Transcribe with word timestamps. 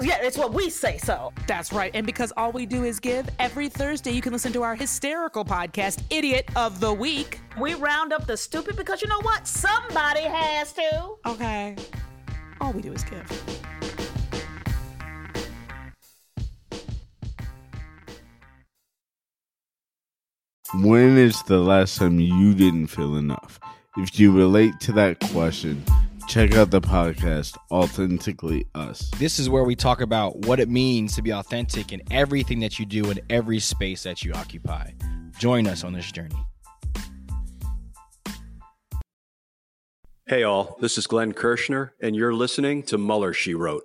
Yeah, 0.00 0.18
it's 0.22 0.38
what 0.38 0.54
we 0.54 0.70
say 0.70 0.96
so. 0.98 1.32
That's 1.48 1.72
right. 1.72 1.90
And 1.92 2.06
because 2.06 2.32
all 2.36 2.52
we 2.52 2.66
do 2.66 2.84
is 2.84 3.00
give, 3.00 3.28
every 3.40 3.68
Thursday 3.68 4.12
you 4.12 4.20
can 4.20 4.32
listen 4.32 4.52
to 4.52 4.62
our 4.62 4.76
hysterical 4.76 5.44
podcast, 5.44 6.02
Idiot 6.08 6.48
of 6.54 6.78
the 6.78 6.92
Week. 6.92 7.40
We 7.58 7.74
round 7.74 8.12
up 8.12 8.24
the 8.24 8.36
stupid 8.36 8.76
because 8.76 9.02
you 9.02 9.08
know 9.08 9.20
what? 9.22 9.48
Somebody 9.48 10.22
has 10.22 10.72
to. 10.74 11.14
Okay. 11.26 11.74
All 12.60 12.72
we 12.72 12.80
do 12.80 12.92
is 12.92 13.02
give. 13.02 13.28
When 20.74 21.18
is 21.18 21.42
the 21.44 21.58
last 21.58 21.98
time 21.98 22.20
you 22.20 22.54
didn't 22.54 22.86
feel 22.86 23.16
enough? 23.16 23.58
If 23.96 24.20
you 24.20 24.30
relate 24.30 24.78
to 24.82 24.92
that 24.92 25.18
question, 25.18 25.82
check 26.28 26.54
out 26.56 26.70
the 26.70 26.80
podcast 26.80 27.56
Authentically 27.70 28.66
Us. 28.74 29.10
This 29.16 29.38
is 29.38 29.48
where 29.48 29.64
we 29.64 29.74
talk 29.74 30.02
about 30.02 30.36
what 30.44 30.60
it 30.60 30.68
means 30.68 31.14
to 31.16 31.22
be 31.22 31.32
authentic 31.32 31.90
in 31.90 32.02
everything 32.10 32.60
that 32.60 32.78
you 32.78 32.84
do 32.84 33.10
in 33.10 33.18
every 33.30 33.58
space 33.58 34.02
that 34.02 34.22
you 34.22 34.34
occupy. 34.34 34.90
Join 35.38 35.66
us 35.66 35.84
on 35.84 35.94
this 35.94 36.12
journey. 36.12 36.36
Hey, 40.26 40.42
all, 40.42 40.76
this 40.82 40.98
is 40.98 41.06
Glenn 41.06 41.32
Kirschner, 41.32 41.94
and 42.02 42.14
you're 42.14 42.34
listening 42.34 42.82
to 42.84 42.98
Mueller, 42.98 43.32
She 43.32 43.54
Wrote. 43.54 43.84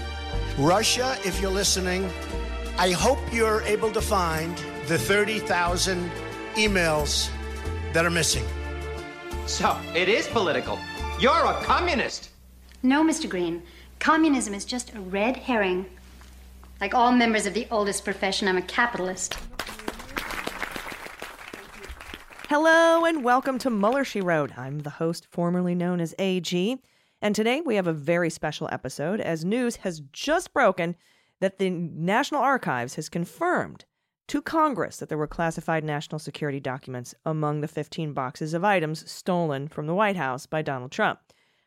Russia, 0.61 1.17
if 1.25 1.41
you're 1.41 1.49
listening, 1.49 2.07
I 2.77 2.91
hope 2.91 3.17
you're 3.33 3.63
able 3.63 3.91
to 3.93 3.99
find 3.99 4.55
the 4.85 4.95
30,000 4.95 6.11
emails 6.53 7.31
that 7.93 8.05
are 8.05 8.11
missing. 8.11 8.45
So, 9.47 9.75
it 9.95 10.07
is 10.07 10.27
political. 10.27 10.77
You're 11.19 11.45
a 11.45 11.59
communist. 11.63 12.29
No, 12.83 13.03
Mr. 13.03 13.27
Green. 13.27 13.63
Communism 13.97 14.53
is 14.53 14.63
just 14.63 14.93
a 14.93 15.01
red 15.01 15.35
herring. 15.35 15.87
Like 16.79 16.93
all 16.93 17.11
members 17.11 17.47
of 17.47 17.55
the 17.55 17.65
oldest 17.71 18.05
profession, 18.05 18.47
I'm 18.47 18.57
a 18.57 18.61
capitalist. 18.61 19.39
Hello 22.49 23.05
and 23.05 23.23
welcome 23.23 23.57
to 23.57 23.71
Mueller, 23.71 24.03
She 24.03 24.21
Wrote. 24.21 24.55
I'm 24.59 24.81
the 24.81 24.91
host, 24.91 25.25
formerly 25.31 25.73
known 25.73 25.99
as 25.99 26.13
AG. 26.19 26.77
And 27.21 27.35
today 27.35 27.61
we 27.61 27.75
have 27.75 27.85
a 27.85 27.93
very 27.93 28.31
special 28.31 28.67
episode 28.71 29.21
as 29.21 29.45
news 29.45 29.77
has 29.77 30.01
just 30.11 30.53
broken 30.53 30.95
that 31.39 31.59
the 31.59 31.69
National 31.69 32.41
Archives 32.41 32.95
has 32.95 33.09
confirmed 33.09 33.85
to 34.27 34.41
Congress 34.41 34.97
that 34.97 35.09
there 35.09 35.17
were 35.17 35.27
classified 35.27 35.83
national 35.83 36.17
security 36.17 36.59
documents 36.59 37.13
among 37.23 37.61
the 37.61 37.67
15 37.67 38.13
boxes 38.13 38.55
of 38.55 38.63
items 38.63 39.09
stolen 39.11 39.67
from 39.67 39.85
the 39.85 39.93
White 39.93 40.15
House 40.15 40.47
by 40.47 40.63
Donald 40.63 40.91
Trump. 40.91 41.19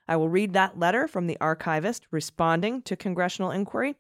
I 0.09 0.17
will 0.17 0.29
read 0.29 0.55
that 0.55 0.79
letter 0.79 1.07
from 1.07 1.29
the 1.29 1.39
archivist 1.41 2.07
responding 2.11 2.83
to 2.83 2.97
congressional 2.97 3.53
inquiry. 3.53 3.95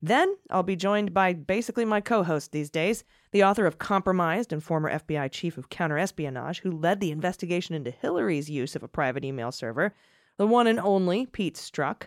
Then 0.00 0.36
I'll 0.48 0.62
be 0.62 0.76
joined 0.76 1.12
by 1.12 1.32
basically 1.32 1.84
my 1.84 2.00
co 2.00 2.22
host 2.22 2.52
these 2.52 2.70
days, 2.70 3.04
the 3.32 3.42
author 3.42 3.66
of 3.66 3.78
Compromised 3.78 4.52
and 4.52 4.62
former 4.62 4.90
FBI 4.90 5.30
chief 5.32 5.58
of 5.58 5.70
counterespionage, 5.70 6.60
who 6.60 6.70
led 6.70 7.00
the 7.00 7.10
investigation 7.10 7.74
into 7.74 7.90
Hillary's 7.90 8.48
use 8.48 8.76
of 8.76 8.82
a 8.82 8.88
private 8.88 9.24
email 9.24 9.50
server, 9.52 9.92
the 10.40 10.46
one 10.46 10.66
and 10.66 10.80
only 10.80 11.26
Pete 11.26 11.56
Strzok. 11.56 12.04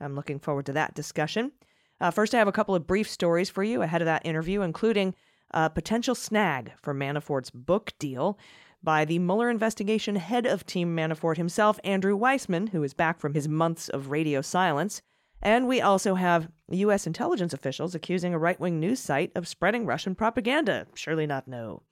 I'm 0.00 0.16
looking 0.16 0.40
forward 0.40 0.66
to 0.66 0.72
that 0.72 0.96
discussion. 0.96 1.52
Uh, 2.00 2.10
first, 2.10 2.34
I 2.34 2.38
have 2.38 2.48
a 2.48 2.52
couple 2.52 2.74
of 2.74 2.84
brief 2.84 3.08
stories 3.08 3.48
for 3.48 3.62
you 3.62 3.80
ahead 3.80 4.02
of 4.02 4.06
that 4.06 4.26
interview, 4.26 4.62
including 4.62 5.14
a 5.52 5.70
potential 5.70 6.16
snag 6.16 6.72
for 6.82 6.92
Manafort's 6.92 7.50
book 7.50 7.92
deal 8.00 8.40
by 8.82 9.04
the 9.04 9.20
Mueller 9.20 9.48
investigation 9.48 10.16
head 10.16 10.46
of 10.46 10.66
Team 10.66 10.96
Manafort 10.96 11.36
himself, 11.36 11.78
Andrew 11.84 12.18
Weissmann, 12.18 12.70
who 12.70 12.82
is 12.82 12.92
back 12.92 13.20
from 13.20 13.34
his 13.34 13.46
months 13.46 13.88
of 13.88 14.10
radio 14.10 14.42
silence. 14.42 15.00
And 15.40 15.68
we 15.68 15.80
also 15.80 16.16
have 16.16 16.48
U.S. 16.72 17.06
intelligence 17.06 17.54
officials 17.54 17.94
accusing 17.94 18.34
a 18.34 18.38
right 18.38 18.58
wing 18.58 18.80
news 18.80 18.98
site 18.98 19.30
of 19.36 19.46
spreading 19.46 19.86
Russian 19.86 20.16
propaganda. 20.16 20.88
Surely 20.94 21.24
not 21.28 21.46
no. 21.46 21.84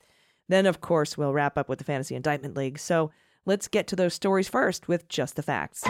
Then, 0.49 0.67
of 0.67 0.81
course, 0.81 1.17
we'll 1.17 1.33
wrap 1.33 1.57
up 1.57 1.69
with 1.69 1.79
the 1.79 1.85
Fantasy 1.85 2.17
Indictment 2.17 2.57
League. 2.57 2.81
So 2.81 3.13
let's 3.47 3.69
get 3.69 3.87
to 3.89 3.97
those 3.97 4.15
stories 4.15 4.49
first 4.49 4.89
with 4.89 5.09
just 5.09 5.37
the 5.37 5.43
facts. 5.43 5.85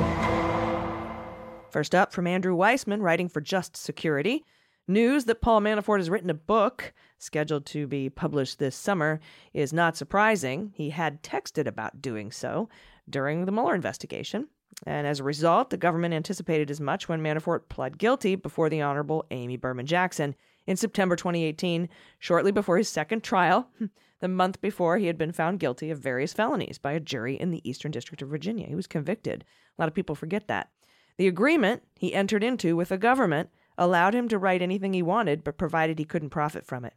First 1.71 1.95
up, 1.95 2.13
from 2.13 2.27
Andrew 2.27 2.57
Weissmann, 2.57 3.03
writing 3.03 3.29
for 3.29 3.41
Just 3.41 3.77
Security. 3.77 4.45
News 4.87 5.25
that 5.25 5.41
Paul 5.41 5.61
Manafort 5.61 5.99
has 5.99 6.11
written 6.11 6.31
a 6.31 6.35
book 6.35 6.93
scheduled 7.19 7.65
to 7.67 7.87
be 7.87 8.11
published 8.11 8.59
this 8.59 8.77
summer 8.77 9.19
is 9.55 9.73
not 9.73 9.97
surprising. 9.97 10.73
He 10.75 10.91
had 10.91 11.23
texted 11.23 11.67
about 11.67 12.03
doing 12.03 12.31
so 12.31 12.69
during 13.09 13.45
the 13.45 13.53
Mueller 13.53 13.75
investigation. 13.75 14.49
And 14.87 15.07
as 15.07 15.21
a 15.21 15.25
result, 15.25 15.71
the 15.71 15.77
government 15.77 16.15
anticipated 16.15 16.71
as 16.71 16.81
much 16.81 17.09
when 17.09 17.23
Manafort 17.23 17.69
pled 17.69 17.97
guilty 17.97 18.35
before 18.37 18.69
the 18.69 18.83
Honorable 18.83 19.25
Amy 19.31 19.57
Berman 19.57 19.87
Jackson 19.87 20.35
in 20.67 20.77
September 20.77 21.17
2018, 21.17 21.89
shortly 22.19 22.53
before 22.53 22.79
his 22.79 22.89
second 22.89 23.23
trial, 23.23 23.69
the 24.21 24.29
month 24.29 24.61
before 24.61 24.99
he 24.99 25.07
had 25.07 25.19
been 25.19 25.33
found 25.33 25.61
guilty 25.61 25.91
of 25.91 25.99
various 25.99 26.33
felonies 26.33 26.79
by 26.79 26.93
a 26.93 27.01
jury 27.01 27.35
in 27.35 27.51
the 27.51 27.69
Eastern 27.69 27.91
District 27.91 28.23
of 28.23 28.29
Virginia. 28.29 28.67
He 28.67 28.75
was 28.75 28.87
convicted. 28.87 29.45
A 29.77 29.83
lot 29.83 29.89
of 29.89 29.95
people 29.95 30.15
forget 30.15 30.49
that. 30.49 30.71
The 31.17 31.29
agreement 31.29 31.83
he 31.95 32.15
entered 32.15 32.43
into 32.43 32.77
with 32.77 32.89
the 32.89 32.99
government 32.99 33.51
allowed 33.77 34.15
him 34.15 34.29
to 34.29 34.39
write 34.39 34.63
anything 34.63 34.93
he 34.93 35.03
wanted, 35.03 35.45
but 35.45 35.59
provided 35.59 35.99
he 35.99 36.05
couldn't 36.05 36.31
profit 36.31 36.65
from 36.65 36.85
it. 36.85 36.95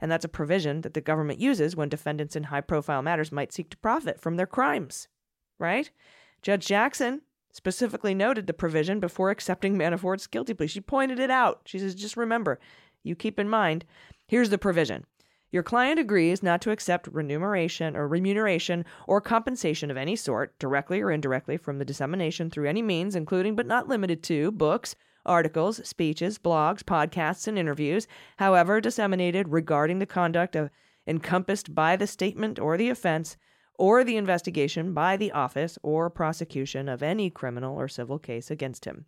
And 0.00 0.10
that's 0.10 0.24
a 0.24 0.28
provision 0.28 0.80
that 0.82 0.94
the 0.94 1.00
government 1.00 1.38
uses 1.38 1.76
when 1.76 1.88
defendants 1.88 2.36
in 2.36 2.44
high 2.44 2.60
profile 2.60 3.02
matters 3.02 3.32
might 3.32 3.52
seek 3.52 3.70
to 3.70 3.76
profit 3.78 4.20
from 4.20 4.36
their 4.36 4.46
crimes. 4.46 5.08
Right? 5.58 5.90
Judge 6.42 6.66
Jackson 6.66 7.22
specifically 7.52 8.14
noted 8.14 8.46
the 8.46 8.52
provision 8.52 8.98
before 8.98 9.30
accepting 9.30 9.78
Manafort's 9.78 10.26
guilty 10.26 10.54
plea. 10.54 10.66
She 10.66 10.80
pointed 10.80 11.20
it 11.20 11.30
out. 11.30 11.62
She 11.66 11.78
says, 11.78 11.94
just 11.94 12.16
remember, 12.16 12.58
you 13.04 13.14
keep 13.14 13.38
in 13.38 13.48
mind, 13.48 13.84
here's 14.26 14.50
the 14.50 14.58
provision. 14.58 15.04
Your 15.52 15.62
client 15.62 16.00
agrees 16.00 16.42
not 16.42 16.60
to 16.62 16.72
accept 16.72 17.06
remuneration 17.06 17.94
or 17.96 18.08
remuneration 18.08 18.84
or 19.06 19.20
compensation 19.20 19.88
of 19.88 19.96
any 19.96 20.16
sort, 20.16 20.58
directly 20.58 21.00
or 21.00 21.12
indirectly, 21.12 21.56
from 21.56 21.78
the 21.78 21.84
dissemination 21.84 22.50
through 22.50 22.68
any 22.68 22.82
means, 22.82 23.14
including 23.14 23.54
but 23.54 23.68
not 23.68 23.86
limited 23.86 24.20
to 24.24 24.50
books, 24.50 24.96
articles, 25.24 25.86
speeches, 25.86 26.38
blogs, 26.38 26.82
podcasts, 26.82 27.46
and 27.46 27.56
interviews, 27.56 28.08
however 28.38 28.80
disseminated 28.80 29.48
regarding 29.48 30.00
the 30.00 30.06
conduct 30.06 30.56
of 30.56 30.70
encompassed 31.06 31.72
by 31.72 31.94
the 31.94 32.06
statement 32.08 32.58
or 32.58 32.76
the 32.76 32.88
offense 32.88 33.36
or 33.78 34.04
the 34.04 34.16
investigation 34.16 34.92
by 34.92 35.16
the 35.16 35.32
office 35.32 35.78
or 35.82 36.10
prosecution 36.10 36.88
of 36.88 37.02
any 37.02 37.30
criminal 37.30 37.78
or 37.78 37.88
civil 37.88 38.18
case 38.18 38.50
against 38.50 38.84
him. 38.84 39.04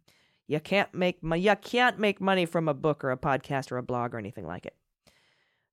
You 0.49 0.61
can't 0.61 0.93
make 0.95 1.23
mo- 1.23 1.37
you 1.37 1.55
can't 1.57 1.99
make 1.99 2.21
money 2.21 2.47
from 2.47 2.69
a 2.69 2.75
book 2.75 3.03
or 3.05 3.11
a 3.11 3.17
podcast 3.17 3.73
or 3.73 3.79
a 3.79 3.83
blog 3.83 4.15
or 4.15 4.19
anything 4.19 4.47
like 4.47 4.67
it. 4.67 4.77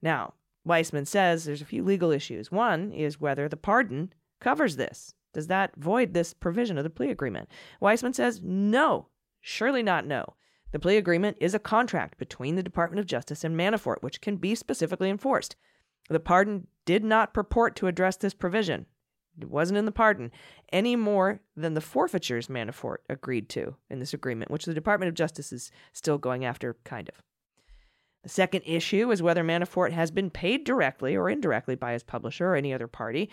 Now, 0.02 0.34
Weissmann 0.68 1.08
says 1.08 1.46
there's 1.46 1.62
a 1.62 1.66
few 1.66 1.84
legal 1.84 2.12
issues. 2.12 2.52
One 2.52 2.92
is 2.92 3.20
whether 3.20 3.48
the 3.48 3.58
pardon 3.58 4.14
covers 4.40 4.76
this. 4.76 5.14
Does 5.34 5.48
that 5.48 5.76
void 5.76 6.14
this 6.14 6.34
provision 6.34 6.78
of 6.78 6.84
the 6.84 6.90
plea 6.90 7.10
agreement? 7.10 7.50
Weissmann 7.82 8.16
says 8.16 8.42
no, 8.44 9.08
surely 9.42 9.84
not 9.84 10.06
no. 10.06 10.36
The 10.72 10.80
plea 10.80 10.98
agreement 10.98 11.38
is 11.40 11.54
a 11.54 11.60
contract 11.60 12.18
between 12.18 12.56
the 12.56 12.64
Department 12.64 13.00
of 13.00 13.06
Justice 13.06 13.44
and 13.44 13.56
Manafort, 13.56 14.02
which 14.02 14.22
can 14.22 14.38
be 14.38 14.56
specifically 14.56 15.10
enforced. 15.10 15.56
The 16.10 16.20
pardon 16.20 16.68
did 16.86 17.04
not 17.04 17.34
purport 17.34 17.76
to 17.78 17.88
address 17.88 18.18
this 18.18 18.34
provision. 18.34 18.88
It 19.40 19.50
wasn't 19.50 19.78
in 19.78 19.86
the 19.86 19.92
pardon 19.92 20.32
any 20.72 20.96
more 20.96 21.40
than 21.56 21.74
the 21.74 21.82
forfeitures 21.82 22.48
Manafort 22.48 22.98
agreed 23.10 23.50
to 23.50 23.76
in 23.90 24.00
this 24.00 24.14
agreement, 24.14 24.52
which 24.52 24.66
the 24.66 24.74
Department 24.74 25.10
of 25.10 25.16
Justice 25.16 25.52
is 25.52 25.72
still 25.92 26.18
going 26.18 26.46
after, 26.46 26.76
kind 26.84 27.10
of. 27.10 27.16
The 28.24 28.30
second 28.30 28.62
issue 28.66 29.12
is 29.12 29.22
whether 29.22 29.44
Manafort 29.44 29.92
has 29.92 30.12
been 30.12 30.30
paid 30.30 30.64
directly 30.64 31.16
or 31.16 31.30
indirectly 31.30 31.76
by 31.76 31.94
his 31.94 32.04
publisher 32.04 32.48
or 32.48 32.56
any 32.56 32.74
other 32.74 32.88
party, 32.88 33.30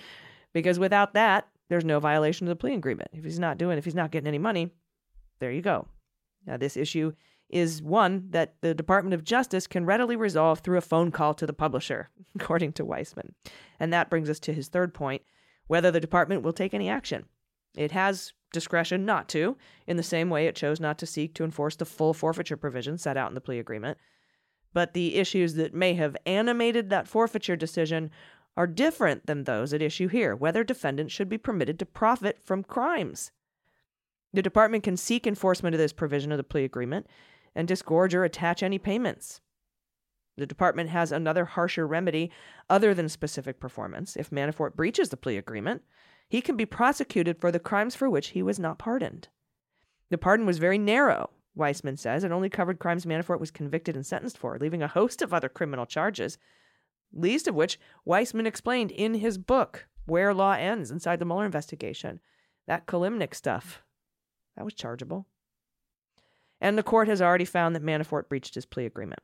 because 0.52 0.78
without 0.78 1.14
that, 1.14 1.48
there's 1.68 1.84
no 1.84 2.00
violation 2.00 2.46
of 2.46 2.50
the 2.50 2.56
plea 2.56 2.74
agreement. 2.74 3.10
If 3.12 3.24
he's 3.24 3.38
not 3.38 3.56
doing, 3.56 3.78
if 3.78 3.84
he's 3.84 3.94
not 3.94 4.10
getting 4.10 4.26
any 4.26 4.38
money, 4.38 4.70
there 5.38 5.52
you 5.52 5.62
go. 5.62 5.86
Now, 6.46 6.56
this 6.56 6.76
issue 6.76 7.12
is 7.48 7.82
one 7.82 8.26
that 8.30 8.54
the 8.60 8.74
Department 8.74 9.14
of 9.14 9.24
Justice 9.24 9.66
can 9.66 9.86
readily 9.86 10.16
resolve 10.16 10.60
through 10.60 10.78
a 10.78 10.82
phone 10.82 11.10
call 11.10 11.34
to 11.34 11.46
the 11.46 11.52
publisher, 11.52 12.10
according 12.34 12.72
to 12.74 12.84
Weissmann. 12.84 13.32
And 13.78 13.92
that 13.92 14.10
brings 14.10 14.28
us 14.28 14.40
to 14.40 14.52
his 14.52 14.68
third 14.68 14.92
point 14.94 15.22
whether 15.70 15.92
the 15.92 16.00
department 16.00 16.42
will 16.42 16.52
take 16.52 16.74
any 16.74 16.88
action. 16.88 17.24
It 17.76 17.92
has 17.92 18.32
discretion 18.52 19.06
not 19.06 19.28
to, 19.28 19.56
in 19.86 19.96
the 19.96 20.02
same 20.02 20.28
way 20.28 20.48
it 20.48 20.56
chose 20.56 20.80
not 20.80 20.98
to 20.98 21.06
seek 21.06 21.32
to 21.34 21.44
enforce 21.44 21.76
the 21.76 21.84
full 21.84 22.12
forfeiture 22.12 22.56
provision 22.56 22.98
set 22.98 23.16
out 23.16 23.30
in 23.30 23.36
the 23.36 23.40
plea 23.40 23.60
agreement. 23.60 23.96
But 24.72 24.94
the 24.94 25.14
issues 25.14 25.54
that 25.54 25.72
may 25.72 25.94
have 25.94 26.16
animated 26.26 26.90
that 26.90 27.06
forfeiture 27.06 27.54
decision 27.54 28.10
are 28.56 28.66
different 28.66 29.26
than 29.26 29.44
those 29.44 29.72
at 29.72 29.80
issue 29.80 30.08
here 30.08 30.34
whether 30.34 30.64
defendants 30.64 31.14
should 31.14 31.28
be 31.28 31.38
permitted 31.38 31.78
to 31.78 31.86
profit 31.86 32.40
from 32.42 32.64
crimes. 32.64 33.30
The 34.32 34.42
department 34.42 34.82
can 34.82 34.96
seek 34.96 35.24
enforcement 35.24 35.76
of 35.76 35.78
this 35.78 35.92
provision 35.92 36.32
of 36.32 36.38
the 36.38 36.42
plea 36.42 36.64
agreement 36.64 37.06
and 37.54 37.68
disgorge 37.68 38.12
or 38.12 38.24
attach 38.24 38.64
any 38.64 38.80
payments. 38.80 39.40
The 40.36 40.46
department 40.46 40.90
has 40.90 41.12
another 41.12 41.44
harsher 41.44 41.86
remedy 41.86 42.30
other 42.68 42.94
than 42.94 43.08
specific 43.08 43.60
performance. 43.60 44.16
If 44.16 44.30
Manafort 44.30 44.74
breaches 44.74 45.10
the 45.10 45.16
plea 45.16 45.36
agreement, 45.36 45.82
he 46.28 46.40
can 46.40 46.56
be 46.56 46.66
prosecuted 46.66 47.40
for 47.40 47.50
the 47.50 47.58
crimes 47.58 47.94
for 47.94 48.08
which 48.08 48.28
he 48.28 48.42
was 48.42 48.58
not 48.58 48.78
pardoned. 48.78 49.28
The 50.10 50.18
pardon 50.18 50.46
was 50.46 50.58
very 50.58 50.78
narrow, 50.78 51.30
Weissmann 51.56 51.98
says. 51.98 52.24
It 52.24 52.32
only 52.32 52.48
covered 52.48 52.78
crimes 52.78 53.04
Manafort 53.04 53.40
was 53.40 53.50
convicted 53.50 53.96
and 53.96 54.06
sentenced 54.06 54.38
for, 54.38 54.56
leaving 54.58 54.82
a 54.82 54.88
host 54.88 55.22
of 55.22 55.34
other 55.34 55.48
criminal 55.48 55.86
charges, 55.86 56.38
least 57.12 57.48
of 57.48 57.54
which 57.54 57.78
Weissmann 58.06 58.46
explained 58.46 58.92
in 58.92 59.14
his 59.14 59.38
book, 59.38 59.88
Where 60.06 60.32
Law 60.32 60.52
Ends 60.52 60.90
Inside 60.90 61.18
the 61.18 61.24
Mueller 61.24 61.44
Investigation. 61.44 62.20
That 62.66 62.86
Kilimnik 62.86 63.34
stuff, 63.34 63.82
that 64.56 64.64
was 64.64 64.74
chargeable. 64.74 65.26
And 66.60 66.78
the 66.78 66.82
court 66.82 67.08
has 67.08 67.20
already 67.20 67.44
found 67.44 67.74
that 67.74 67.82
Manafort 67.82 68.28
breached 68.28 68.54
his 68.54 68.66
plea 68.66 68.86
agreement 68.86 69.20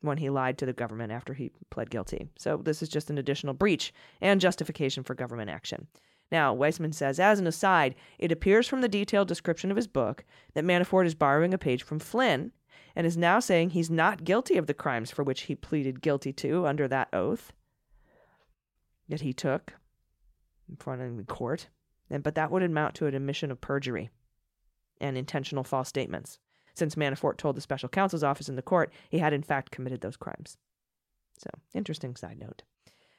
when 0.00 0.18
he 0.18 0.30
lied 0.30 0.58
to 0.58 0.66
the 0.66 0.72
government 0.72 1.12
after 1.12 1.34
he 1.34 1.50
pled 1.70 1.90
guilty. 1.90 2.28
So 2.38 2.56
this 2.56 2.82
is 2.82 2.88
just 2.88 3.10
an 3.10 3.18
additional 3.18 3.54
breach 3.54 3.92
and 4.20 4.40
justification 4.40 5.02
for 5.02 5.14
government 5.14 5.50
action. 5.50 5.88
Now, 6.30 6.54
Weissmann 6.54 6.94
says, 6.94 7.18
as 7.18 7.38
an 7.38 7.46
aside, 7.46 7.94
it 8.18 8.30
appears 8.30 8.68
from 8.68 8.80
the 8.80 8.88
detailed 8.88 9.28
description 9.28 9.70
of 9.70 9.76
his 9.76 9.86
book 9.86 10.24
that 10.54 10.64
Manafort 10.64 11.06
is 11.06 11.14
borrowing 11.14 11.54
a 11.54 11.58
page 11.58 11.82
from 11.82 11.98
Flynn 11.98 12.52
and 12.94 13.06
is 13.06 13.16
now 13.16 13.40
saying 13.40 13.70
he's 13.70 13.90
not 13.90 14.24
guilty 14.24 14.56
of 14.56 14.66
the 14.66 14.74
crimes 14.74 15.10
for 15.10 15.22
which 15.22 15.42
he 15.42 15.54
pleaded 15.54 16.02
guilty 16.02 16.32
to 16.34 16.66
under 16.66 16.86
that 16.88 17.08
oath 17.12 17.52
that 19.08 19.22
he 19.22 19.32
took 19.32 19.74
in 20.68 20.76
front 20.76 21.00
of 21.00 21.16
the 21.16 21.24
court. 21.24 21.68
And, 22.10 22.22
but 22.22 22.34
that 22.34 22.50
would 22.50 22.62
amount 22.62 22.94
to 22.96 23.06
an 23.06 23.14
admission 23.14 23.50
of 23.50 23.60
perjury 23.60 24.10
and 25.00 25.16
intentional 25.16 25.64
false 25.64 25.88
statements 25.88 26.38
since 26.78 26.94
Manafort 26.94 27.36
told 27.36 27.56
the 27.56 27.60
special 27.60 27.88
counsel's 27.88 28.24
office 28.24 28.48
in 28.48 28.56
the 28.56 28.62
court 28.62 28.92
he 29.08 29.18
had 29.18 29.32
in 29.32 29.42
fact 29.42 29.70
committed 29.70 30.00
those 30.00 30.16
crimes. 30.16 30.56
So, 31.38 31.50
interesting 31.74 32.16
side 32.16 32.38
note. 32.38 32.62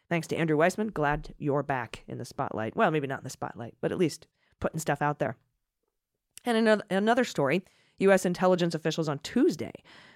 Thanks 0.10 0.28
to 0.28 0.36
Andrew 0.36 0.58
Weissmann. 0.58 0.94
Glad 0.94 1.36
you're 1.38 1.64
back 1.64 2.04
in 2.08 2.18
the 2.18 2.26
spotlight. 2.26 2.76
Well, 2.76 2.92
maybe 2.92 3.08
not 3.08 3.20
in 3.20 3.24
the 3.24 3.30
spotlight, 3.30 3.76
but 3.80 3.92
at 3.92 3.98
least 3.98 4.28
putting 4.60 4.80
stuff 4.80 5.02
out 5.02 5.20
there. 5.20 5.38
And 6.46 6.58
another, 6.58 6.84
another 6.90 7.24
story 7.24 7.64
U.S. 8.00 8.26
intelligence 8.26 8.74
officials 8.74 9.10
on 9.10 9.20
Tuesday 9.20 9.74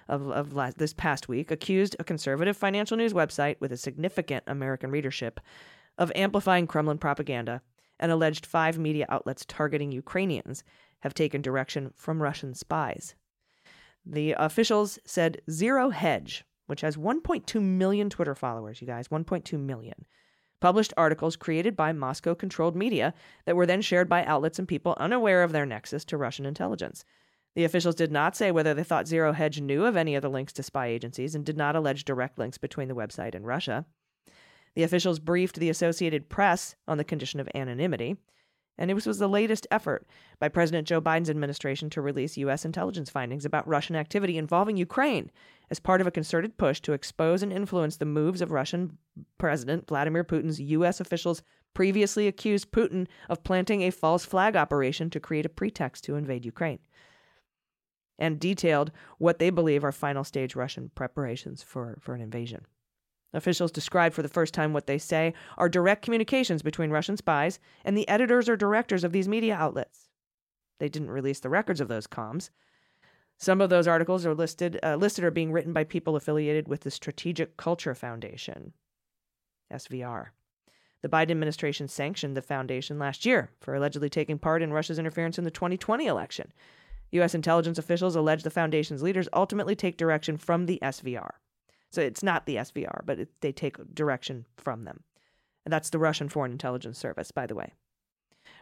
of, 0.08 0.30
of 0.32 0.54
last, 0.54 0.78
this 0.78 0.94
past 0.94 1.28
week 1.28 1.52
accused 1.52 1.96
a 2.00 2.04
conservative 2.04 2.58
financial 2.58 2.98
news 2.98 3.14
website 3.14 3.58
with 3.60 3.72
a 3.72 3.78
significant 3.78 4.44
American 4.48 4.90
readership 4.90 5.40
of 5.98 6.12
amplifying 6.16 6.66
Kremlin 6.66 6.98
propaganda 6.98 7.62
and 8.00 8.12
alleged 8.12 8.46
five 8.46 8.80
media 8.80 9.06
outlets 9.10 9.46
targeting 9.46 9.92
Ukrainians 9.92 10.64
have 11.02 11.14
taken 11.14 11.42
direction 11.42 11.92
from 11.96 12.22
Russian 12.22 12.54
spies. 12.54 13.16
The 14.06 14.34
officials 14.34 15.00
said 15.06 15.42
Zero 15.50 15.90
Hedge, 15.90 16.44
which 16.68 16.82
has 16.82 16.98
1.2 16.98 17.62
million 17.62 18.10
Twitter 18.10 18.36
followers, 18.36 18.82
you 18.82 18.88
guys, 18.88 19.08
1.2 19.08 19.60
million, 19.60 20.06
published 20.60 20.94
articles 20.98 21.36
created 21.36 21.76
by 21.76 21.94
Moscow 21.94 22.36
controlled 22.36 22.76
media 22.76 23.14
that 23.46 23.56
were 23.56 23.66
then 23.66 23.82
shared 23.82 24.10
by 24.10 24.26
outlets 24.26 24.60
and 24.60 24.68
people 24.68 24.96
unaware 24.98 25.44
of 25.44 25.52
their 25.52 25.66
nexus 25.66 26.06
to 26.06 26.18
Russian 26.18 26.46
intelligence. 26.46 27.06
The 27.56 27.66
officials 27.66 27.96
did 27.96 28.12
not 28.12 28.36
say 28.36 28.52
whether 28.52 28.74
they 28.74 28.84
thought 28.84 29.08
Zero 29.08 29.32
Hedge 29.32 29.62
knew 29.62 29.86
of 29.86 29.96
any 29.96 30.16
of 30.16 30.22
the 30.22 30.30
links 30.30 30.54
to 30.54 30.64
spy 30.64 30.88
agencies 30.88 31.36
and 31.36 31.46
did 31.46 31.58
not 31.58 31.76
allege 31.76 32.04
direct 32.04 32.40
links 32.40 32.58
between 32.58 32.88
the 32.88 32.96
website 32.96 33.36
and 33.36 33.46
Russia. 33.46 33.86
The 34.76 34.84
officials 34.84 35.20
briefed 35.20 35.58
the 35.58 35.70
Associated 35.70 36.30
Press 36.30 36.76
on 36.88 36.98
the 36.98 37.04
condition 37.04 37.40
of 37.40 37.50
anonymity 37.54 38.18
and 38.78 38.90
it 38.90 39.06
was 39.06 39.18
the 39.18 39.28
latest 39.28 39.68
effort 39.70 40.06
by 40.40 40.50
President 40.50 40.88
Joe 40.88 41.02
Biden's 41.02 41.30
administration 41.30 41.90
to 41.92 42.02
release 42.02 42.38
U.S. 42.38 42.66
intelligence 42.66 43.10
findings 43.10 43.46
about 43.46 43.68
Russian 43.68 43.96
activity 43.96 44.38
involving 44.38 44.78
Ukraine 44.78 45.32
as 45.70 45.80
part 45.80 46.02
of 46.02 46.08
a 46.08 46.12
concerted 46.12 46.58
push 46.58 46.80
to 46.82 46.94
expose 46.94 47.44
and 47.44 47.54
influence 47.54 47.98
the 47.98 48.06
moves 48.06 48.42
of 48.42 48.52
Russian 48.52 48.98
President 49.38 49.88
Vladimir 49.88 50.24
Putin's 50.24 50.60
U.S. 50.60 51.00
officials 51.00 51.44
previously 51.74 52.28
accused 52.28 52.72
Putin 52.72 53.08
of 53.30 53.44
planting 53.44 53.82
a 53.82 53.92
false 53.92 54.26
flag 54.26 54.56
operation 54.56 55.10
to 55.10 55.20
create 55.20 55.46
a 55.46 55.50
pretext 55.50 56.04
to 56.06 56.16
invade 56.16 56.46
Ukraine, 56.46 56.80
and 58.20 58.40
detailed 58.40 58.92
what 59.18 59.40
they 59.40 59.50
believe 59.50 59.84
are 59.84 59.92
final 59.92 60.24
stage 60.24 60.56
Russian 60.56 60.92
preparations 60.96 61.64
for, 61.64 61.98
for 62.00 62.14
an 62.14 62.22
invasion. 62.22 62.66
Officials 63.34 63.72
described 63.72 64.14
for 64.14 64.22
the 64.22 64.30
first 64.30 64.54
time 64.54 64.74
what 64.74 64.86
they 64.86 64.98
say 64.98 65.34
are 65.58 65.68
direct 65.68 66.04
communications 66.04 66.62
between 66.62 66.92
Russian 66.92 67.18
spies 67.18 67.60
and 67.84 67.98
the 67.98 68.08
editors 68.08 68.48
or 68.48 68.56
directors 68.56 69.04
of 69.04 69.12
these 69.12 69.28
media 69.28 69.56
outlets. 69.56 70.10
They 70.80 70.90
didn't 70.90 71.12
release 71.12 71.40
the 71.40 71.50
records 71.50 71.82
of 71.82 71.88
those 71.88 72.08
comms. 72.08 72.50
Some 73.38 73.60
of 73.60 73.70
those 73.70 73.88
articles 73.88 74.26
are 74.26 74.36
listed 74.36 74.80
uh, 74.84 74.96
listed 74.96 75.24
are 75.24 75.32
being 75.32 75.52
written 75.52 75.74
by 75.74 75.84
people 75.84 76.16
affiliated 76.16 76.68
with 76.68 76.82
the 76.82 76.92
Strategic 76.92 77.58
Culture 77.58 77.96
Foundation, 77.96 78.74
SVR. 79.72 80.28
The 81.02 81.10
Biden 81.10 81.32
administration 81.32 81.88
sanctioned 81.88 82.38
the 82.38 82.42
foundation 82.42 83.00
last 83.00 83.26
year 83.26 83.50
for 83.60 83.76
allegedly 83.76 84.10
taking 84.10 84.40
part 84.40 84.62
in 84.62 84.72
Russia's 84.72 85.00
interference 85.00 85.38
in 85.38 85.44
the 85.44 85.52
2020 85.52 86.06
election. 86.06 86.54
U.S. 87.12 87.36
intelligence 87.36 87.78
officials 87.78 88.16
allege 88.16 88.44
the 88.44 88.50
foundation's 88.50 89.04
leaders 89.04 89.28
ultimately 89.34 89.76
take 89.76 89.98
direction 89.98 90.38
from 90.38 90.66
the 90.66 90.80
SVR. 90.82 91.32
So 91.94 92.02
it's 92.02 92.24
not 92.24 92.48
the 92.48 92.56
SVR, 92.56 93.02
but 93.06 93.20
it, 93.20 93.30
they 93.42 93.52
take 93.52 93.78
direction 93.94 94.48
from 94.58 94.84
them. 94.84 95.04
And 95.64 95.72
that's 95.72 95.92
the 95.92 96.00
Russian 96.00 96.28
Foreign 96.28 96.52
Intelligence 96.52 96.98
Service, 96.98 97.30
by 97.30 97.46
the 97.46 97.54
way. 97.54 97.74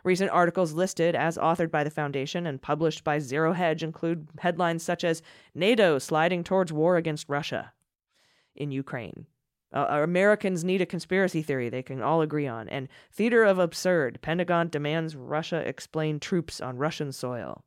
Recent 0.03 0.31
articles 0.31 0.73
listed 0.73 1.15
as 1.15 1.37
authored 1.37 1.71
by 1.71 1.85
the 1.85 1.89
Foundation 1.89 2.45
and 2.45 2.61
published 2.61 3.05
by 3.05 3.19
Zero 3.19 3.53
Hedge 3.53 3.83
include 3.83 4.27
headlines 4.39 4.83
such 4.83 5.05
as 5.05 5.21
NATO 5.55 5.97
sliding 5.97 6.43
towards 6.43 6.73
war 6.73 6.97
against 6.97 7.29
Russia 7.29 7.71
in 8.53 8.71
Ukraine. 8.71 9.27
Uh, 9.71 10.01
Americans 10.03 10.65
need 10.65 10.81
a 10.81 10.85
conspiracy 10.85 11.41
theory 11.41 11.69
they 11.69 11.81
can 11.81 12.01
all 12.01 12.21
agree 12.21 12.47
on. 12.47 12.67
And 12.67 12.89
Theater 13.13 13.45
of 13.45 13.59
Absurd 13.59 14.19
Pentagon 14.21 14.67
demands 14.67 15.15
Russia 15.15 15.65
explain 15.65 16.19
troops 16.19 16.59
on 16.59 16.77
Russian 16.77 17.13
soil. 17.13 17.63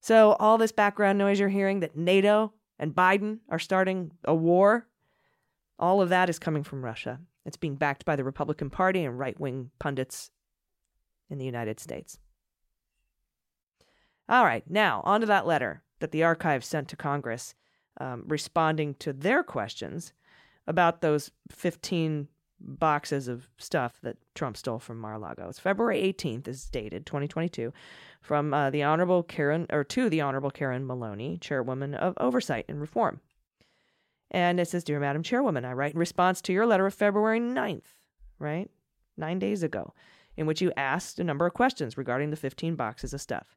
So, 0.00 0.32
all 0.38 0.58
this 0.58 0.70
background 0.70 1.18
noise 1.18 1.40
you're 1.40 1.48
hearing 1.48 1.80
that 1.80 1.96
NATO 1.96 2.52
and 2.78 2.94
Biden 2.94 3.38
are 3.48 3.58
starting 3.58 4.12
a 4.24 4.34
war, 4.34 4.86
all 5.78 6.00
of 6.00 6.08
that 6.08 6.28
is 6.28 6.38
coming 6.38 6.62
from 6.62 6.84
Russia. 6.84 7.20
It's 7.44 7.56
being 7.56 7.76
backed 7.76 8.04
by 8.04 8.16
the 8.16 8.24
Republican 8.24 8.70
Party 8.70 9.04
and 9.04 9.18
right 9.18 9.38
wing 9.38 9.70
pundits 9.78 10.30
in 11.30 11.38
the 11.38 11.44
United 11.44 11.80
States. 11.80 12.18
All 14.28 14.44
right, 14.44 14.68
now 14.68 15.02
on 15.04 15.20
to 15.20 15.26
that 15.26 15.46
letter 15.46 15.82
that 16.00 16.12
the 16.12 16.22
archive 16.22 16.64
sent 16.64 16.88
to 16.88 16.96
Congress 16.96 17.54
um, 18.00 18.24
responding 18.26 18.94
to 18.94 19.12
their 19.12 19.42
questions 19.42 20.12
about 20.66 21.00
those 21.00 21.30
15 21.50 22.28
boxes 22.60 23.28
of 23.28 23.48
stuff 23.58 23.98
that 24.02 24.16
Trump 24.34 24.56
stole 24.56 24.78
from 24.78 24.98
Mar-a-Lago. 24.98 25.48
It's 25.48 25.58
February 25.58 26.00
18th 26.02 26.48
is 26.48 26.64
dated 26.64 27.06
2022 27.06 27.72
from 28.20 28.52
uh, 28.52 28.70
the 28.70 28.82
Honorable 28.82 29.22
Karen 29.22 29.66
or 29.70 29.84
to 29.84 30.08
the 30.08 30.20
Honorable 30.20 30.50
Karen 30.50 30.86
Maloney, 30.86 31.38
Chairwoman 31.38 31.94
of 31.94 32.14
Oversight 32.18 32.64
and 32.68 32.80
Reform. 32.80 33.20
And 34.30 34.60
it 34.60 34.68
says, 34.68 34.84
Dear 34.84 35.00
Madam 35.00 35.22
Chairwoman, 35.22 35.64
I 35.64 35.72
write 35.72 35.94
in 35.94 35.98
response 35.98 36.40
to 36.42 36.52
your 36.52 36.66
letter 36.66 36.86
of 36.86 36.94
February 36.94 37.40
9th, 37.40 37.94
right? 38.38 38.70
Nine 39.16 39.38
days 39.38 39.62
ago, 39.62 39.94
in 40.36 40.46
which 40.46 40.60
you 40.60 40.72
asked 40.76 41.18
a 41.18 41.24
number 41.24 41.46
of 41.46 41.54
questions 41.54 41.96
regarding 41.96 42.30
the 42.30 42.36
15 42.36 42.76
boxes 42.76 43.14
of 43.14 43.20
stuff. 43.20 43.56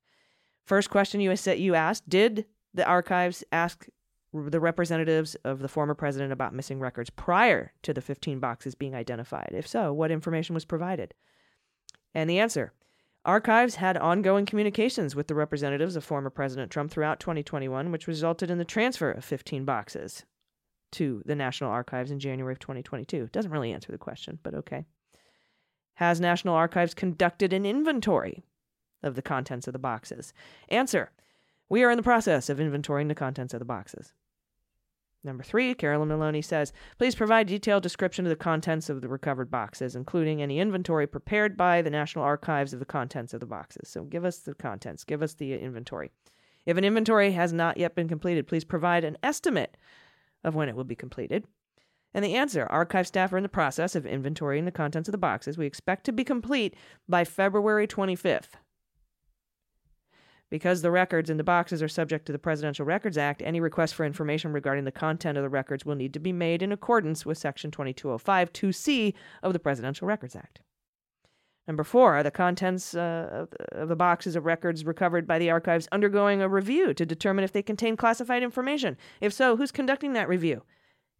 First 0.64 0.90
question 0.90 1.20
you, 1.20 1.34
you 1.34 1.76
asked 1.76 2.08
Did 2.08 2.46
the 2.74 2.86
archives 2.86 3.44
ask 3.52 3.88
the 4.34 4.60
representatives 4.60 5.36
of 5.44 5.60
the 5.60 5.68
former 5.68 5.94
president 5.94 6.32
about 6.32 6.54
missing 6.54 6.80
records 6.80 7.10
prior 7.10 7.74
to 7.84 7.94
the 7.94 8.02
15 8.02 8.40
boxes 8.40 8.76
being 8.76 8.96
identified? 8.96 9.50
If 9.54 9.68
so, 9.68 9.92
what 9.94 10.12
information 10.12 10.54
was 10.54 10.66
provided? 10.66 11.14
And 12.14 12.30
the 12.30 12.40
answer 12.40 12.74
Archives 13.24 13.76
had 13.76 13.98
ongoing 13.98 14.48
communications 14.48 15.16
with 15.16 15.28
the 15.28 15.36
representatives 15.36 15.96
of 15.96 16.04
former 16.04 16.32
President 16.32 16.72
Trump 16.72 16.90
throughout 16.90 17.20
2021, 17.20 17.92
which 17.92 18.08
resulted 18.08 18.50
in 18.50 18.58
the 18.58 18.66
transfer 18.66 19.12
of 19.12 19.24
15 19.24 19.64
boxes 19.64 20.26
to 20.94 21.22
the 21.26 21.36
National 21.36 21.70
Archives 21.70 22.10
in 22.10 22.20
January 22.20 22.54
of 22.54 22.60
2022. 22.60 23.30
Doesn't 23.32 23.52
really 23.52 23.72
answer 23.72 23.92
the 23.92 24.00
question, 24.00 24.40
but 24.42 24.56
okay. 24.56 24.86
Has 25.96 26.20
National 26.20 26.56
Archives 26.56 26.96
conducted 26.96 27.54
an 27.54 27.64
inventory 27.64 28.44
of 29.04 29.16
the 29.16 29.22
contents 29.22 29.68
of 29.68 29.74
the 29.74 29.80
boxes? 29.80 30.34
Answer 30.70 31.12
We 31.70 31.84
are 31.84 31.92
in 31.92 31.98
the 31.98 32.04
process 32.04 32.50
of 32.50 32.58
inventorying 32.58 33.08
the 33.08 33.16
contents 33.16 33.54
of 33.54 33.60
the 33.60 33.66
boxes. 33.66 34.14
Number 35.24 35.44
three, 35.44 35.76
Carolyn 35.76 36.08
Maloney 36.08 36.42
says, 36.42 36.74
please 36.98 37.14
provide 37.14 37.48
detailed 37.48 37.84
description 37.84 38.26
of 38.26 38.32
the 38.32 38.36
contents 38.36 38.90
of 38.90 39.02
the 39.02 39.08
recovered 39.08 39.52
boxes, 39.52 39.96
including 39.96 40.42
any 40.42 40.60
inventory 40.60 41.06
prepared 41.06 41.56
by 41.56 41.84
the 41.84 41.92
National 41.92 42.26
Archives 42.26 42.74
of 42.74 42.80
the 42.80 42.86
contents 42.86 43.34
of 43.34 43.40
the 43.40 43.46
boxes. 43.46 43.88
So 43.88 44.04
give 44.04 44.26
us 44.26 44.40
the 44.40 44.56
contents, 44.56 45.04
give 45.04 45.22
us 45.22 45.36
the 45.36 45.54
inventory. 45.54 46.10
If 46.66 46.78
an 46.78 46.84
inventory 46.84 47.32
has 47.34 47.54
not 47.54 47.78
yet 47.78 47.94
been 47.94 48.08
completed, 48.08 48.48
please 48.48 48.64
provide 48.64 49.04
an 49.04 49.18
estimate 49.22 49.78
of 50.44 50.56
when 50.56 50.70
it 50.70 50.76
will 50.76 50.84
be 50.84 50.96
completed. 50.96 51.46
And 52.14 52.26
the 52.26 52.36
answer 52.36 52.66
archive 52.66 53.08
staff 53.08 53.32
are 53.32 53.38
in 53.38 53.44
the 53.44 53.50
process 53.50 53.96
of 53.96 54.04
inventorying 54.04 54.66
the 54.66 54.72
contents 54.72 55.08
of 55.08 55.14
the 55.14 55.18
boxes. 55.18 55.58
We 55.58 55.66
expect 55.66 56.04
to 56.06 56.12
be 56.12 56.24
complete 56.24 56.76
by 57.08 57.24
February 57.26 57.88
25th. 57.88 58.56
Because 60.52 60.82
the 60.82 60.92
records 60.92 61.30
in 61.30 61.38
the 61.38 61.46
boxes 61.46 61.82
are 61.82 61.88
subject 61.88 62.26
to 62.26 62.34
the 62.34 62.38
Presidential 62.38 62.86
Records 62.86 63.18
Act, 63.18 63.42
any 63.42 63.62
request 63.62 63.96
for 63.96 64.06
information 64.06 64.52
regarding 64.52 64.84
the 64.84 64.92
content 64.92 65.38
of 65.38 65.44
the 65.44 65.50
records 65.50 65.86
will 65.86 65.96
need 65.96 66.14
to 66.14 66.20
be 66.20 66.34
made 66.34 66.62
in 66.62 66.74
accordance 66.74 67.26
with 67.26 67.38
Section 67.38 67.72
2205 67.72 68.52
2C 68.52 69.14
of 69.42 69.54
the 69.54 69.60
Presidential 69.60 70.08
Records 70.08 70.36
Act. 70.36 70.60
Number 71.68 71.86
four, 71.86 72.16
are 72.16 72.24
the 72.24 72.32
contents 72.32 72.94
uh, 72.94 73.46
of 73.72 73.88
the 73.88 73.96
boxes 73.96 74.36
of 74.36 74.46
records 74.46 74.84
recovered 74.84 75.26
by 75.26 75.40
the 75.40 75.50
archives 75.50 75.88
undergoing 75.90 76.42
a 76.42 76.50
review 76.50 76.94
to 76.96 77.06
determine 77.06 77.46
if 77.46 77.54
they 77.54 77.64
contain 77.64 77.96
classified 77.96 78.44
information? 78.44 78.98
If 79.22 79.32
so, 79.32 79.56
who's 79.56 79.72
conducting 79.72 80.12
that 80.14 80.28
review? 80.28 80.64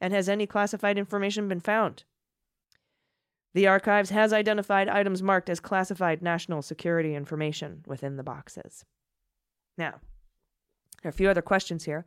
And 0.02 0.14
has 0.14 0.28
any 0.28 0.46
classified 0.46 0.98
information 0.98 1.48
been 1.48 1.62
found? 1.62 2.04
The 3.54 3.68
archives 3.68 4.10
has 4.10 4.34
identified 4.34 4.90
items 4.90 5.24
marked 5.24 5.50
as 5.50 5.62
classified 5.62 6.22
national 6.22 6.64
security 6.64 7.16
information 7.16 7.84
within 7.86 8.18
the 8.18 8.24
boxes. 8.24 8.84
Now, 9.78 10.00
there 11.02 11.10
are 11.10 11.10
a 11.10 11.14
few 11.14 11.30
other 11.30 11.42
questions 11.42 11.84
here. 11.84 12.06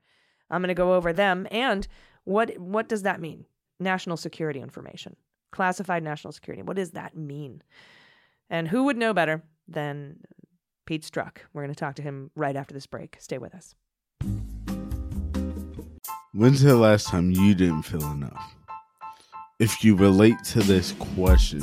I'm 0.50 0.60
going 0.60 0.68
to 0.68 0.74
go 0.74 0.94
over 0.94 1.12
them 1.12 1.46
and 1.50 1.86
what 2.24 2.58
what 2.58 2.88
does 2.88 3.02
that 3.02 3.20
mean? 3.20 3.44
National 3.80 4.16
security 4.16 4.60
information. 4.60 5.16
Classified 5.52 6.02
national 6.02 6.32
security. 6.32 6.62
What 6.62 6.76
does 6.76 6.92
that 6.92 7.16
mean? 7.16 7.62
And 8.50 8.68
who 8.68 8.84
would 8.84 8.96
know 8.96 9.14
better 9.14 9.42
than 9.68 10.18
Pete 10.86 11.02
Strzok? 11.02 11.38
We're 11.52 11.62
going 11.62 11.74
to 11.74 11.78
talk 11.78 11.96
to 11.96 12.02
him 12.02 12.30
right 12.34 12.56
after 12.56 12.74
this 12.74 12.86
break. 12.86 13.16
Stay 13.20 13.38
with 13.38 13.54
us. 13.54 13.74
When's 16.32 16.62
the 16.62 16.76
last 16.76 17.06
time 17.06 17.30
you 17.30 17.54
didn't 17.54 17.82
feel 17.82 18.10
enough? 18.10 18.54
If 19.60 19.84
you 19.84 19.94
relate 19.94 20.42
to 20.46 20.60
this 20.60 20.92
question, 20.92 21.62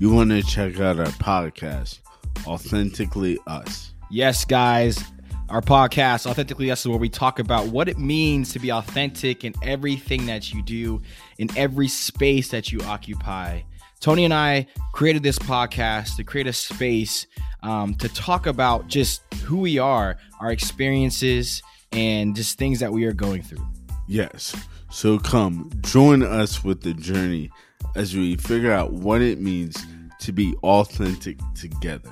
you 0.00 0.12
want 0.12 0.30
to 0.30 0.42
check 0.42 0.80
out 0.80 0.98
our 0.98 1.06
podcast, 1.06 2.00
Authentically 2.46 3.38
Us. 3.46 3.94
Yes, 4.10 4.44
guys 4.44 5.04
our 5.48 5.62
podcast, 5.62 6.26
Authentically 6.26 6.70
Us, 6.70 6.80
is 6.80 6.88
where 6.88 6.98
we 6.98 7.08
talk 7.08 7.38
about 7.38 7.68
what 7.68 7.88
it 7.88 7.98
means 7.98 8.52
to 8.52 8.58
be 8.58 8.70
authentic 8.70 9.44
in 9.44 9.54
everything 9.62 10.26
that 10.26 10.52
you 10.52 10.62
do, 10.62 11.00
in 11.38 11.48
every 11.56 11.88
space 11.88 12.48
that 12.50 12.70
you 12.70 12.80
occupy. 12.82 13.62
Tony 14.00 14.24
and 14.24 14.34
I 14.34 14.66
created 14.92 15.22
this 15.22 15.38
podcast 15.38 16.16
to 16.16 16.24
create 16.24 16.46
a 16.46 16.52
space 16.52 17.26
um, 17.62 17.94
to 17.94 18.08
talk 18.10 18.46
about 18.46 18.88
just 18.88 19.22
who 19.44 19.58
we 19.58 19.78
are, 19.78 20.18
our 20.40 20.52
experiences, 20.52 21.62
and 21.92 22.36
just 22.36 22.58
things 22.58 22.80
that 22.80 22.92
we 22.92 23.04
are 23.06 23.14
going 23.14 23.42
through. 23.42 23.66
Yes. 24.06 24.54
So 24.90 25.18
come 25.18 25.70
join 25.80 26.22
us 26.22 26.62
with 26.62 26.82
the 26.82 26.94
journey 26.94 27.50
as 27.96 28.14
we 28.14 28.36
figure 28.36 28.72
out 28.72 28.92
what 28.92 29.22
it 29.22 29.40
means 29.40 29.76
to 30.20 30.32
be 30.32 30.54
authentic 30.62 31.38
together. 31.54 32.10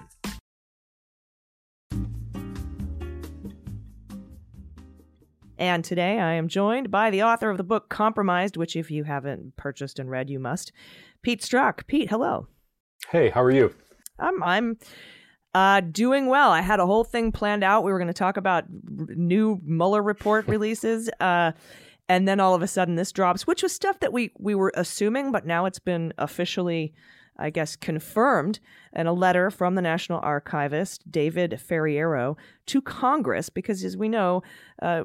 And 5.58 5.84
today 5.84 6.18
I 6.18 6.34
am 6.34 6.48
joined 6.48 6.90
by 6.90 7.10
the 7.10 7.22
author 7.22 7.50
of 7.50 7.56
the 7.56 7.64
book 7.64 7.88
Compromised, 7.88 8.56
which, 8.56 8.76
if 8.76 8.90
you 8.90 9.04
haven't 9.04 9.56
purchased 9.56 9.98
and 9.98 10.10
read, 10.10 10.28
you 10.28 10.38
must, 10.38 10.72
Pete 11.22 11.40
Strzok. 11.40 11.86
Pete, 11.86 12.10
hello. 12.10 12.48
Hey, 13.10 13.30
how 13.30 13.42
are 13.42 13.50
you? 13.50 13.75
I'm 14.18 14.42
I'm 14.42 14.78
uh, 15.54 15.80
doing 15.80 16.26
well. 16.26 16.50
I 16.50 16.60
had 16.60 16.80
a 16.80 16.86
whole 16.86 17.04
thing 17.04 17.32
planned 17.32 17.64
out. 17.64 17.84
We 17.84 17.92
were 17.92 17.98
going 17.98 18.08
to 18.08 18.14
talk 18.14 18.36
about 18.36 18.64
r- 18.64 19.06
new 19.08 19.60
Mueller 19.64 20.02
report 20.02 20.46
releases, 20.48 21.08
uh, 21.20 21.52
and 22.08 22.28
then 22.28 22.40
all 22.40 22.54
of 22.54 22.62
a 22.62 22.68
sudden 22.68 22.96
this 22.96 23.12
drops, 23.12 23.46
which 23.46 23.62
was 23.62 23.72
stuff 23.72 24.00
that 24.00 24.12
we 24.12 24.32
we 24.38 24.54
were 24.54 24.72
assuming, 24.75 25.32
but 25.32 25.46
now 25.46 25.64
it's 25.64 25.78
been 25.78 26.12
officially 26.18 26.92
I 27.38 27.50
guess, 27.50 27.76
confirmed 27.76 28.61
in 28.95 29.07
a 29.07 29.12
letter 29.12 29.50
from 29.50 29.75
the 29.75 29.83
National 29.83 30.21
Archivist, 30.21 31.11
David 31.11 31.52
Ferriero, 31.52 32.37
to 32.66 32.81
Congress, 32.81 33.50
because 33.50 33.85
as 33.85 33.97
we 33.97 34.09
know, 34.09 34.43
uh, 34.81 35.05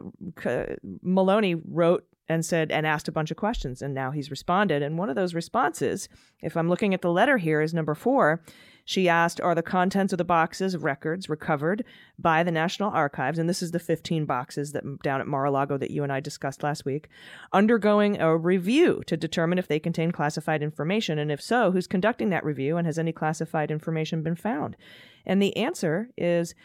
Maloney 1.01 1.55
wrote 1.55 2.05
and 2.31 2.45
said 2.45 2.71
and 2.71 2.87
asked 2.87 3.07
a 3.07 3.11
bunch 3.11 3.31
of 3.31 3.37
questions, 3.37 3.81
and 3.81 3.93
now 3.93 4.11
he's 4.11 4.31
responded. 4.31 4.81
And 4.81 4.97
one 4.97 5.09
of 5.09 5.15
those 5.15 5.33
responses, 5.33 6.09
if 6.41 6.55
I'm 6.57 6.69
looking 6.69 6.93
at 6.93 7.01
the 7.01 7.11
letter 7.11 7.37
here, 7.37 7.61
is 7.61 7.73
number 7.73 7.95
four. 7.95 8.41
She 8.85 9.07
asked, 9.07 9.39
Are 9.39 9.55
the 9.55 9.61
contents 9.61 10.11
of 10.13 10.17
the 10.17 10.25
boxes 10.25 10.73
of 10.73 10.83
records 10.83 11.29
recovered 11.29 11.85
by 12.17 12.43
the 12.43 12.51
National 12.51 12.89
Archives? 12.89 13.37
And 13.37 13.47
this 13.47 13.61
is 13.61 13.71
the 13.71 13.79
15 13.79 14.25
boxes 14.25 14.71
that 14.71 14.83
down 15.03 15.21
at 15.21 15.27
Mar 15.27 15.45
a 15.45 15.51
Lago 15.51 15.77
that 15.77 15.91
you 15.91 16.03
and 16.03 16.11
I 16.11 16.19
discussed 16.19 16.63
last 16.63 16.85
week, 16.85 17.07
undergoing 17.53 18.19
a 18.19 18.35
review 18.35 19.03
to 19.07 19.15
determine 19.15 19.59
if 19.59 19.67
they 19.67 19.79
contain 19.79 20.11
classified 20.11 20.63
information. 20.63 21.19
And 21.19 21.31
if 21.31 21.41
so, 21.41 21.71
who's 21.71 21.87
conducting 21.87 22.29
that 22.29 22.43
review 22.43 22.77
and 22.77 22.87
has 22.87 22.97
any 22.97 23.11
classified 23.11 23.71
information 23.71 24.23
been 24.23 24.35
found? 24.35 24.75
And 25.25 25.41
the 25.41 25.55
answer 25.55 26.09
is 26.17 26.55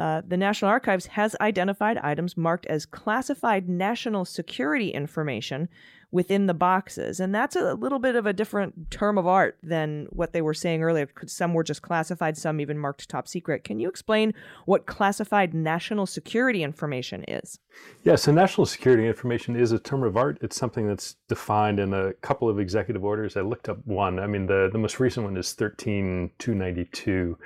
uh, 0.00 0.22
the 0.26 0.38
National 0.38 0.70
Archives 0.70 1.04
has 1.04 1.36
identified 1.42 1.98
items 1.98 2.34
marked 2.34 2.64
as 2.66 2.86
classified 2.86 3.68
national 3.68 4.24
security 4.24 4.88
information 4.88 5.68
within 6.10 6.46
the 6.46 6.54
boxes. 6.54 7.20
And 7.20 7.34
that's 7.34 7.54
a 7.54 7.74
little 7.74 7.98
bit 7.98 8.16
of 8.16 8.24
a 8.24 8.32
different 8.32 8.90
term 8.90 9.18
of 9.18 9.26
art 9.26 9.58
than 9.62 10.06
what 10.08 10.32
they 10.32 10.40
were 10.40 10.54
saying 10.54 10.82
earlier. 10.82 11.06
Some 11.26 11.52
were 11.52 11.62
just 11.62 11.82
classified, 11.82 12.38
some 12.38 12.62
even 12.62 12.78
marked 12.78 13.10
top 13.10 13.28
secret. 13.28 13.62
Can 13.62 13.78
you 13.78 13.90
explain 13.90 14.32
what 14.64 14.86
classified 14.86 15.52
national 15.52 16.06
security 16.06 16.62
information 16.62 17.22
is? 17.28 17.58
Yeah, 18.02 18.16
so 18.16 18.32
national 18.32 18.64
security 18.64 19.06
information 19.06 19.54
is 19.54 19.70
a 19.70 19.78
term 19.78 20.02
of 20.02 20.16
art. 20.16 20.38
It's 20.40 20.56
something 20.56 20.88
that's 20.88 21.16
defined 21.28 21.78
in 21.78 21.92
a 21.92 22.14
couple 22.14 22.48
of 22.48 22.58
executive 22.58 23.04
orders. 23.04 23.36
I 23.36 23.42
looked 23.42 23.68
up 23.68 23.86
one. 23.86 24.18
I 24.18 24.26
mean, 24.26 24.46
the, 24.46 24.70
the 24.72 24.78
most 24.78 24.98
recent 24.98 25.26
one 25.26 25.36
is 25.36 25.52
13292, 25.52 27.38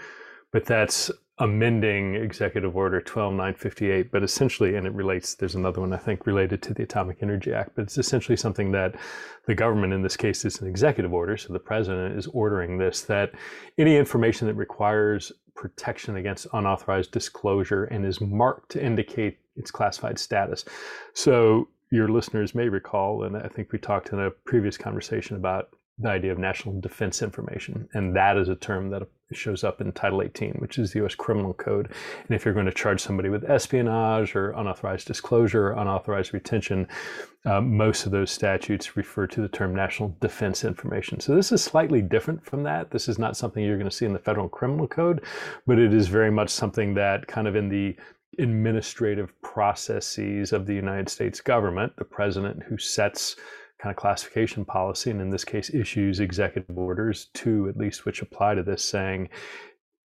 but 0.52 0.64
that's 0.66 1.10
amending 1.38 2.14
Executive 2.14 2.76
Order 2.76 3.00
12958, 3.00 4.12
but 4.12 4.22
essentially, 4.22 4.76
and 4.76 4.86
it 4.86 4.92
relates, 4.92 5.34
there's 5.34 5.56
another 5.56 5.80
one 5.80 5.92
I 5.92 5.96
think 5.96 6.26
related 6.26 6.62
to 6.62 6.74
the 6.74 6.84
Atomic 6.84 7.18
Energy 7.22 7.52
Act, 7.52 7.72
but 7.74 7.82
it's 7.82 7.98
essentially 7.98 8.36
something 8.36 8.70
that 8.72 8.94
the 9.46 9.54
government, 9.54 9.92
in 9.92 10.02
this 10.02 10.16
case, 10.16 10.44
is 10.44 10.60
an 10.60 10.68
executive 10.68 11.12
order. 11.12 11.36
So 11.36 11.52
the 11.52 11.58
president 11.58 12.16
is 12.16 12.28
ordering 12.28 12.78
this 12.78 13.02
that 13.02 13.32
any 13.78 13.96
information 13.96 14.46
that 14.46 14.54
requires 14.54 15.32
protection 15.56 16.16
against 16.16 16.46
unauthorized 16.52 17.10
disclosure 17.10 17.84
and 17.84 18.06
is 18.06 18.20
marked 18.20 18.70
to 18.72 18.84
indicate 18.84 19.38
its 19.56 19.70
classified 19.70 20.18
status. 20.18 20.64
So 21.14 21.68
your 21.90 22.08
listeners 22.08 22.54
may 22.54 22.68
recall, 22.68 23.24
and 23.24 23.36
I 23.36 23.48
think 23.48 23.72
we 23.72 23.78
talked 23.78 24.12
in 24.12 24.20
a 24.20 24.30
previous 24.30 24.76
conversation 24.76 25.36
about 25.36 25.70
the 25.98 26.08
idea 26.08 26.32
of 26.32 26.38
national 26.38 26.80
defense 26.80 27.22
information. 27.22 27.88
And 27.94 28.16
that 28.16 28.36
is 28.36 28.48
a 28.48 28.56
term 28.56 28.90
that 28.90 29.02
shows 29.32 29.62
up 29.62 29.80
in 29.80 29.92
Title 29.92 30.22
18, 30.22 30.54
which 30.54 30.78
is 30.78 30.92
the 30.92 31.04
US 31.04 31.14
Criminal 31.14 31.54
Code. 31.54 31.92
And 32.26 32.34
if 32.34 32.44
you're 32.44 32.54
going 32.54 32.66
to 32.66 32.72
charge 32.72 33.00
somebody 33.00 33.28
with 33.28 33.48
espionage 33.48 34.34
or 34.34 34.50
unauthorized 34.50 35.06
disclosure 35.06 35.68
or 35.68 35.72
unauthorized 35.72 36.34
retention, 36.34 36.88
uh, 37.46 37.60
most 37.60 38.06
of 38.06 38.12
those 38.12 38.30
statutes 38.30 38.96
refer 38.96 39.26
to 39.28 39.40
the 39.40 39.48
term 39.48 39.74
national 39.74 40.16
defense 40.20 40.64
information. 40.64 41.20
So 41.20 41.34
this 41.34 41.52
is 41.52 41.62
slightly 41.62 42.02
different 42.02 42.44
from 42.44 42.64
that. 42.64 42.90
This 42.90 43.08
is 43.08 43.18
not 43.18 43.36
something 43.36 43.62
you're 43.62 43.78
going 43.78 43.90
to 43.90 43.96
see 43.96 44.06
in 44.06 44.12
the 44.12 44.18
Federal 44.18 44.48
Criminal 44.48 44.88
Code, 44.88 45.22
but 45.66 45.78
it 45.78 45.94
is 45.94 46.08
very 46.08 46.30
much 46.30 46.50
something 46.50 46.94
that 46.94 47.26
kind 47.28 47.46
of 47.46 47.54
in 47.54 47.68
the 47.68 47.96
administrative 48.40 49.40
processes 49.42 50.52
of 50.52 50.66
the 50.66 50.74
United 50.74 51.08
States 51.08 51.40
government, 51.40 51.96
the 51.96 52.04
president 52.04 52.64
who 52.64 52.76
sets 52.76 53.36
kind 53.84 53.92
of 53.92 54.00
classification 54.00 54.64
policy, 54.64 55.10
and 55.10 55.20
in 55.20 55.28
this 55.28 55.44
case, 55.44 55.68
issues 55.74 56.18
executive 56.18 56.78
orders, 56.78 57.28
two 57.34 57.68
at 57.68 57.76
least, 57.76 58.06
which 58.06 58.22
apply 58.22 58.54
to 58.54 58.62
this, 58.62 58.82
saying 58.82 59.28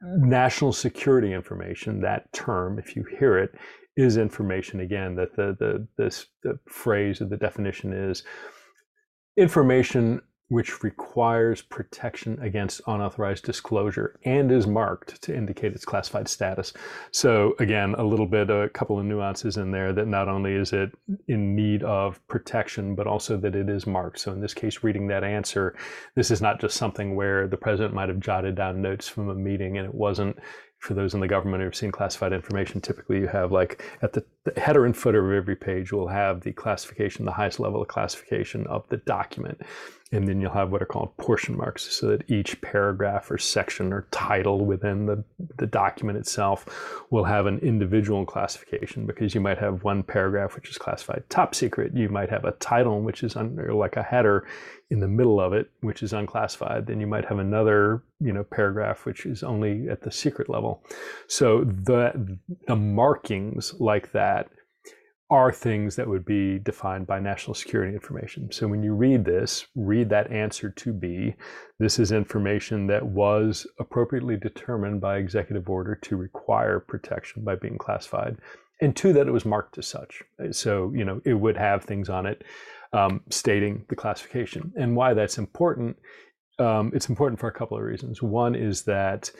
national 0.01 0.73
security 0.73 1.31
information, 1.31 2.01
that 2.01 2.31
term, 2.33 2.77
if 2.77 2.93
you 2.97 3.05
hear 3.17 3.37
it, 3.37 3.51
is 3.95 4.17
information. 4.17 4.81
Again 4.81 5.15
that 5.15 5.33
the 5.37 5.55
the 5.57 5.87
this 5.97 6.25
the 6.43 6.59
phrase 6.67 7.21
or 7.21 7.25
the 7.25 7.37
definition 7.37 7.93
is 7.93 8.23
information 9.37 10.21
which 10.49 10.83
requires 10.83 11.61
protection 11.61 12.37
against 12.41 12.81
unauthorized 12.87 13.45
disclosure 13.45 14.19
and 14.25 14.51
is 14.51 14.67
marked 14.67 15.21
to 15.21 15.35
indicate 15.35 15.73
its 15.73 15.85
classified 15.85 16.27
status. 16.27 16.73
So, 17.11 17.55
again, 17.59 17.95
a 17.97 18.03
little 18.03 18.25
bit, 18.25 18.49
a 18.49 18.69
couple 18.69 18.99
of 18.99 19.05
nuances 19.05 19.57
in 19.57 19.71
there 19.71 19.93
that 19.93 20.07
not 20.07 20.27
only 20.27 20.53
is 20.53 20.73
it 20.73 20.91
in 21.27 21.55
need 21.55 21.83
of 21.83 22.25
protection, 22.27 22.95
but 22.95 23.07
also 23.07 23.37
that 23.37 23.55
it 23.55 23.69
is 23.69 23.87
marked. 23.87 24.19
So, 24.19 24.31
in 24.31 24.41
this 24.41 24.53
case, 24.53 24.83
reading 24.83 25.07
that 25.07 25.23
answer, 25.23 25.75
this 26.15 26.31
is 26.31 26.41
not 26.41 26.59
just 26.59 26.77
something 26.77 27.15
where 27.15 27.47
the 27.47 27.57
president 27.57 27.93
might 27.93 28.09
have 28.09 28.19
jotted 28.19 28.55
down 28.55 28.81
notes 28.81 29.07
from 29.07 29.29
a 29.29 29.35
meeting 29.35 29.77
and 29.77 29.85
it 29.85 29.93
wasn't 29.93 30.37
for 30.79 30.93
those 30.93 31.13
in 31.13 31.19
the 31.19 31.27
government 31.27 31.61
who've 31.61 31.75
seen 31.75 31.91
classified 31.91 32.31
information, 32.31 32.79
typically 32.79 33.19
you 33.19 33.27
have 33.27 33.51
like 33.51 33.83
at 34.01 34.13
the, 34.13 34.23
the, 34.45 34.59
header 34.59 34.85
and 34.85 34.95
footer 34.95 35.25
of 35.25 35.37
every 35.37 35.55
page 35.55 35.91
will 35.91 36.07
have 36.07 36.41
the 36.41 36.53
classification, 36.53 37.25
the 37.25 37.31
highest 37.31 37.59
level 37.59 37.81
of 37.81 37.87
classification 37.89 38.65
of 38.67 38.87
the 38.87 38.97
document. 38.97 39.59
And 40.11 40.27
then 40.27 40.41
you'll 40.41 40.53
have 40.53 40.71
what 40.71 40.81
are 40.81 40.87
called 40.87 41.15
portion 41.17 41.55
marks 41.55 41.83
so 41.95 42.07
that 42.07 42.29
each 42.31 42.59
paragraph 42.61 43.29
or 43.29 43.37
section 43.37 43.93
or 43.93 44.07
title 44.09 44.65
within 44.65 45.05
the, 45.05 45.23
the 45.57 45.67
document 45.67 46.17
itself 46.17 46.65
will 47.11 47.25
have 47.25 47.45
an 47.45 47.59
individual 47.59 48.25
classification 48.25 49.05
because 49.05 49.35
you 49.35 49.41
might 49.41 49.59
have 49.59 49.83
one 49.83 50.01
paragraph 50.01 50.55
which 50.55 50.69
is 50.69 50.79
classified 50.79 51.23
top 51.29 51.53
secret. 51.53 51.95
You 51.95 52.09
might 52.09 52.31
have 52.31 52.43
a 52.43 52.53
title 52.53 53.01
which 53.01 53.21
is 53.21 53.35
under 53.35 53.71
like 53.73 53.97
a 53.97 54.03
header 54.03 54.47
in 54.89 54.99
the 54.99 55.07
middle 55.07 55.39
of 55.39 55.53
it, 55.53 55.69
which 55.81 56.01
is 56.01 56.13
unclassified. 56.13 56.87
Then 56.87 56.99
you 56.99 57.05
might 57.05 57.25
have 57.25 57.37
another, 57.37 58.01
you 58.19 58.33
know, 58.33 58.43
paragraph 58.43 59.05
which 59.05 59.25
is 59.25 59.43
only 59.43 59.87
at 59.89 60.01
the 60.01 60.11
secret 60.11 60.49
level. 60.49 60.83
So 61.27 61.63
the 61.63 62.37
the 62.67 62.75
markings 62.75 63.75
like 63.79 64.11
that 64.13 64.49
are 65.31 65.51
things 65.51 65.95
that 65.95 66.07
would 66.07 66.25
be 66.25 66.57
defined 66.59 67.05
by 67.05 67.19
national 67.19 67.53
security 67.53 67.93
information. 67.93 68.51
So 68.51 68.67
when 68.67 68.81
you 68.81 68.93
read 68.95 69.25
this, 69.25 69.67
read 69.75 70.09
that 70.09 70.31
answer 70.31 70.71
to 70.71 70.91
be. 70.91 71.35
This 71.77 71.99
is 71.99 72.11
information 72.11 72.87
that 72.87 73.05
was 73.05 73.67
appropriately 73.79 74.37
determined 74.37 75.01
by 75.01 75.17
executive 75.17 75.69
order 75.69 75.95
to 75.95 76.17
require 76.17 76.79
protection 76.79 77.43
by 77.43 77.55
being 77.55 77.77
classified, 77.77 78.37
and 78.81 78.95
two, 78.95 79.13
that 79.13 79.27
it 79.27 79.31
was 79.31 79.45
marked 79.45 79.77
as 79.77 79.87
such. 79.87 80.23
So, 80.51 80.91
you 80.95 81.05
know, 81.05 81.21
it 81.25 81.33
would 81.33 81.57
have 81.57 81.83
things 81.83 82.09
on 82.09 82.25
it 82.25 82.43
um, 82.93 83.21
stating 83.29 83.85
the 83.89 83.95
classification. 83.95 84.73
And 84.77 84.95
why 84.95 85.13
that's 85.13 85.37
important, 85.37 85.97
um, 86.57 86.91
it's 86.95 87.09
important 87.09 87.39
for 87.39 87.49
a 87.49 87.53
couple 87.53 87.77
of 87.77 87.83
reasons. 87.83 88.23
One 88.23 88.55
is 88.55 88.83
that 88.83 89.31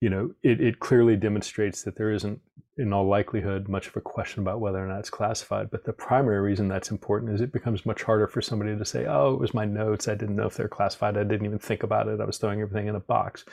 you 0.00 0.10
know, 0.10 0.30
it, 0.42 0.60
it 0.60 0.80
clearly 0.80 1.16
demonstrates 1.16 1.82
that 1.82 1.96
there 1.96 2.12
isn't, 2.12 2.40
in 2.78 2.92
all 2.92 3.06
likelihood, 3.06 3.68
much 3.68 3.86
of 3.86 3.96
a 3.96 4.00
question 4.02 4.42
about 4.42 4.60
whether 4.60 4.84
or 4.84 4.86
not 4.86 4.98
it's 4.98 5.08
classified. 5.08 5.70
But 5.70 5.84
the 5.84 5.94
primary 5.94 6.40
reason 6.40 6.68
that's 6.68 6.90
important 6.90 7.32
is 7.32 7.40
it 7.40 7.52
becomes 7.52 7.86
much 7.86 8.02
harder 8.02 8.26
for 8.26 8.42
somebody 8.42 8.76
to 8.76 8.84
say, 8.84 9.06
oh, 9.06 9.32
it 9.32 9.40
was 9.40 9.54
my 9.54 9.64
notes. 9.64 10.08
I 10.08 10.14
didn't 10.14 10.36
know 10.36 10.46
if 10.46 10.54
they're 10.54 10.68
classified. 10.68 11.16
I 11.16 11.24
didn't 11.24 11.46
even 11.46 11.58
think 11.58 11.82
about 11.82 12.08
it. 12.08 12.20
I 12.20 12.24
was 12.24 12.36
throwing 12.36 12.60
everything 12.60 12.88
in 12.88 12.94
a 12.94 13.00
box. 13.00 13.46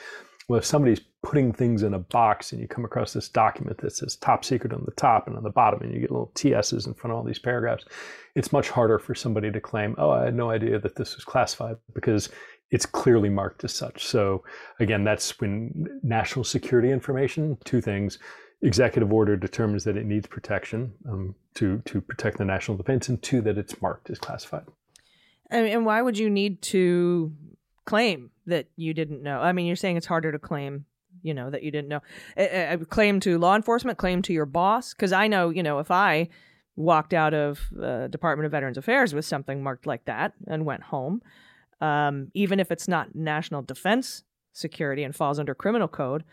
Well, 0.46 0.58
if 0.58 0.66
somebody's 0.66 1.00
putting 1.22 1.54
things 1.54 1.82
in 1.82 1.94
a 1.94 1.98
box 1.98 2.52
and 2.52 2.60
you 2.60 2.68
come 2.68 2.84
across 2.84 3.14
this 3.14 3.30
document 3.30 3.78
that 3.78 3.92
says 3.94 4.16
top 4.16 4.44
secret 4.44 4.74
on 4.74 4.82
the 4.84 4.92
top 4.92 5.26
and 5.26 5.38
on 5.38 5.42
the 5.42 5.48
bottom, 5.48 5.80
and 5.80 5.94
you 5.94 6.00
get 6.00 6.10
little 6.10 6.32
TSs 6.34 6.86
in 6.86 6.92
front 6.92 7.12
of 7.12 7.16
all 7.16 7.24
these 7.24 7.38
paragraphs, 7.38 7.86
it's 8.34 8.52
much 8.52 8.68
harder 8.68 8.98
for 8.98 9.14
somebody 9.14 9.50
to 9.50 9.60
claim, 9.60 9.94
oh, 9.96 10.10
I 10.10 10.26
had 10.26 10.34
no 10.34 10.50
idea 10.50 10.78
that 10.78 10.96
this 10.96 11.14
was 11.14 11.24
classified 11.24 11.76
because 11.94 12.28
it's 12.70 12.86
clearly 12.86 13.28
marked 13.28 13.64
as 13.64 13.74
such. 13.74 14.06
So 14.06 14.44
again, 14.80 15.04
that's 15.04 15.40
when 15.40 16.00
national 16.02 16.44
security 16.44 16.90
information, 16.90 17.58
two 17.64 17.80
things. 17.80 18.18
Executive 18.62 19.12
order 19.12 19.36
determines 19.36 19.84
that 19.84 19.96
it 19.96 20.06
needs 20.06 20.26
protection 20.26 20.94
um, 21.08 21.34
to 21.54 21.82
to 21.84 22.00
protect 22.00 22.38
the 22.38 22.44
national 22.46 22.78
defense, 22.78 23.10
and 23.10 23.22
two 23.22 23.42
that 23.42 23.58
it's 23.58 23.82
marked 23.82 24.08
as 24.08 24.18
classified. 24.18 24.64
And 25.50 25.84
why 25.84 26.00
would 26.00 26.16
you 26.16 26.30
need 26.30 26.62
to 26.62 27.32
claim 27.84 28.30
that 28.46 28.66
you 28.76 28.94
didn't 28.94 29.22
know? 29.22 29.40
I 29.40 29.52
mean, 29.52 29.66
you're 29.66 29.76
saying 29.76 29.98
it's 29.98 30.06
harder 30.06 30.32
to 30.32 30.38
claim, 30.38 30.86
you 31.22 31.34
know, 31.34 31.50
that 31.50 31.62
you 31.62 31.70
didn't 31.70 31.88
know. 31.88 32.00
A, 32.38 32.72
a 32.72 32.78
claim 32.78 33.20
to 33.20 33.38
law 33.38 33.54
enforcement, 33.54 33.98
claim 33.98 34.22
to 34.22 34.32
your 34.32 34.46
boss, 34.46 34.94
because 34.94 35.12
I 35.12 35.28
know, 35.28 35.50
you 35.50 35.62
know, 35.62 35.78
if 35.78 35.90
I 35.90 36.30
walked 36.74 37.12
out 37.12 37.34
of 37.34 37.60
uh, 37.80 38.08
Department 38.08 38.46
of 38.46 38.52
Veterans 38.52 38.78
Affairs 38.78 39.14
with 39.14 39.26
something 39.26 39.62
marked 39.62 39.86
like 39.86 40.06
that 40.06 40.32
and 40.46 40.64
went 40.64 40.84
home, 40.84 41.20
um, 41.84 42.30
even 42.32 42.60
if 42.60 42.70
it's 42.70 42.88
not 42.88 43.14
national 43.14 43.60
defense 43.60 44.22
security 44.52 45.02
and 45.02 45.14
falls 45.14 45.38
under 45.38 45.54
criminal 45.54 45.88
code, 45.88 46.24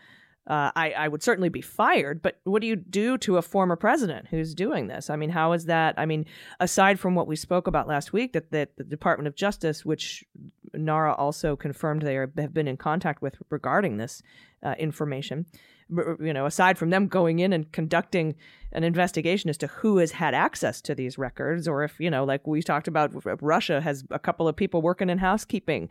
uh, 0.46 0.70
I, 0.74 0.92
I 0.92 1.08
would 1.08 1.22
certainly 1.22 1.50
be 1.50 1.60
fired. 1.60 2.22
But 2.22 2.40
what 2.44 2.62
do 2.62 2.66
you 2.66 2.76
do 2.76 3.18
to 3.18 3.36
a 3.36 3.42
former 3.42 3.76
president 3.76 4.28
who's 4.28 4.54
doing 4.54 4.86
this? 4.86 5.10
I 5.10 5.16
mean, 5.16 5.30
how 5.30 5.52
is 5.52 5.66
that? 5.66 5.94
I 5.98 6.06
mean, 6.06 6.24
aside 6.58 6.98
from 6.98 7.14
what 7.14 7.26
we 7.26 7.36
spoke 7.36 7.66
about 7.66 7.86
last 7.86 8.14
week, 8.14 8.32
that, 8.32 8.50
that 8.50 8.76
the 8.76 8.84
Department 8.84 9.28
of 9.28 9.36
Justice, 9.36 9.84
which 9.84 10.24
NARA 10.72 11.14
also 11.14 11.54
confirmed 11.54 12.02
they 12.02 12.16
are, 12.16 12.32
have 12.38 12.54
been 12.54 12.66
in 12.66 12.78
contact 12.78 13.20
with 13.20 13.36
regarding 13.50 13.98
this 13.98 14.22
uh, 14.62 14.74
information, 14.78 15.44
you 15.90 16.32
know, 16.32 16.46
aside 16.46 16.78
from 16.78 16.90
them 16.90 17.06
going 17.06 17.38
in 17.38 17.52
and 17.52 17.70
conducting 17.72 18.34
an 18.72 18.84
investigation 18.84 19.50
as 19.50 19.58
to 19.58 19.66
who 19.66 19.98
has 19.98 20.12
had 20.12 20.34
access 20.34 20.80
to 20.80 20.94
these 20.94 21.18
records, 21.18 21.68
or 21.68 21.84
if, 21.84 22.00
you 22.00 22.10
know, 22.10 22.24
like 22.24 22.46
we 22.46 22.62
talked 22.62 22.88
about, 22.88 23.12
Russia 23.42 23.80
has 23.80 24.04
a 24.10 24.18
couple 24.18 24.48
of 24.48 24.56
people 24.56 24.80
working 24.80 25.10
in 25.10 25.18
housekeeping, 25.18 25.88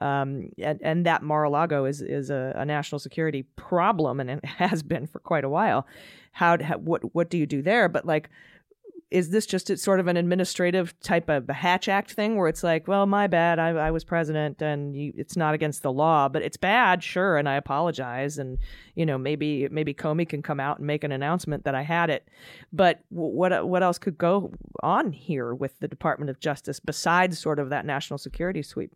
um, 0.00 0.50
and, 0.58 0.80
and 0.82 1.06
that 1.06 1.22
Mar-a-Lago 1.22 1.84
is 1.84 2.02
is 2.02 2.30
a, 2.30 2.52
a, 2.56 2.64
national 2.64 2.98
security 2.98 3.44
problem, 3.56 4.20
and 4.20 4.30
it 4.30 4.44
has 4.58 4.82
been 4.82 5.06
for 5.06 5.20
quite 5.20 5.44
a 5.44 5.48
while. 5.48 5.86
How, 6.32 6.60
how 6.62 6.78
what 6.78 7.14
what 7.14 7.30
do 7.30 7.38
you 7.38 7.46
do 7.46 7.62
there? 7.62 7.88
But 7.88 8.04
like 8.04 8.28
is 9.10 9.30
this 9.30 9.46
just 9.46 9.76
sort 9.78 10.00
of 10.00 10.08
an 10.08 10.16
administrative 10.16 10.98
type 11.00 11.28
of 11.28 11.48
Hatch 11.48 11.88
Act 11.88 12.12
thing 12.12 12.36
where 12.36 12.48
it's 12.48 12.64
like, 12.64 12.88
well, 12.88 13.06
my 13.06 13.28
bad, 13.28 13.60
I, 13.60 13.68
I 13.68 13.90
was 13.92 14.02
president, 14.02 14.60
and 14.60 14.96
you, 14.96 15.12
it's 15.16 15.36
not 15.36 15.54
against 15.54 15.82
the 15.82 15.92
law, 15.92 16.28
but 16.28 16.42
it's 16.42 16.56
bad, 16.56 17.04
sure, 17.04 17.36
and 17.36 17.48
I 17.48 17.54
apologize, 17.54 18.38
and 18.38 18.58
you 18.96 19.06
know 19.06 19.16
maybe 19.16 19.68
maybe 19.70 19.94
Comey 19.94 20.28
can 20.28 20.42
come 20.42 20.58
out 20.58 20.78
and 20.78 20.86
make 20.86 21.04
an 21.04 21.12
announcement 21.12 21.64
that 21.64 21.74
I 21.74 21.82
had 21.82 22.10
it, 22.10 22.28
but 22.72 23.00
what 23.10 23.66
what 23.66 23.82
else 23.82 23.98
could 23.98 24.18
go 24.18 24.52
on 24.82 25.12
here 25.12 25.54
with 25.54 25.78
the 25.78 25.88
Department 25.88 26.30
of 26.30 26.40
Justice 26.40 26.80
besides 26.80 27.38
sort 27.38 27.58
of 27.58 27.70
that 27.70 27.86
national 27.86 28.18
security 28.18 28.62
sweep? 28.62 28.92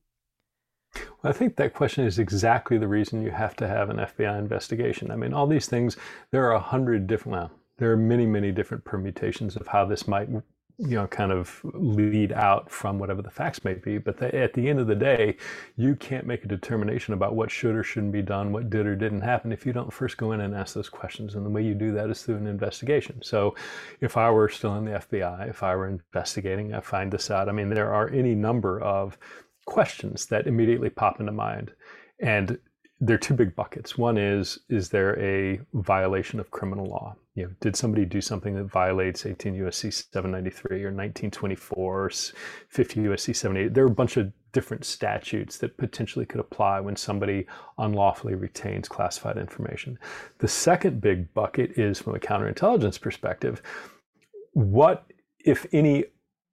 Well, 0.94 1.30
I 1.30 1.32
think 1.32 1.56
that 1.56 1.74
question 1.74 2.04
is 2.04 2.18
exactly 2.18 2.78
the 2.78 2.88
reason 2.88 3.22
you 3.22 3.30
have 3.30 3.54
to 3.56 3.68
have 3.68 3.90
an 3.90 3.98
FBI 3.98 4.38
investigation. 4.38 5.10
I 5.10 5.16
mean, 5.16 5.32
all 5.32 5.46
these 5.46 5.66
things, 5.66 5.96
there 6.32 6.44
are 6.46 6.52
a 6.52 6.60
hundred 6.60 7.06
different, 7.06 7.38
well, 7.38 7.50
there 7.80 7.90
are 7.90 7.96
many, 7.96 8.26
many 8.26 8.52
different 8.52 8.84
permutations 8.84 9.56
of 9.56 9.66
how 9.66 9.86
this 9.86 10.06
might, 10.06 10.28
you 10.28 10.44
know, 10.78 11.06
kind 11.06 11.32
of 11.32 11.60
lead 11.64 12.30
out 12.30 12.70
from 12.70 12.98
whatever 12.98 13.22
the 13.22 13.30
facts 13.30 13.64
may 13.64 13.72
be. 13.72 13.96
But 13.96 14.18
the, 14.18 14.34
at 14.36 14.52
the 14.52 14.68
end 14.68 14.78
of 14.78 14.86
the 14.86 14.94
day, 14.94 15.38
you 15.76 15.96
can't 15.96 16.26
make 16.26 16.44
a 16.44 16.48
determination 16.48 17.14
about 17.14 17.34
what 17.34 17.50
should 17.50 17.74
or 17.74 17.82
shouldn't 17.82 18.12
be 18.12 18.20
done, 18.20 18.52
what 18.52 18.68
did 18.68 18.86
or 18.86 18.94
didn't 18.94 19.22
happen, 19.22 19.50
if 19.50 19.64
you 19.64 19.72
don't 19.72 19.92
first 19.92 20.18
go 20.18 20.32
in 20.32 20.42
and 20.42 20.54
ask 20.54 20.74
those 20.74 20.90
questions. 20.90 21.34
And 21.34 21.44
the 21.44 21.50
way 21.50 21.64
you 21.64 21.74
do 21.74 21.90
that 21.92 22.10
is 22.10 22.22
through 22.22 22.36
an 22.36 22.46
investigation. 22.46 23.22
So 23.22 23.54
if 24.00 24.18
I 24.18 24.30
were 24.30 24.50
still 24.50 24.76
in 24.76 24.84
the 24.84 24.92
FBI, 24.92 25.48
if 25.48 25.62
I 25.62 25.74
were 25.74 25.88
investigating, 25.88 26.74
I 26.74 26.80
find 26.80 27.10
this 27.10 27.30
out. 27.30 27.48
I 27.48 27.52
mean, 27.52 27.70
there 27.70 27.92
are 27.94 28.10
any 28.10 28.34
number 28.34 28.78
of 28.80 29.16
questions 29.64 30.26
that 30.26 30.46
immediately 30.46 30.90
pop 30.90 31.18
into 31.18 31.32
mind. 31.32 31.72
And 32.20 32.58
there 33.02 33.14
are 33.14 33.18
two 33.18 33.34
big 33.34 33.56
buckets. 33.56 33.96
One 33.96 34.18
is, 34.18 34.58
is 34.68 34.90
there 34.90 35.18
a 35.18 35.58
violation 35.72 36.38
of 36.38 36.50
criminal 36.50 36.84
law? 36.84 37.16
You 37.34 37.44
know, 37.44 37.50
did 37.60 37.74
somebody 37.74 38.04
do 38.04 38.20
something 38.20 38.54
that 38.56 38.64
violates 38.64 39.24
18 39.24 39.54
USC 39.54 39.92
793 40.12 40.84
or 40.84 40.92
1924 40.92 42.04
or 42.04 42.10
50 42.10 43.00
USC 43.00 43.34
78? 43.34 43.72
There 43.72 43.84
are 43.84 43.88
a 43.88 43.90
bunch 43.90 44.18
of 44.18 44.30
different 44.52 44.84
statutes 44.84 45.56
that 45.58 45.78
potentially 45.78 46.26
could 46.26 46.40
apply 46.40 46.80
when 46.80 46.94
somebody 46.94 47.46
unlawfully 47.78 48.34
retains 48.34 48.86
classified 48.86 49.38
information. 49.38 49.98
The 50.38 50.48
second 50.48 51.00
big 51.00 51.32
bucket 51.32 51.78
is 51.78 51.98
from 52.00 52.16
a 52.16 52.18
counterintelligence 52.18 53.00
perspective. 53.00 53.62
What, 54.52 55.06
if 55.38 55.66
any, 55.72 56.04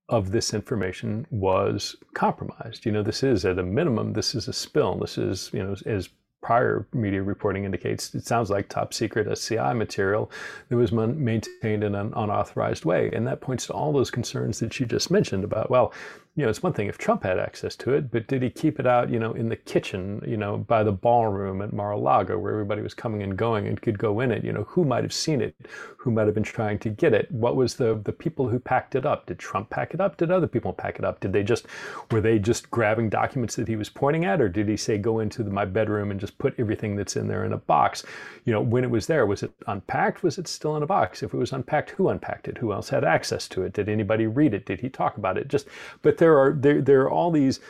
of 0.09 0.31
this 0.31 0.53
information 0.53 1.27
was 1.31 1.97
compromised. 2.13 2.85
You 2.85 2.93
know, 2.93 3.03
this 3.03 3.23
is 3.23 3.43
at 3.43 3.59
a 3.59 3.63
minimum, 3.63 4.13
this 4.13 4.35
is 4.35 4.47
a 4.47 4.53
spill. 4.53 4.97
This 4.97 5.17
is, 5.17 5.49
you 5.53 5.61
know, 5.61 5.75
as 5.85 6.07
prior 6.41 6.87
media 6.93 7.21
reporting 7.21 7.65
indicates 7.65 8.13
it 8.13 8.25
sounds 8.25 8.49
like 8.49 8.69
top 8.69 8.93
secret 8.93 9.27
SCI 9.27 9.73
material 9.73 10.31
that 10.69 10.77
was 10.77 10.91
maintained 10.91 11.83
in 11.83 11.95
an 11.95 12.13
unauthorized 12.15 12.85
way. 12.85 13.09
And 13.11 13.25
that 13.27 13.41
points 13.41 13.67
to 13.67 13.73
all 13.73 13.91
those 13.91 14.11
concerns 14.11 14.59
that 14.59 14.79
you 14.79 14.85
just 14.85 15.11
mentioned 15.11 15.43
about, 15.43 15.69
well, 15.69 15.93
you 16.37 16.43
know, 16.43 16.49
it's 16.49 16.61
one 16.61 16.71
thing 16.71 16.87
if 16.87 16.99
Trump 16.99 17.23
had 17.23 17.39
access 17.39 17.75
to 17.77 17.95
it, 17.95 18.11
but 18.11 18.27
did 18.27 18.43
he 18.43 18.51
keep 18.51 18.79
it 18.79 18.85
out, 18.85 19.09
you 19.09 19.17
know, 19.17 19.33
in 19.33 19.49
the 19.49 19.55
kitchen, 19.55 20.21
you 20.23 20.37
know, 20.37 20.59
by 20.59 20.83
the 20.83 20.91
ballroom 20.91 21.63
at 21.63 21.73
Mar-a-Lago 21.73 22.37
where 22.37 22.51
everybody 22.51 22.83
was 22.83 22.93
coming 22.93 23.23
and 23.23 23.35
going 23.35 23.65
and 23.65 23.81
could 23.81 23.97
go 23.97 24.19
in 24.19 24.31
it? 24.31 24.43
You 24.43 24.53
know, 24.53 24.61
who 24.65 24.85
might 24.85 25.03
have 25.03 25.11
seen 25.11 25.41
it? 25.41 25.55
Who 25.97 26.11
might 26.11 26.27
have 26.27 26.35
been 26.35 26.43
trying 26.43 26.77
to 26.79 26.89
get 26.89 27.15
it? 27.15 27.29
What 27.31 27.55
was 27.55 27.73
the 27.75 27.99
the 28.03 28.11
people 28.11 28.47
who 28.47 28.59
packed 28.59 28.93
it 28.93 29.03
up? 29.03 29.25
Did 29.25 29.39
Trump 29.39 29.71
pack 29.71 29.95
it 29.95 29.99
up? 29.99 30.17
Did 30.17 30.29
other 30.29 30.45
people 30.45 30.73
pack 30.73 30.99
it 30.99 31.05
up? 31.05 31.19
Did 31.19 31.33
they 31.33 31.41
just 31.41 31.65
were 32.11 32.21
they 32.21 32.37
just 32.37 32.69
grabbing 32.69 33.09
documents 33.09 33.55
that 33.55 33.67
he 33.67 33.75
was 33.75 33.89
pointing 33.89 34.25
at, 34.25 34.39
or 34.39 34.47
did 34.47 34.69
he 34.69 34.77
say 34.77 34.99
go 34.99 35.19
into 35.19 35.41
the, 35.41 35.49
my 35.49 35.65
bedroom 35.65 36.11
and 36.11 36.19
just 36.19 36.37
put 36.37 36.53
everything 36.59 36.95
that's 36.95 37.15
in 37.15 37.27
there 37.27 37.45
in 37.45 37.53
a 37.53 37.57
box? 37.57 38.05
You 38.45 38.53
know, 38.53 38.61
when 38.61 38.83
it 38.83 38.91
was 38.91 39.07
there, 39.07 39.25
was 39.25 39.41
it 39.41 39.51
unpacked? 39.65 40.21
Was 40.21 40.37
it 40.37 40.47
still 40.47 40.77
in 40.77 40.83
a 40.83 40.87
box? 40.87 41.23
If 41.23 41.33
it 41.33 41.37
was 41.37 41.51
unpacked, 41.51 41.89
who 41.89 42.09
unpacked 42.09 42.47
it? 42.47 42.59
Who 42.59 42.71
else 42.71 42.89
had 42.89 43.03
access 43.03 43.47
to 43.49 43.63
it? 43.63 43.73
Did 43.73 43.89
anybody 43.89 44.27
read 44.27 44.53
it? 44.53 44.67
Did 44.67 44.81
he 44.81 44.89
talk 44.89 45.17
about 45.17 45.35
it? 45.39 45.47
Just, 45.47 45.67
but 46.03 46.19
there 46.19 46.26
there 46.27 46.37
are 46.37 46.53
there, 46.53 46.81
there 46.81 47.01
are 47.03 47.09
all 47.09 47.31
these 47.31 47.61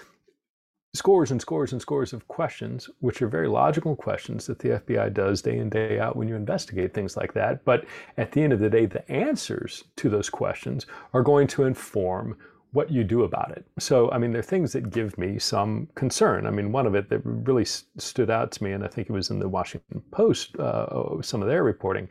scores 0.95 1.29
and 1.29 1.39
scores 1.39 1.73
and 1.73 1.79
scores 1.79 2.11
of 2.11 2.27
questions, 2.27 2.89
which 3.01 3.21
are 3.21 3.27
very 3.27 3.47
logical 3.47 3.95
questions 3.95 4.47
that 4.47 4.57
the 4.59 4.69
FBI 4.69 5.13
does 5.13 5.43
day 5.43 5.59
in, 5.59 5.69
day 5.69 5.99
out 5.99 6.15
when 6.15 6.27
you 6.27 6.35
investigate 6.35 6.91
things 6.91 7.15
like 7.15 7.33
that. 7.33 7.63
But 7.65 7.85
at 8.17 8.31
the 8.31 8.41
end 8.41 8.53
of 8.53 8.59
the 8.59 8.69
day, 8.69 8.87
the 8.87 9.07
answers 9.11 9.83
to 9.97 10.09
those 10.09 10.29
questions 10.29 10.87
are 11.13 11.21
going 11.21 11.45
to 11.49 11.65
inform 11.65 12.35
what 12.77 12.91
you 12.91 13.03
do 13.03 13.23
about 13.23 13.49
it. 13.57 13.65
So, 13.79 14.11
I 14.11 14.19
mean, 14.19 14.31
there 14.31 14.41
are 14.41 14.53
things 14.55 14.71
that 14.73 14.91
give 14.91 15.17
me 15.17 15.39
some 15.39 15.87
concern. 15.95 16.45
I 16.45 16.51
mean, 16.51 16.71
one 16.71 16.85
of 16.85 16.93
it 16.93 17.09
that 17.09 17.21
really 17.23 17.65
st- 17.65 17.99
stood 17.99 18.29
out 18.29 18.51
to 18.51 18.63
me, 18.63 18.73
and 18.73 18.83
I 18.83 18.87
think 18.87 19.09
it 19.09 19.13
was 19.13 19.31
in 19.31 19.39
the 19.39 19.49
Washington 19.49 19.99
Post, 20.11 20.55
uh, 20.59 21.19
some 21.23 21.41
of 21.41 21.47
their 21.47 21.63
reporting, 21.63 22.07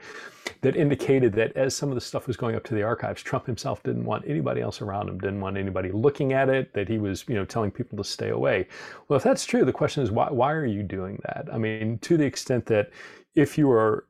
that 0.62 0.74
indicated 0.74 1.32
that 1.34 1.56
as 1.56 1.76
some 1.76 1.90
of 1.90 1.94
the 1.94 2.00
stuff 2.00 2.26
was 2.26 2.36
going 2.36 2.56
up 2.56 2.64
to 2.64 2.74
the 2.74 2.82
archives, 2.82 3.22
Trump 3.22 3.46
himself 3.46 3.80
didn't 3.84 4.04
want 4.04 4.24
anybody 4.26 4.60
else 4.60 4.82
around 4.82 5.08
him, 5.08 5.20
didn't 5.20 5.40
want 5.40 5.56
anybody 5.56 5.92
looking 5.92 6.32
at 6.32 6.48
it, 6.48 6.74
that 6.74 6.88
he 6.88 6.98
was, 6.98 7.24
you 7.28 7.36
know, 7.36 7.44
telling 7.44 7.70
people 7.70 7.96
to 7.96 8.02
stay 8.02 8.30
away. 8.30 8.66
Well, 9.06 9.16
if 9.16 9.22
that's 9.22 9.46
true, 9.46 9.64
the 9.64 9.72
question 9.72 10.02
is, 10.02 10.10
why, 10.10 10.32
why 10.32 10.52
are 10.52 10.66
you 10.66 10.82
doing 10.82 11.20
that? 11.26 11.46
I 11.52 11.58
mean, 11.58 12.00
to 12.00 12.16
the 12.16 12.24
extent 12.24 12.66
that 12.66 12.90
if 13.36 13.56
you 13.56 13.70
are 13.70 14.08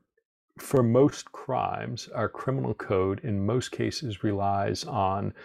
for 0.57 0.81
most 0.81 1.31
crimes, 1.31 2.09
our 2.15 2.27
criminal 2.27 2.73
code 2.73 3.19
in 3.23 3.45
most 3.45 3.71
cases 3.71 4.23
relies 4.23 4.85
on 4.85 5.35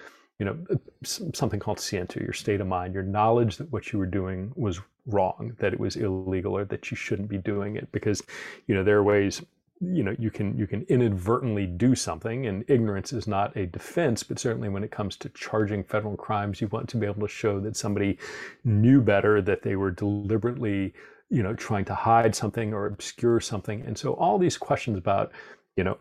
you 0.43 0.47
know, 0.47 0.59
something 1.05 1.61
called 1.61 1.79
scienter, 1.79 2.21
your 2.21 2.33
state 2.33 2.61
of 2.61 2.67
mind, 2.67 2.95
your 2.95 3.05
knowledge 3.05 3.59
that 3.59 3.71
what 3.71 3.93
you 3.93 3.99
were 4.01 4.07
doing 4.07 4.51
was 4.57 4.81
wrong, 5.07 5.55
that 5.61 5.73
it 5.73 5.79
was 5.79 5.95
illegal, 5.95 6.57
or 6.57 6.65
that 6.65 6.91
you 6.91 6.97
shouldn't 6.97 7.29
be 7.29 7.39
doing 7.39 7.77
it. 7.77 7.93
Because, 7.93 8.25
you 8.67 8.75
know, 8.75 8.83
there 8.83 8.97
are 8.97 9.05
ways, 9.05 9.41
you 9.81 10.03
know, 10.03 10.17
you 10.19 10.33
can 10.33 10.59
you 10.59 10.67
can 10.67 10.83
inadvertently 10.89 11.65
do 11.65 11.95
something, 11.95 12.49
and 12.49 12.65
ignorance 12.67 13.13
is 13.13 13.29
not 13.29 13.57
a 13.57 13.67
defense. 13.67 14.25
But 14.25 14.41
certainly, 14.41 14.69
when 14.69 14.83
it 14.83 14.91
comes 14.91 15.17
to 15.19 15.29
charging 15.29 15.85
federal 15.85 16.17
crimes, 16.17 16.61
you 16.61 16.67
want 16.67 16.89
to 16.89 16.97
be 16.97 17.07
able 17.07 17.23
to 17.23 17.33
show 17.33 17.61
that 17.61 17.77
somebody 17.77 18.19
knew 18.65 19.01
better, 19.01 19.41
that 19.43 19.63
they 19.63 19.77
were 19.77 19.93
deliberately, 19.93 20.93
you 21.31 21.45
know, 21.45 21.55
trying 21.55 21.85
to 21.85 21.95
hide 21.95 22.35
something 22.35 22.75
or 22.75 22.87
obscure 22.87 23.39
something. 23.39 23.83
And 23.83 23.97
so, 23.97 24.15
all 24.15 24.39
these 24.39 24.59
questions 24.59 24.99
about, 24.99 25.31
you 25.77 25.85
know, 25.85 25.99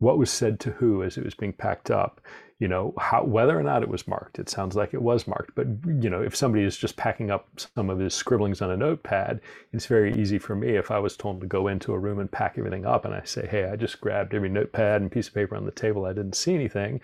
what 0.00 0.18
was 0.18 0.32
said 0.32 0.58
to 0.60 0.72
who 0.72 1.04
as 1.04 1.16
it 1.16 1.24
was 1.24 1.36
being 1.36 1.52
packed 1.52 1.92
up 1.92 2.20
you 2.60 2.68
know 2.68 2.94
how 2.98 3.24
whether 3.24 3.58
or 3.58 3.62
not 3.62 3.82
it 3.82 3.88
was 3.88 4.08
marked. 4.08 4.38
It 4.38 4.48
sounds 4.48 4.76
like 4.76 4.94
it 4.94 5.02
was 5.02 5.26
marked 5.26 5.54
but 5.54 5.66
you 5.86 6.10
know 6.10 6.22
if 6.22 6.36
somebody 6.36 6.64
is 6.64 6.76
just 6.76 6.96
packing 6.96 7.30
up 7.30 7.48
some 7.76 7.90
of 7.90 7.98
his 7.98 8.14
scribblings 8.14 8.62
on 8.62 8.70
a 8.70 8.76
notepad 8.76 9.40
it's 9.72 9.86
very 9.86 10.14
easy 10.14 10.38
for 10.38 10.54
me 10.56 10.76
if 10.76 10.90
i 10.90 10.98
was 10.98 11.16
told 11.16 11.40
to 11.40 11.46
go 11.46 11.68
into 11.68 11.92
a 11.92 11.98
room 11.98 12.18
and 12.20 12.30
pack 12.30 12.54
everything 12.58 12.86
up 12.86 13.04
and 13.04 13.14
i 13.14 13.22
say 13.24 13.46
hey 13.46 13.64
i 13.66 13.76
just 13.76 14.00
grabbed 14.00 14.34
every 14.34 14.48
notepad 14.48 15.02
and 15.02 15.10
piece 15.12 15.28
of 15.28 15.34
paper 15.34 15.56
on 15.56 15.64
the 15.64 15.70
table. 15.72 16.04
I 16.06 16.12
didn't 16.12 16.36
see 16.36 16.54
anything. 16.54 17.00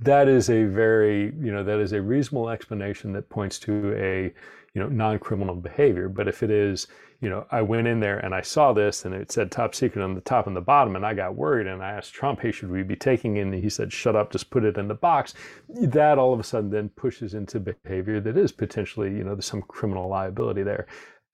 That 0.00 0.28
is 0.28 0.50
a 0.50 0.64
very 0.64 1.26
you 1.40 1.52
know 1.52 1.64
that 1.64 1.78
is 1.80 1.92
a 1.92 2.02
reasonable 2.02 2.48
explanation 2.50 3.12
that 3.14 3.28
points 3.28 3.58
to 3.60 3.94
a 3.96 4.32
you 4.74 4.82
know 4.82 4.88
non-criminal 4.88 5.56
behavior. 5.56 6.08
But 6.08 6.28
if 6.28 6.42
it 6.42 6.50
is 6.50 6.86
you 7.20 7.28
know, 7.28 7.46
I 7.50 7.60
went 7.60 7.86
in 7.86 8.00
there 8.00 8.18
and 8.18 8.34
I 8.34 8.40
saw 8.40 8.72
this 8.72 9.04
and 9.04 9.14
it 9.14 9.30
said 9.30 9.50
top 9.50 9.74
secret 9.74 10.02
on 10.02 10.14
the 10.14 10.22
top 10.22 10.46
and 10.46 10.56
the 10.56 10.62
bottom, 10.62 10.96
and 10.96 11.04
I 11.04 11.12
got 11.12 11.36
worried 11.36 11.66
and 11.66 11.82
I 11.82 11.90
asked 11.90 12.14
Trump, 12.14 12.40
hey, 12.40 12.50
should 12.50 12.70
we 12.70 12.82
be 12.82 12.96
taking 12.96 13.36
it? 13.36 13.42
And 13.42 13.54
he 13.54 13.68
said, 13.68 13.92
shut 13.92 14.16
up, 14.16 14.32
just 14.32 14.50
put 14.50 14.64
it 14.64 14.78
in 14.78 14.88
the 14.88 14.94
box. 14.94 15.34
That 15.68 16.18
all 16.18 16.32
of 16.32 16.40
a 16.40 16.44
sudden 16.44 16.70
then 16.70 16.88
pushes 16.90 17.34
into 17.34 17.60
behavior 17.60 18.20
that 18.20 18.38
is 18.38 18.52
potentially, 18.52 19.10
you 19.10 19.24
know, 19.24 19.34
there's 19.34 19.46
some 19.46 19.62
criminal 19.62 20.08
liability 20.08 20.62
there. 20.62 20.86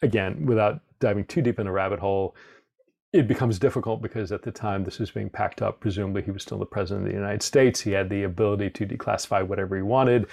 Again, 0.03 0.45
without 0.45 0.81
diving 0.99 1.25
too 1.25 1.41
deep 1.41 1.61
in 1.61 1.69
rabbit 1.69 2.01
hole, 2.01 2.35
it 3.13 3.29
becomes 3.29 3.59
difficult 3.59 4.03
because 4.03 4.33
at 4.33 4.43
the 4.43 4.51
time 4.51 4.83
this 4.83 4.99
was 4.99 5.13
being 5.13 5.31
packed 5.31 5.63
up, 5.63 5.81
presumably 5.81 6.23
he 6.23 6.33
was 6.33 6.43
still 6.43 6.59
the 6.59 6.67
president 6.67 7.07
of 7.07 7.13
the 7.13 7.19
United 7.19 7.43
States. 7.43 7.81
He 7.81 7.93
had 7.93 8.11
the 8.11 8.25
ability 8.25 8.71
to 8.71 8.87
declassify 8.87 9.47
whatever 9.47 9.77
he 9.77 9.83
wanted. 9.83 10.27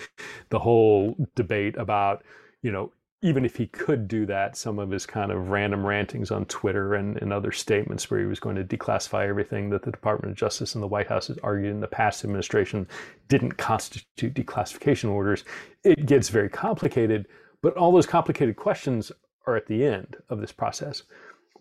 The 0.50 0.60
whole 0.60 1.16
debate 1.36 1.78
about, 1.78 2.24
you 2.64 2.72
know, 2.72 2.92
even 3.24 3.46
if 3.46 3.56
he 3.56 3.68
could 3.68 4.10
do 4.10 4.26
that, 4.26 4.58
some 4.58 4.78
of 4.80 4.92
his 4.92 5.06
kind 5.06 5.32
of 5.32 5.48
random 5.48 5.86
rantings 5.86 6.30
on 6.30 6.44
Twitter 6.46 6.96
and, 6.96 7.16
and 7.22 7.32
other 7.32 7.54
statements 7.54 8.12
where 8.12 8.20
he 8.20 8.26
was 8.26 8.40
going 8.40 8.58
to 8.58 8.66
declassify 8.66 9.26
everything 9.26 9.70
that 9.70 9.82
the 9.82 9.92
Department 9.92 10.32
of 10.32 10.38
Justice 10.38 10.76
and 10.76 10.84
the 10.84 10.88
White 10.88 11.08
House 11.08 11.28
has 11.28 11.38
argued 11.38 11.72
in 11.72 11.80
the 11.80 11.88
past 11.88 12.26
administration 12.26 12.86
didn't 13.30 13.54
constitute 13.54 14.34
declassification 14.34 15.10
orders, 15.10 15.46
it 15.86 16.06
gets 16.06 16.28
very 16.28 16.50
complicated. 16.50 17.26
But 17.62 17.78
all 17.78 17.94
those 17.94 18.06
complicated 18.06 18.58
questions 18.58 19.10
are 19.48 19.56
at 19.56 19.68
the 19.68 19.86
end 19.86 20.18
of 20.28 20.42
this 20.42 20.52
process. 20.52 21.04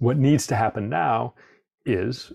What 0.00 0.18
needs 0.18 0.48
to 0.48 0.56
happen 0.56 0.88
now 0.88 1.34
is 1.86 2.32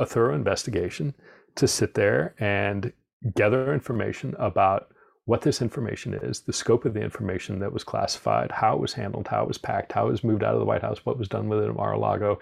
a 0.00 0.06
thorough 0.06 0.34
investigation 0.34 1.14
to 1.54 1.68
sit 1.68 1.94
there 1.94 2.34
and 2.40 2.92
gather 3.36 3.72
information 3.72 4.34
about 4.36 4.88
what 5.26 5.40
this 5.42 5.62
information 5.62 6.12
is, 6.12 6.40
the 6.40 6.52
scope 6.52 6.84
of 6.84 6.92
the 6.92 7.00
information 7.00 7.58
that 7.58 7.72
was 7.72 7.82
classified, 7.82 8.50
how 8.50 8.74
it 8.74 8.80
was 8.80 8.92
handled, 8.92 9.26
how 9.28 9.42
it 9.42 9.48
was 9.48 9.56
packed, 9.58 9.92
how 9.92 10.06
it 10.08 10.10
was 10.10 10.24
moved 10.24 10.44
out 10.44 10.52
of 10.52 10.60
the 10.60 10.66
White 10.66 10.82
House, 10.82 11.04
what 11.04 11.18
was 11.18 11.28
done 11.28 11.48
with 11.48 11.60
it 11.60 11.68
at 11.68 11.74
Mar-a-Lago. 11.74 12.38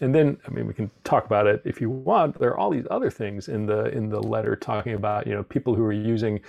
And 0.00 0.14
then, 0.14 0.36
I 0.46 0.50
mean, 0.50 0.66
we 0.66 0.74
can 0.74 0.90
talk 1.04 1.24
about 1.24 1.46
it 1.46 1.62
if 1.64 1.80
you 1.80 1.88
want. 1.88 2.38
There 2.38 2.50
are 2.50 2.58
all 2.58 2.70
these 2.70 2.86
other 2.90 3.10
things 3.10 3.48
in 3.48 3.64
the 3.64 3.86
in 3.86 4.10
the 4.10 4.20
letter 4.20 4.54
talking 4.54 4.92
about, 4.92 5.26
you 5.26 5.32
know, 5.32 5.42
people 5.42 5.74
who 5.74 5.84
are 5.84 5.92
using 5.92 6.40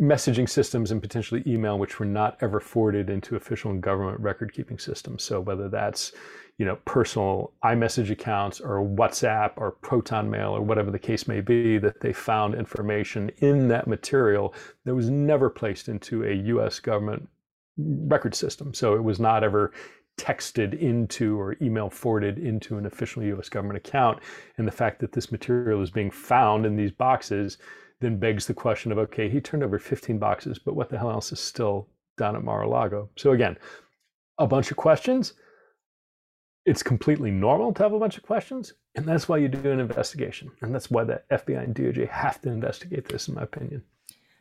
messaging 0.00 0.48
systems 0.48 0.90
and 0.90 1.00
potentially 1.00 1.44
email, 1.46 1.78
which 1.78 2.00
were 2.00 2.06
not 2.06 2.36
ever 2.40 2.58
forwarded 2.58 3.08
into 3.08 3.36
official 3.36 3.72
government 3.74 4.18
record 4.18 4.52
keeping 4.52 4.78
systems. 4.78 5.22
So 5.22 5.40
whether 5.40 5.68
that's 5.68 6.12
you 6.62 6.68
know, 6.68 6.78
personal 6.84 7.52
iMessage 7.64 8.08
accounts 8.08 8.60
or 8.60 8.86
WhatsApp 8.86 9.50
or 9.56 9.72
Proton 9.72 10.30
Mail 10.30 10.50
or 10.50 10.62
whatever 10.62 10.92
the 10.92 10.98
case 11.00 11.26
may 11.26 11.40
be, 11.40 11.76
that 11.76 12.00
they 12.00 12.12
found 12.12 12.54
information 12.54 13.32
in 13.38 13.66
that 13.66 13.88
material 13.88 14.54
that 14.84 14.94
was 14.94 15.10
never 15.10 15.50
placed 15.50 15.88
into 15.88 16.22
a 16.22 16.32
US 16.32 16.78
government 16.78 17.28
record 17.76 18.36
system. 18.36 18.72
So 18.72 18.94
it 18.94 19.02
was 19.02 19.18
not 19.18 19.42
ever 19.42 19.72
texted 20.16 20.78
into 20.78 21.36
or 21.36 21.56
email 21.60 21.90
forwarded 21.90 22.38
into 22.38 22.78
an 22.78 22.86
official 22.86 23.24
US 23.24 23.48
government 23.48 23.78
account. 23.78 24.20
And 24.56 24.64
the 24.64 24.70
fact 24.70 25.00
that 25.00 25.10
this 25.10 25.32
material 25.32 25.82
is 25.82 25.90
being 25.90 26.12
found 26.12 26.64
in 26.64 26.76
these 26.76 26.92
boxes 26.92 27.58
then 27.98 28.20
begs 28.20 28.46
the 28.46 28.54
question 28.54 28.92
of 28.92 28.98
okay, 28.98 29.28
he 29.28 29.40
turned 29.40 29.64
over 29.64 29.80
15 29.80 30.16
boxes, 30.20 30.60
but 30.60 30.76
what 30.76 30.90
the 30.90 30.98
hell 30.98 31.10
else 31.10 31.32
is 31.32 31.40
still 31.40 31.88
down 32.18 32.36
at 32.36 32.44
Mar 32.44 32.62
a 32.62 32.68
Lago? 32.68 33.10
So 33.16 33.32
again, 33.32 33.56
a 34.38 34.46
bunch 34.46 34.70
of 34.70 34.76
questions 34.76 35.34
it's 36.64 36.82
completely 36.82 37.30
normal 37.30 37.72
to 37.74 37.82
have 37.82 37.92
a 37.92 37.98
bunch 37.98 38.16
of 38.16 38.22
questions, 38.22 38.74
and 38.94 39.04
that's 39.06 39.28
why 39.28 39.38
you 39.38 39.48
do 39.48 39.70
an 39.70 39.80
investigation, 39.80 40.50
and 40.60 40.74
that's 40.74 40.90
why 40.90 41.04
the 41.04 41.22
FBI 41.30 41.62
and 41.62 41.74
DOJ 41.74 42.08
have 42.08 42.40
to 42.42 42.50
investigate 42.50 43.08
this, 43.08 43.28
in 43.28 43.34
my 43.34 43.42
opinion. 43.42 43.82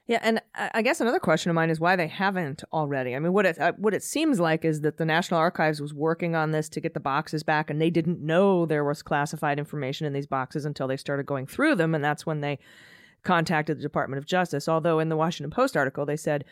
Yeah, 0.08 0.20
and 0.24 0.42
I 0.56 0.82
guess 0.82 1.00
another 1.00 1.20
question 1.20 1.52
of 1.52 1.56
mine 1.56 1.70
is 1.70 1.80
why 1.80 1.96
they 1.96 2.08
haven't 2.08 2.64
already. 2.74 3.16
I 3.16 3.20
mean, 3.20 3.34
what 3.34 3.46
it 3.46 3.58
uh, 3.60 3.72
what 3.78 3.94
it 3.94 4.04
seems 4.04 4.40
like 4.40 4.66
is 4.66 4.82
that 4.82 4.98
the 4.98 5.06
National 5.06 5.40
Archives 5.40 5.80
was 5.80 5.94
working 5.94 6.36
on 6.36 6.52
this 6.52 6.68
to 6.70 6.82
get 6.82 6.94
the 6.94 7.00
boxes 7.00 7.44
back, 7.44 7.70
and 7.70 7.80
they 7.80 7.90
didn't 7.90 8.20
know 8.20 8.66
there 8.66 8.84
was 8.84 9.02
classified 9.02 9.58
information 9.58 10.06
in 10.06 10.14
these 10.14 10.28
boxes 10.28 10.66
until 10.66 10.88
they 10.88 10.98
started 10.98 11.26
going 11.26 11.48
through 11.48 11.76
them, 11.76 11.96
and 11.96 12.04
that's 12.04 12.26
when 12.26 12.42
they 12.42 12.60
contacted 13.24 13.78
the 13.78 13.84
Department 13.84 14.18
of 14.18 14.26
Justice. 14.26 14.68
Although 14.68 15.00
in 15.00 15.10
the 15.10 15.16
Washington 15.16 15.52
Post 15.52 15.78
article 15.78 16.06
they 16.06 16.18
said, 16.18 16.46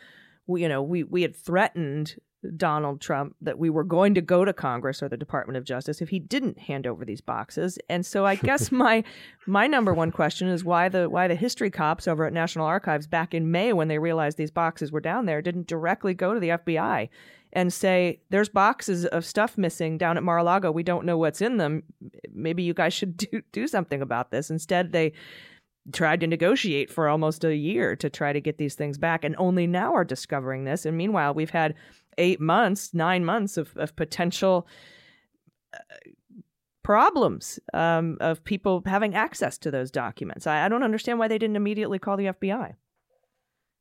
you 0.48 0.68
know, 0.68 0.80
we 0.82 1.02
we 1.04 1.22
had 1.22 1.36
threatened 1.36 2.16
Donald 2.56 3.00
Trump 3.00 3.36
that 3.40 3.58
we 3.58 3.68
were 3.68 3.84
going 3.84 4.14
to 4.14 4.20
go 4.20 4.44
to 4.44 4.52
Congress 4.52 5.02
or 5.02 5.08
the 5.08 5.16
Department 5.16 5.56
of 5.56 5.64
Justice 5.64 6.00
if 6.00 6.08
he 6.08 6.18
didn't 6.18 6.58
hand 6.58 6.86
over 6.86 7.04
these 7.04 7.20
boxes. 7.20 7.78
And 7.88 8.04
so 8.04 8.24
I 8.24 8.34
guess 8.34 8.72
my 8.72 9.04
my 9.46 9.66
number 9.66 9.92
one 9.92 10.10
question 10.10 10.48
is 10.48 10.64
why 10.64 10.88
the 10.88 11.08
why 11.08 11.28
the 11.28 11.34
history 11.34 11.70
cops 11.70 12.08
over 12.08 12.24
at 12.24 12.32
National 12.32 12.66
Archives 12.66 13.06
back 13.06 13.34
in 13.34 13.50
May 13.50 13.72
when 13.72 13.88
they 13.88 13.98
realized 13.98 14.38
these 14.38 14.50
boxes 14.50 14.90
were 14.90 15.00
down 15.00 15.26
there 15.26 15.42
didn't 15.42 15.66
directly 15.66 16.14
go 16.14 16.32
to 16.32 16.40
the 16.40 16.50
FBI 16.50 17.08
and 17.52 17.72
say 17.72 18.20
there's 18.30 18.48
boxes 18.48 19.04
of 19.06 19.26
stuff 19.26 19.58
missing 19.58 19.98
down 19.98 20.16
at 20.16 20.22
Mar-a-Lago. 20.22 20.70
We 20.70 20.84
don't 20.84 21.04
know 21.04 21.18
what's 21.18 21.42
in 21.42 21.56
them. 21.56 21.82
Maybe 22.32 22.62
you 22.62 22.74
guys 22.74 22.94
should 22.94 23.16
do 23.16 23.42
do 23.52 23.66
something 23.66 24.00
about 24.00 24.30
this. 24.30 24.50
Instead 24.50 24.92
they 24.92 25.12
tried 25.92 26.20
to 26.20 26.26
negotiate 26.26 26.90
for 26.90 27.08
almost 27.08 27.44
a 27.44 27.54
year 27.54 27.96
to 27.96 28.10
try 28.10 28.32
to 28.32 28.40
get 28.40 28.58
these 28.58 28.74
things 28.74 28.98
back 28.98 29.24
and 29.24 29.34
only 29.38 29.66
now 29.66 29.94
are 29.94 30.04
discovering 30.04 30.64
this. 30.64 30.84
And 30.84 30.96
meanwhile, 30.96 31.34
we've 31.34 31.50
had 31.50 31.74
eight 32.20 32.40
months, 32.40 32.94
nine 32.94 33.24
months 33.24 33.56
of, 33.56 33.76
of 33.76 33.96
potential 33.96 34.68
uh, 35.74 35.78
problems 36.82 37.58
um, 37.74 38.16
of 38.20 38.44
people 38.44 38.82
having 38.86 39.14
access 39.14 39.58
to 39.58 39.70
those 39.70 39.90
documents. 39.90 40.46
I, 40.46 40.64
I, 40.64 40.68
don't 40.68 40.82
understand 40.82 41.18
why 41.18 41.28
they 41.28 41.38
didn't 41.38 41.56
immediately 41.56 41.98
call 41.98 42.16
the 42.16 42.26
FBI. 42.26 42.74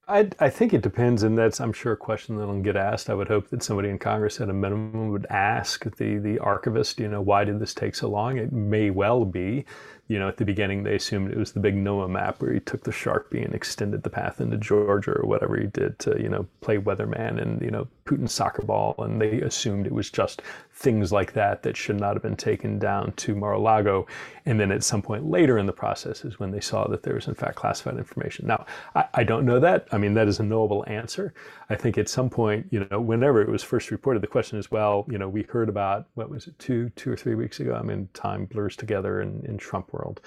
I, 0.08 0.30
I 0.39 0.49
think 0.49 0.73
it 0.73 0.82
depends, 0.82 1.21
and 1.21 1.38
that's 1.38 1.62
I'm 1.62 1.73
sure 1.73 1.93
a 1.93 1.97
question 1.97 2.38
that'll 2.38 2.62
get 2.62 2.75
asked. 2.75 3.10
I 3.10 3.13
would 3.13 3.28
hope 3.28 3.49
that 3.49 3.62
somebody 3.62 3.89
in 3.89 3.99
Congress 3.99 4.41
at 4.41 4.49
a 4.49 4.54
minimum 4.54 5.10
would 5.10 5.28
ask 5.30 5.84
the 5.97 6.17
the 6.17 6.39
archivist, 6.39 6.99
you 6.99 7.08
know, 7.08 7.21
why 7.21 7.43
did 7.43 7.60
this 7.60 7.75
take 7.75 7.93
so 7.93 8.10
long? 8.10 8.38
It 8.38 8.52
may 8.52 8.89
well 8.89 9.23
be 9.23 9.65
you 10.10 10.17
know, 10.17 10.28
at 10.28 10.38
the 10.38 10.45
beginning 10.45 10.84
they 10.84 10.95
assumed 10.95 11.32
it 11.32 11.38
was 11.38 11.52
the 11.52 11.60
big 11.60 11.75
NOAA 11.75 12.10
map 12.10 12.41
where 12.41 12.52
he 12.52 12.60
took 12.60 12.84
the 12.84 12.91
Sharpie 12.91 13.45
and 13.45 13.54
extended 13.54 14.02
the 14.02 14.10
path 14.10 14.41
into 14.41 14.58
Georgia 14.58 15.12
or 15.12 15.28
whatever 15.28 15.56
he 15.56 15.67
did 15.67 15.99
to, 15.99 16.19
you 16.19 16.28
know, 16.28 16.47
play 16.62 16.80
weatherman 16.80 17.39
and, 17.39 17.62
you 17.62 17.69
know, 17.69 17.88
Putin's 18.10 18.34
soccer 18.34 18.63
ball. 18.63 18.95
And 18.98 19.22
they 19.22 19.41
assumed 19.41 19.86
it 19.86 19.91
was 19.91 20.10
just 20.10 20.41
things 20.72 21.12
like 21.12 21.34
that 21.34 21.62
that 21.63 21.78
should 21.78 22.00
not 22.00 22.13
have 22.13 22.24
been 22.24 22.36
taken 22.36 22.80
down 22.80 23.12
to 23.12 23.36
Mar-a-Lago. 23.36 24.08
And 24.45 24.60
then 24.60 24.72
at 24.72 24.84
some 24.84 25.02
point 25.02 25.26
later 25.26 25.58
in 25.58 25.65
the 25.65 25.74
process 25.74 26.26
is 26.26 26.39
when 26.39 26.52
they 26.52 26.62
saw 26.62 26.88
that 26.88 27.04
there 27.04 27.15
was 27.15 27.28
in 27.28 27.36
fact 27.36 27.56
classified 27.56 27.98
information. 27.98 28.48
Now, 28.48 28.65
I, 28.95 29.06
I 29.13 29.24
don't 29.24 29.45
know 29.45 29.60
that. 29.60 29.88
I 29.91 29.98
mean, 29.98 30.13
that 30.13 30.28
is 30.28 30.39
a 30.39 30.43
knowable 30.43 30.86
answer. 30.88 31.34
I 31.69 31.76
think 31.76 31.98
at 31.98 32.10
some 32.10 32.30
point, 32.30 32.67
you 32.72 32.88
know, 32.89 33.00
whenever 33.00 33.41
it 33.41 33.50
was 33.50 33.62
first 33.62 33.91
reported, 33.91 34.24
the 34.24 34.28
question 34.28 34.58
is, 34.58 34.72
well, 34.72 35.06
you 35.10 35.17
know, 35.17 35.30
we 35.30 35.43
heard 35.43 35.69
about, 35.69 36.08
what 36.15 36.30
was 36.30 36.48
it, 36.48 36.58
two, 36.58 36.89
two 36.95 37.12
or 37.12 37.17
three 37.17 37.36
weeks 37.36 37.60
ago? 37.60 37.76
I 37.76 37.84
mean, 37.84 38.10
time 38.13 38.45
blurs 38.45 38.76
together 38.76 39.22
in, 39.22 39.45
in 39.45 39.58
Trump 39.58 39.93
world. 39.93 40.22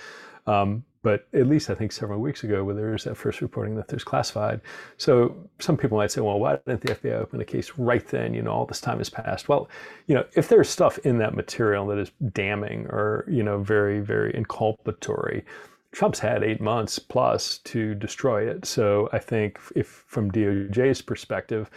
Um, 0.46 0.84
but 1.02 1.26
at 1.34 1.46
least 1.46 1.68
I 1.68 1.74
think 1.74 1.92
several 1.92 2.20
weeks 2.20 2.44
ago, 2.44 2.64
where 2.64 2.74
there 2.74 2.90
was 2.90 3.04
that 3.04 3.16
first 3.16 3.40
reporting 3.40 3.74
that 3.76 3.88
there's 3.88 4.04
classified. 4.04 4.60
So 4.96 5.36
some 5.58 5.76
people 5.76 5.98
might 5.98 6.10
say, 6.10 6.20
well, 6.20 6.38
why 6.38 6.58
didn't 6.66 6.80
the 6.82 6.94
FBI 6.94 7.12
open 7.12 7.40
a 7.40 7.44
case 7.44 7.72
right 7.76 8.06
then? 8.06 8.34
You 8.34 8.42
know, 8.42 8.52
all 8.52 8.66
this 8.66 8.80
time 8.80 8.98
has 8.98 9.10
passed. 9.10 9.48
Well, 9.48 9.68
you 10.06 10.14
know, 10.14 10.24
if 10.34 10.48
there's 10.48 10.68
stuff 10.68 10.98
in 10.98 11.18
that 11.18 11.34
material 11.34 11.86
that 11.88 11.98
is 11.98 12.12
damning 12.32 12.86
or, 12.86 13.24
you 13.28 13.42
know, 13.42 13.58
very, 13.58 14.00
very 14.00 14.32
inculpatory, 14.32 15.42
Trump's 15.90 16.20
had 16.20 16.42
eight 16.42 16.60
months 16.60 16.98
plus 16.98 17.58
to 17.58 17.94
destroy 17.94 18.48
it. 18.48 18.64
So 18.64 19.08
I 19.12 19.18
think 19.18 19.58
if 19.76 20.04
from 20.06 20.30
DOJ's 20.30 21.02
perspective, 21.02 21.68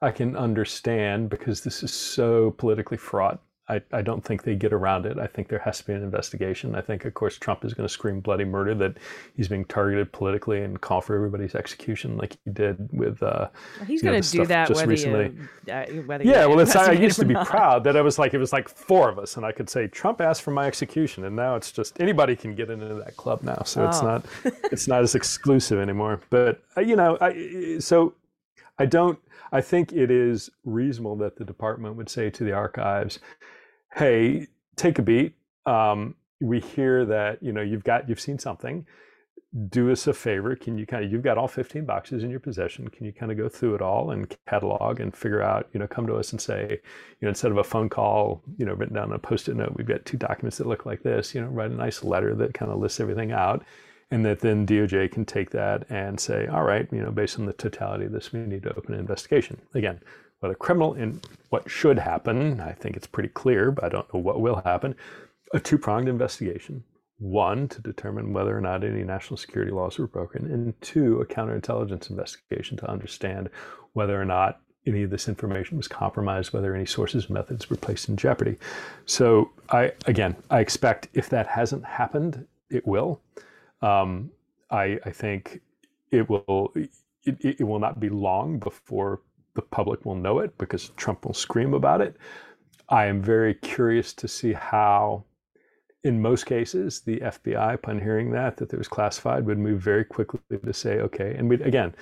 I 0.00 0.10
can 0.10 0.36
understand 0.36 1.30
because 1.30 1.62
this 1.62 1.82
is 1.82 1.92
so 1.92 2.52
politically 2.52 2.98
fraught 2.98 3.40
I, 3.66 3.80
I 3.92 4.02
don't 4.02 4.22
think 4.22 4.42
they 4.42 4.54
get 4.54 4.74
around 4.74 5.06
it. 5.06 5.18
I 5.18 5.26
think 5.26 5.48
there 5.48 5.58
has 5.60 5.78
to 5.78 5.86
be 5.86 5.94
an 5.94 6.02
investigation. 6.02 6.74
I 6.74 6.82
think, 6.82 7.06
of 7.06 7.14
course, 7.14 7.38
Trump 7.38 7.64
is 7.64 7.72
going 7.72 7.88
to 7.88 7.92
scream 7.92 8.20
bloody 8.20 8.44
murder 8.44 8.74
that 8.74 8.98
he's 9.36 9.48
being 9.48 9.64
targeted 9.64 10.12
politically 10.12 10.60
and 10.60 10.78
call 10.78 11.00
for 11.00 11.16
everybody's 11.16 11.54
execution, 11.54 12.18
like 12.18 12.36
he 12.44 12.50
did 12.50 12.88
with. 12.92 13.22
Uh, 13.22 13.48
he's 13.86 14.02
going 14.02 14.20
to 14.20 14.30
do 14.30 14.44
that 14.44 14.68
whether 14.68 14.86
recently. 14.86 15.34
you, 15.66 15.72
uh, 15.72 16.18
yeah. 16.22 16.44
well, 16.44 16.60
it's 16.60 16.76
I 16.76 16.92
used 16.92 17.18
to 17.20 17.24
be 17.24 17.34
proud 17.34 17.84
that 17.84 17.96
I 17.96 18.02
was 18.02 18.18
like 18.18 18.34
it 18.34 18.38
was 18.38 18.52
like 18.52 18.68
four 18.68 19.08
of 19.08 19.18
us, 19.18 19.38
and 19.38 19.46
I 19.46 19.52
could 19.52 19.70
say 19.70 19.86
Trump 19.86 20.20
asked 20.20 20.42
for 20.42 20.50
my 20.50 20.66
execution, 20.66 21.24
and 21.24 21.34
now 21.34 21.56
it's 21.56 21.72
just 21.72 21.98
anybody 22.00 22.36
can 22.36 22.54
get 22.54 22.68
into 22.68 22.94
that 22.94 23.16
club 23.16 23.42
now, 23.42 23.62
so 23.64 23.84
oh. 23.84 23.88
it's 23.88 24.02
not 24.02 24.26
it's 24.72 24.88
not 24.88 25.02
as 25.02 25.14
exclusive 25.14 25.78
anymore. 25.80 26.20
But 26.28 26.62
uh, 26.76 26.82
you 26.82 26.96
know, 26.96 27.16
I 27.18 27.78
so 27.78 28.12
I 28.78 28.86
don't. 28.86 29.18
I 29.52 29.60
think 29.60 29.92
it 29.92 30.10
is 30.10 30.50
reasonable 30.64 31.16
that 31.16 31.36
the 31.36 31.44
department 31.44 31.96
would 31.96 32.08
say 32.08 32.30
to 32.30 32.44
the 32.44 32.52
archives, 32.52 33.20
"Hey, 33.94 34.48
take 34.76 34.98
a 34.98 35.02
beat. 35.02 35.36
Um, 35.66 36.16
we 36.40 36.60
hear 36.60 37.04
that 37.06 37.42
you 37.42 37.52
know 37.52 37.62
you've 37.62 37.84
got 37.84 38.08
you've 38.08 38.20
seen 38.20 38.38
something. 38.38 38.86
Do 39.68 39.92
us 39.92 40.08
a 40.08 40.12
favor. 40.12 40.56
Can 40.56 40.76
you 40.76 40.86
kind 40.86 41.04
of 41.04 41.12
you've 41.12 41.22
got 41.22 41.38
all 41.38 41.46
15 41.46 41.84
boxes 41.84 42.24
in 42.24 42.30
your 42.30 42.40
possession. 42.40 42.88
Can 42.88 43.06
you 43.06 43.12
kind 43.12 43.30
of 43.30 43.38
go 43.38 43.48
through 43.48 43.76
it 43.76 43.82
all 43.82 44.10
and 44.10 44.34
catalog 44.48 44.98
and 44.98 45.14
figure 45.16 45.42
out 45.42 45.68
you 45.72 45.78
know 45.78 45.86
come 45.86 46.08
to 46.08 46.16
us 46.16 46.32
and 46.32 46.40
say 46.40 46.68
you 46.70 47.22
know 47.22 47.28
instead 47.28 47.52
of 47.52 47.58
a 47.58 47.64
phone 47.64 47.88
call 47.88 48.42
you 48.58 48.66
know 48.66 48.74
written 48.74 48.96
down 48.96 49.10
on 49.10 49.14
a 49.14 49.18
post-it 49.18 49.54
note 49.54 49.74
we've 49.76 49.86
got 49.86 50.04
two 50.04 50.16
documents 50.16 50.58
that 50.58 50.66
look 50.66 50.84
like 50.84 51.04
this. 51.04 51.34
You 51.34 51.40
know 51.40 51.46
write 51.46 51.70
a 51.70 51.74
nice 51.74 52.02
letter 52.02 52.34
that 52.34 52.54
kind 52.54 52.72
of 52.72 52.78
lists 52.78 52.98
everything 52.98 53.30
out." 53.30 53.64
And 54.10 54.24
that 54.24 54.40
then 54.40 54.66
DOJ 54.66 55.10
can 55.10 55.24
take 55.24 55.50
that 55.50 55.84
and 55.90 56.18
say, 56.18 56.46
all 56.46 56.64
right, 56.64 56.88
you 56.92 57.02
know, 57.02 57.10
based 57.10 57.38
on 57.38 57.46
the 57.46 57.52
totality 57.52 58.04
of 58.06 58.12
this, 58.12 58.32
we 58.32 58.40
need 58.40 58.62
to 58.62 58.76
open 58.76 58.94
an 58.94 59.00
investigation. 59.00 59.60
Again, 59.74 60.00
whether 60.40 60.54
criminal 60.54 60.94
and 60.94 61.26
what 61.48 61.70
should 61.70 61.98
happen, 61.98 62.60
I 62.60 62.72
think 62.72 62.96
it's 62.96 63.06
pretty 63.06 63.30
clear, 63.30 63.70
but 63.70 63.84
I 63.84 63.88
don't 63.88 64.12
know 64.12 64.20
what 64.20 64.40
will 64.40 64.62
happen. 64.64 64.94
A 65.52 65.60
two 65.60 65.78
pronged 65.78 66.08
investigation. 66.08 66.84
One, 67.18 67.68
to 67.68 67.80
determine 67.80 68.32
whether 68.32 68.56
or 68.56 68.60
not 68.60 68.84
any 68.84 69.04
national 69.04 69.36
security 69.36 69.70
laws 69.70 69.98
were 69.98 70.06
broken, 70.06 70.50
and 70.50 70.78
two, 70.82 71.20
a 71.20 71.26
counterintelligence 71.26 72.10
investigation 72.10 72.76
to 72.78 72.90
understand 72.90 73.48
whether 73.92 74.20
or 74.20 74.24
not 74.24 74.60
any 74.86 75.02
of 75.02 75.10
this 75.10 75.28
information 75.28 75.76
was 75.76 75.88
compromised, 75.88 76.52
whether 76.52 76.74
any 76.74 76.84
sources 76.84 77.24
and 77.24 77.34
methods 77.34 77.70
were 77.70 77.76
placed 77.76 78.08
in 78.08 78.16
jeopardy. 78.16 78.58
So, 79.06 79.50
I 79.70 79.92
again, 80.06 80.36
I 80.50 80.60
expect 80.60 81.08
if 81.14 81.28
that 81.30 81.46
hasn't 81.46 81.84
happened, 81.84 82.46
it 82.68 82.86
will. 82.86 83.22
Um, 83.84 84.30
I, 84.70 84.98
I, 85.04 85.10
think 85.10 85.60
it 86.10 86.28
will 86.28 86.72
it, 86.74 87.36
it 87.60 87.64
will 87.64 87.78
not 87.78 88.00
be 88.00 88.08
long 88.08 88.58
before 88.58 89.20
the 89.54 89.62
public 89.62 90.04
will 90.04 90.14
know 90.14 90.38
it 90.38 90.56
because 90.58 90.88
Trump 90.96 91.26
will 91.26 91.34
scream 91.34 91.74
about 91.74 92.00
it. 92.00 92.16
I 92.88 93.06
am 93.06 93.22
very 93.22 93.54
curious 93.54 94.12
to 94.14 94.28
see 94.28 94.52
how, 94.52 95.24
in 96.02 96.20
most 96.20 96.44
cases, 96.44 97.00
the 97.00 97.18
FBI, 97.18 97.74
upon 97.74 98.00
hearing 98.00 98.30
that 98.32 98.56
that 98.56 98.72
it 98.72 98.78
was 98.78 98.88
classified, 98.88 99.46
would 99.46 99.58
move 99.58 99.80
very 99.80 100.04
quickly 100.04 100.40
to 100.50 100.72
say, 100.72 101.00
okay, 101.00 101.34
and 101.36 101.48
we, 101.48 101.56
again, 101.62 101.94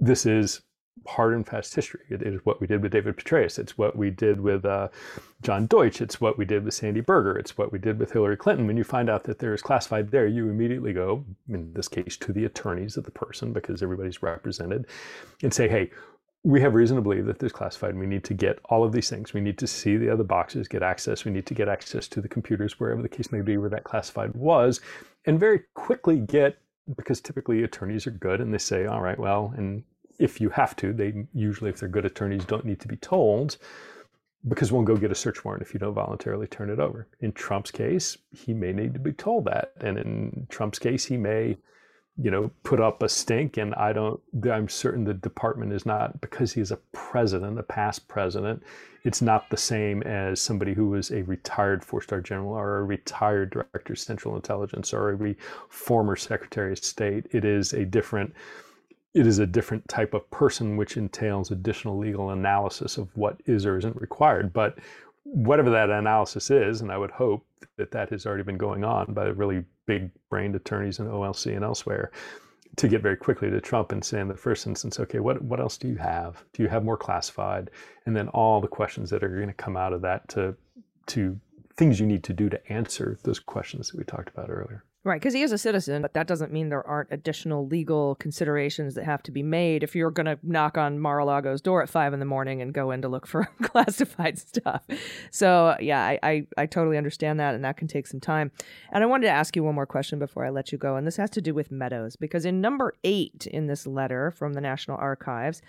this 0.00 0.26
is 0.26 0.62
hard 1.06 1.34
and 1.34 1.46
fast 1.46 1.74
history. 1.74 2.02
It 2.08 2.22
is 2.22 2.40
what 2.44 2.60
we 2.60 2.66
did 2.66 2.82
with 2.82 2.92
David 2.92 3.16
Petraeus. 3.16 3.58
It's 3.58 3.76
what 3.76 3.96
we 3.96 4.10
did 4.10 4.40
with 4.40 4.64
uh, 4.64 4.88
John 5.42 5.66
Deutch. 5.66 6.00
It's 6.00 6.20
what 6.20 6.38
we 6.38 6.44
did 6.44 6.64
with 6.64 6.74
Sandy 6.74 7.00
Berger. 7.00 7.36
It's 7.36 7.58
what 7.58 7.72
we 7.72 7.78
did 7.78 7.98
with 7.98 8.12
Hillary 8.12 8.36
Clinton. 8.36 8.66
When 8.66 8.76
you 8.76 8.84
find 8.84 9.10
out 9.10 9.24
that 9.24 9.38
there 9.38 9.54
is 9.54 9.62
classified 9.62 10.10
there, 10.10 10.26
you 10.26 10.48
immediately 10.48 10.92
go, 10.92 11.24
in 11.48 11.72
this 11.72 11.88
case, 11.88 12.16
to 12.18 12.32
the 12.32 12.44
attorneys 12.44 12.96
of 12.96 13.04
the 13.04 13.10
person 13.10 13.52
because 13.52 13.82
everybody's 13.82 14.22
represented, 14.22 14.86
and 15.42 15.52
say, 15.52 15.68
hey, 15.68 15.90
we 16.44 16.60
have 16.60 16.74
reason 16.74 16.96
to 16.96 17.02
believe 17.02 17.26
that 17.26 17.38
there's 17.38 17.52
classified. 17.52 17.96
We 17.96 18.06
need 18.06 18.24
to 18.24 18.34
get 18.34 18.58
all 18.64 18.84
of 18.84 18.92
these 18.92 19.08
things. 19.08 19.32
We 19.32 19.40
need 19.40 19.58
to 19.58 19.66
see 19.66 19.96
the 19.96 20.10
other 20.10 20.24
boxes, 20.24 20.66
get 20.66 20.82
access. 20.82 21.24
We 21.24 21.30
need 21.30 21.46
to 21.46 21.54
get 21.54 21.68
access 21.68 22.08
to 22.08 22.20
the 22.20 22.28
computers, 22.28 22.80
wherever 22.80 23.00
the 23.00 23.08
case 23.08 23.30
may 23.30 23.42
be, 23.42 23.56
where 23.56 23.70
that 23.70 23.84
classified 23.84 24.34
was, 24.34 24.80
and 25.24 25.38
very 25.38 25.62
quickly 25.74 26.18
get 26.18 26.58
because 26.96 27.20
typically 27.20 27.62
attorneys 27.62 28.08
are 28.08 28.12
good 28.12 28.40
and 28.40 28.52
they 28.52 28.58
say, 28.58 28.86
all 28.86 29.00
right, 29.00 29.18
well, 29.18 29.54
and 29.56 29.84
if 30.22 30.40
you 30.40 30.50
have 30.50 30.76
to. 30.76 30.92
They 30.92 31.26
usually, 31.34 31.70
if 31.70 31.80
they're 31.80 31.88
good 31.88 32.06
attorneys, 32.06 32.44
don't 32.44 32.64
need 32.64 32.80
to 32.80 32.88
be 32.88 32.96
told 32.96 33.56
because 34.48 34.72
we'll 34.72 34.82
go 34.82 34.96
get 34.96 35.10
a 35.10 35.16
search 35.16 35.44
warrant 35.44 35.62
if 35.62 35.74
you 35.74 35.80
don't 35.80 35.94
voluntarily 35.94 36.46
turn 36.46 36.70
it 36.70 36.78
over. 36.78 37.06
In 37.20 37.32
Trump's 37.32 37.70
case, 37.70 38.18
he 38.30 38.54
may 38.54 38.72
need 38.72 38.94
to 38.94 39.00
be 39.00 39.12
told 39.12 39.44
that. 39.46 39.72
And 39.80 39.98
in 39.98 40.46
Trump's 40.48 40.78
case, 40.78 41.04
he 41.04 41.16
may, 41.16 41.56
you 42.16 42.30
know, 42.30 42.50
put 42.62 42.80
up 42.80 43.02
a 43.02 43.08
stink. 43.08 43.56
And 43.56 43.74
I 43.74 43.92
don't, 43.92 44.20
I'm 44.50 44.68
certain 44.68 45.04
the 45.04 45.14
department 45.14 45.72
is 45.72 45.86
not, 45.86 46.20
because 46.20 46.52
he's 46.52 46.70
a 46.70 46.78
president, 46.92 47.58
a 47.58 47.62
past 47.62 48.08
president, 48.08 48.62
it's 49.04 49.22
not 49.22 49.50
the 49.50 49.56
same 49.56 50.02
as 50.02 50.40
somebody 50.40 50.74
who 50.74 50.88
was 50.88 51.10
a 51.10 51.22
retired 51.22 51.84
four 51.84 52.02
star 52.02 52.20
general 52.20 52.52
or 52.52 52.78
a 52.78 52.84
retired 52.84 53.50
director 53.50 53.92
of 53.92 53.98
central 53.98 54.36
intelligence 54.36 54.92
or 54.92 55.12
a 55.12 55.34
former 55.68 56.16
secretary 56.16 56.72
of 56.72 56.78
state. 56.78 57.26
It 57.32 57.44
is 57.44 57.72
a 57.72 57.84
different, 57.84 58.34
it 59.14 59.26
is 59.26 59.38
a 59.38 59.46
different 59.46 59.86
type 59.88 60.14
of 60.14 60.28
person, 60.30 60.76
which 60.76 60.96
entails 60.96 61.50
additional 61.50 61.98
legal 61.98 62.30
analysis 62.30 62.96
of 62.96 63.14
what 63.16 63.40
is 63.46 63.66
or 63.66 63.76
isn't 63.76 64.00
required. 64.00 64.52
But 64.52 64.78
whatever 65.24 65.70
that 65.70 65.90
analysis 65.90 66.50
is, 66.50 66.80
and 66.80 66.90
I 66.90 66.98
would 66.98 67.10
hope 67.10 67.46
that 67.76 67.90
that 67.90 68.10
has 68.10 68.26
already 68.26 68.42
been 68.42 68.56
going 68.56 68.84
on 68.84 69.12
by 69.12 69.26
really 69.26 69.64
big 69.86 70.10
brained 70.30 70.56
attorneys 70.56 70.98
in 70.98 71.06
OLC 71.06 71.54
and 71.54 71.64
elsewhere, 71.64 72.10
to 72.76 72.88
get 72.88 73.02
very 73.02 73.16
quickly 73.16 73.50
to 73.50 73.60
Trump 73.60 73.92
and 73.92 74.02
say 74.02 74.18
in 74.18 74.28
the 74.28 74.34
first 74.34 74.66
instance, 74.66 74.98
okay, 74.98 75.18
what 75.18 75.42
what 75.42 75.60
else 75.60 75.76
do 75.76 75.88
you 75.88 75.96
have? 75.96 76.42
Do 76.54 76.62
you 76.62 76.68
have 76.70 76.84
more 76.84 76.96
classified? 76.96 77.70
And 78.06 78.16
then 78.16 78.28
all 78.28 78.60
the 78.60 78.68
questions 78.68 79.10
that 79.10 79.22
are 79.22 79.28
going 79.28 79.48
to 79.48 79.52
come 79.52 79.76
out 79.76 79.92
of 79.92 80.00
that 80.02 80.28
to 80.30 80.56
to 81.08 81.38
things 81.76 82.00
you 82.00 82.06
need 82.06 82.24
to 82.24 82.32
do 82.32 82.48
to 82.48 82.72
answer 82.72 83.18
those 83.24 83.38
questions 83.38 83.90
that 83.90 83.98
we 83.98 84.04
talked 84.04 84.30
about 84.30 84.50
earlier. 84.50 84.84
Right, 85.04 85.20
because 85.20 85.34
he 85.34 85.42
is 85.42 85.50
a 85.50 85.58
citizen, 85.58 86.00
but 86.00 86.14
that 86.14 86.28
doesn't 86.28 86.52
mean 86.52 86.68
there 86.68 86.86
aren't 86.86 87.10
additional 87.10 87.66
legal 87.66 88.14
considerations 88.16 88.94
that 88.94 89.04
have 89.04 89.20
to 89.24 89.32
be 89.32 89.42
made 89.42 89.82
if 89.82 89.96
you're 89.96 90.12
going 90.12 90.26
to 90.26 90.38
knock 90.44 90.78
on 90.78 91.00
Mar-a-Lago's 91.00 91.60
door 91.60 91.82
at 91.82 91.90
five 91.90 92.12
in 92.12 92.20
the 92.20 92.24
morning 92.24 92.62
and 92.62 92.72
go 92.72 92.92
in 92.92 93.02
to 93.02 93.08
look 93.08 93.26
for 93.26 93.48
classified 93.62 94.38
stuff. 94.38 94.84
So, 95.32 95.76
yeah, 95.80 96.04
I, 96.04 96.18
I, 96.22 96.46
I 96.56 96.66
totally 96.66 96.96
understand 96.96 97.40
that, 97.40 97.56
and 97.56 97.64
that 97.64 97.76
can 97.76 97.88
take 97.88 98.06
some 98.06 98.20
time. 98.20 98.52
And 98.92 99.02
I 99.02 99.08
wanted 99.08 99.26
to 99.26 99.32
ask 99.32 99.56
you 99.56 99.64
one 99.64 99.74
more 99.74 99.86
question 99.86 100.20
before 100.20 100.46
I 100.46 100.50
let 100.50 100.70
you 100.70 100.78
go, 100.78 100.94
and 100.94 101.04
this 101.04 101.16
has 101.16 101.30
to 101.30 101.40
do 101.40 101.52
with 101.52 101.72
Meadows, 101.72 102.14
because 102.14 102.44
in 102.44 102.60
number 102.60 102.94
eight 103.02 103.48
in 103.48 103.66
this 103.66 103.88
letter 103.88 104.30
from 104.30 104.52
the 104.52 104.60
National 104.60 104.98
Archives, 104.98 105.62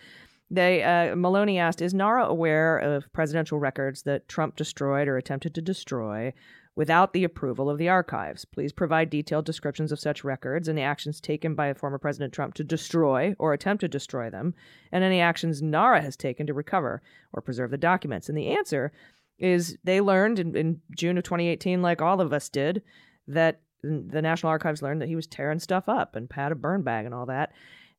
they 0.51 0.83
uh, 0.83 1.15
Maloney 1.15 1.57
asked, 1.57 1.81
"Is 1.81 1.95
NARA 1.95 2.25
aware 2.25 2.77
of 2.77 3.11
presidential 3.13 3.57
records 3.57 4.03
that 4.03 4.27
Trump 4.27 4.55
destroyed 4.55 5.07
or 5.07 5.17
attempted 5.17 5.55
to 5.55 5.61
destroy?" 5.61 6.33
Without 6.75 7.13
the 7.13 7.23
approval 7.23 7.69
of 7.69 7.77
the 7.77 7.89
archives. 7.89 8.45
Please 8.45 8.73
provide 8.73 9.09
detailed 9.09 9.45
descriptions 9.45 9.91
of 9.91 9.99
such 9.99 10.23
records 10.23 10.67
and 10.67 10.77
the 10.77 10.81
actions 10.81 11.21
taken 11.21 11.53
by 11.53 11.73
former 11.73 11.99
President 11.99 12.33
Trump 12.33 12.55
to 12.55 12.63
destroy 12.63 13.35
or 13.37 13.53
attempt 13.53 13.81
to 13.81 13.87
destroy 13.87 14.29
them, 14.29 14.53
and 14.91 15.03
any 15.03 15.19
actions 15.19 15.61
NARA 15.61 16.01
has 16.01 16.17
taken 16.17 16.47
to 16.47 16.53
recover 16.53 17.01
or 17.31 17.41
preserve 17.41 17.71
the 17.71 17.77
documents. 17.77 18.27
And 18.27 18.37
the 18.37 18.49
answer 18.49 18.91
is 19.37 19.77
they 19.83 20.01
learned 20.01 20.39
in, 20.39 20.55
in 20.55 20.81
June 20.95 21.17
of 21.17 21.23
2018, 21.23 21.81
like 21.81 22.01
all 22.01 22.21
of 22.21 22.33
us 22.33 22.49
did, 22.49 22.81
that 23.27 23.61
the 23.83 24.21
National 24.21 24.49
Archives 24.49 24.81
learned 24.81 25.01
that 25.01 25.09
he 25.09 25.15
was 25.15 25.27
tearing 25.27 25.59
stuff 25.59 25.89
up 25.89 26.15
and 26.15 26.31
had 26.31 26.51
a 26.51 26.55
burn 26.55 26.83
bag 26.83 27.05
and 27.05 27.13
all 27.13 27.25
that. 27.25 27.51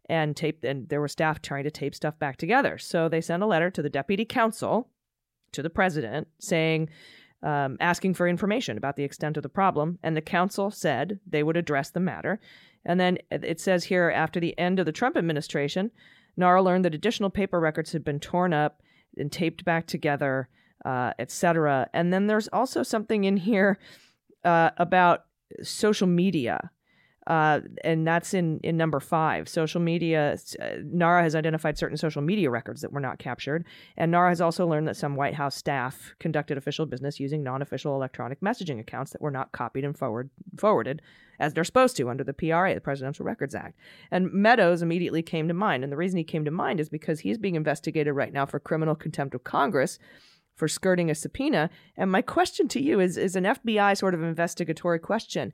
And 0.09 0.37
tape, 0.37 0.65
and 0.65 0.89
there 0.89 1.01
were 1.01 1.09
staff 1.09 1.41
trying 1.41 1.65
to 1.65 1.71
tape 1.71 1.95
stuff 1.95 2.19
back 2.19 2.37
together. 2.37 2.77
So 2.77 3.09
they 3.09 3.21
sent 3.21 3.43
a 3.43 3.47
letter 3.47 3.71
to 3.71 3.83
the 3.83 3.89
deputy 3.89 4.25
counsel, 4.25 4.91
to 5.53 5.63
the 5.63 5.71
president, 5.71 6.29
saying, 6.41 6.91
um, 7.45 7.77
asking 7.79 8.15
for 8.15 8.27
information 8.27 8.77
about 8.77 8.97
the 8.97 9.05
extent 9.05 9.37
of 9.37 9.43
the 9.43 9.49
problem, 9.49 9.99
and 10.03 10.17
the 10.17 10.23
council 10.23 10.71
said 10.71 11.21
they 11.27 11.43
would 11.43 11.57
address 11.57 11.91
the 11.91 12.01
matter. 12.01 12.41
And 12.85 12.99
then 12.99 13.19
it 13.31 13.61
says 13.61 13.85
here 13.85 14.11
after 14.11 14.41
the 14.41 14.59
end 14.59 14.79
of 14.79 14.87
the 14.87 14.93
Trump 14.93 15.17
administration, 15.17 15.91
NARA 16.37 16.63
learned 16.63 16.85
that 16.87 16.95
additional 16.95 17.31
paper 17.31 17.61
records 17.61 17.93
had 17.93 18.05
been 18.05 18.19
torn 18.19 18.53
up 18.53 18.83
and 19.17 19.31
taped 19.31 19.65
back 19.65 19.87
together, 19.87 20.49
uh, 20.85 21.13
etc. 21.19 21.89
And 21.93 22.13
then 22.13 22.27
there's 22.27 22.49
also 22.49 22.83
something 22.83 23.25
in 23.25 23.37
here 23.37 23.79
uh, 24.45 24.71
about 24.79 25.27
social 25.63 26.07
media 26.07 26.71
uh, 27.27 27.61
and 27.83 28.07
that's 28.07 28.35
in, 28.35 28.61
in 28.63 28.77
number 28.77 29.01
five. 29.01 29.49
Social 29.49 29.81
media, 29.81 30.37
uh, 30.61 30.67
NARA 30.85 31.23
has 31.23 31.35
identified 31.35 31.79
certain 31.79 31.97
social 31.97 32.23
media 32.23 32.51
records 32.51 32.83
that 32.83 32.93
were 32.93 33.01
not 33.01 33.19
captured. 33.19 33.65
And 33.97 34.11
NARA 34.11 34.31
has 34.31 34.41
also 34.41 34.67
learned 34.67 34.89
that 34.89 34.97
some 34.97 35.17
White 35.17 35.35
House 35.35 35.55
staff 35.55 36.15
conducted 36.19 36.59
official 36.59 36.87
business 36.87 37.19
using 37.19 37.43
non 37.43 37.63
official 37.63 37.95
electronic 37.95 38.41
messaging 38.41 38.79
accounts 38.79 39.13
that 39.13 39.23
were 39.23 39.31
not 39.31 39.53
copied 39.53 39.85
and 39.85 39.97
forward, 39.97 40.31
forwarded 40.57 41.01
as 41.41 41.55
they're 41.55 41.65
supposed 41.65 41.97
to 41.97 42.11
under 42.11 42.25
the 42.25 42.33
PRA, 42.33 42.75
the 42.75 42.81
Presidential 42.81 43.25
Records 43.25 43.55
Act. 43.55 43.79
And 44.11 44.33
Meadows 44.33 44.83
immediately 44.83 45.23
came 45.23 45.49
to 45.49 45.55
mind. 45.55 45.83
And 45.83 45.93
the 45.93 45.97
reason 45.97 46.19
he 46.19 46.25
came 46.25 46.45
to 46.45 46.51
mind 46.51 46.79
is 46.79 46.89
because 46.89 47.21
he's 47.21 47.39
being 47.39 47.57
investigated 47.57 48.15
right 48.15 48.33
now 48.33 48.47
for 48.47 48.61
criminal 48.61 48.95
contempt 48.95 49.35
of 49.35 49.45
Congress 49.45 49.99
for 50.55 50.69
skirting 50.69 51.11
a 51.11 51.15
subpoena. 51.15 51.71
And 51.97 52.11
my 52.11 52.23
question 52.23 52.69
to 52.69 52.83
you 52.83 53.01
is, 53.01 53.17
is 53.17 53.37
an 53.37 53.45
FBI 53.45 53.97
sort 53.97 54.15
of 54.15 54.23
investigatory 54.23 54.99
question 54.99 55.53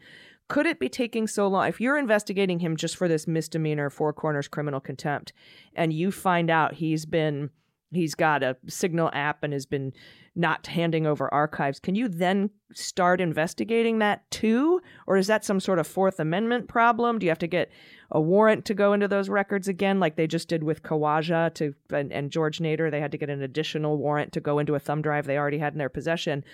could 0.48 0.66
it 0.66 0.80
be 0.80 0.88
taking 0.88 1.28
so 1.28 1.46
long 1.46 1.68
if 1.68 1.80
you're 1.80 1.96
investigating 1.96 2.58
him 2.58 2.76
just 2.76 2.96
for 2.96 3.06
this 3.06 3.28
misdemeanor 3.28 3.88
four 3.88 4.12
corners 4.12 4.48
criminal 4.48 4.80
contempt 4.80 5.32
and 5.76 5.92
you 5.92 6.10
find 6.10 6.50
out 6.50 6.74
he's 6.74 7.06
been 7.06 7.50
he's 7.92 8.14
got 8.14 8.42
a 8.42 8.56
signal 8.68 9.10
app 9.12 9.42
and 9.42 9.52
has 9.52 9.66
been 9.66 9.92
not 10.36 10.66
handing 10.68 11.06
over 11.06 11.32
archives. 11.34 11.80
Can 11.80 11.94
you 11.94 12.08
then 12.08 12.50
start 12.72 13.20
investigating 13.20 13.98
that 13.98 14.30
too? 14.30 14.80
Or 15.06 15.16
is 15.16 15.26
that 15.26 15.44
some 15.44 15.58
sort 15.58 15.80
of 15.80 15.86
fourth 15.86 16.20
amendment 16.20 16.68
problem? 16.68 17.18
Do 17.18 17.26
you 17.26 17.30
have 17.30 17.38
to 17.40 17.48
get 17.48 17.70
a 18.12 18.20
warrant 18.20 18.64
to 18.66 18.74
go 18.74 18.92
into 18.92 19.08
those 19.08 19.28
records 19.28 19.66
again 19.66 19.98
like 19.98 20.16
they 20.16 20.28
just 20.28 20.48
did 20.48 20.62
with 20.62 20.82
Khawaja 20.82 21.52
to 21.54 21.74
and, 21.92 22.12
and 22.12 22.30
George 22.30 22.58
Nader? 22.58 22.90
They 22.90 23.00
had 23.00 23.12
to 23.12 23.18
get 23.18 23.30
an 23.30 23.42
additional 23.42 23.98
warrant 23.98 24.32
to 24.32 24.40
go 24.40 24.60
into 24.60 24.76
a 24.76 24.80
thumb 24.80 25.02
drive 25.02 25.26
they 25.26 25.38
already 25.38 25.58
had 25.58 25.72
in 25.74 25.78
their 25.78 25.88
possession. 25.88 26.44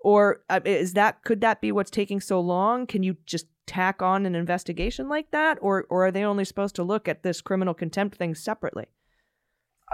Or 0.00 0.40
uh, 0.48 0.60
is 0.64 0.94
that 0.94 1.22
could 1.24 1.42
that 1.42 1.60
be 1.60 1.72
what's 1.72 1.90
taking 1.90 2.20
so 2.20 2.40
long? 2.40 2.86
Can 2.86 3.02
you 3.02 3.16
just 3.26 3.46
tack 3.66 4.00
on 4.00 4.24
an 4.24 4.34
investigation 4.34 5.08
like 5.08 5.30
that? 5.32 5.58
Or 5.60 5.84
or 5.90 6.06
are 6.06 6.12
they 6.12 6.24
only 6.24 6.46
supposed 6.46 6.76
to 6.76 6.82
look 6.82 7.06
at 7.06 7.22
this 7.22 7.42
criminal 7.42 7.74
contempt 7.74 8.16
thing 8.16 8.34
separately 8.34 8.86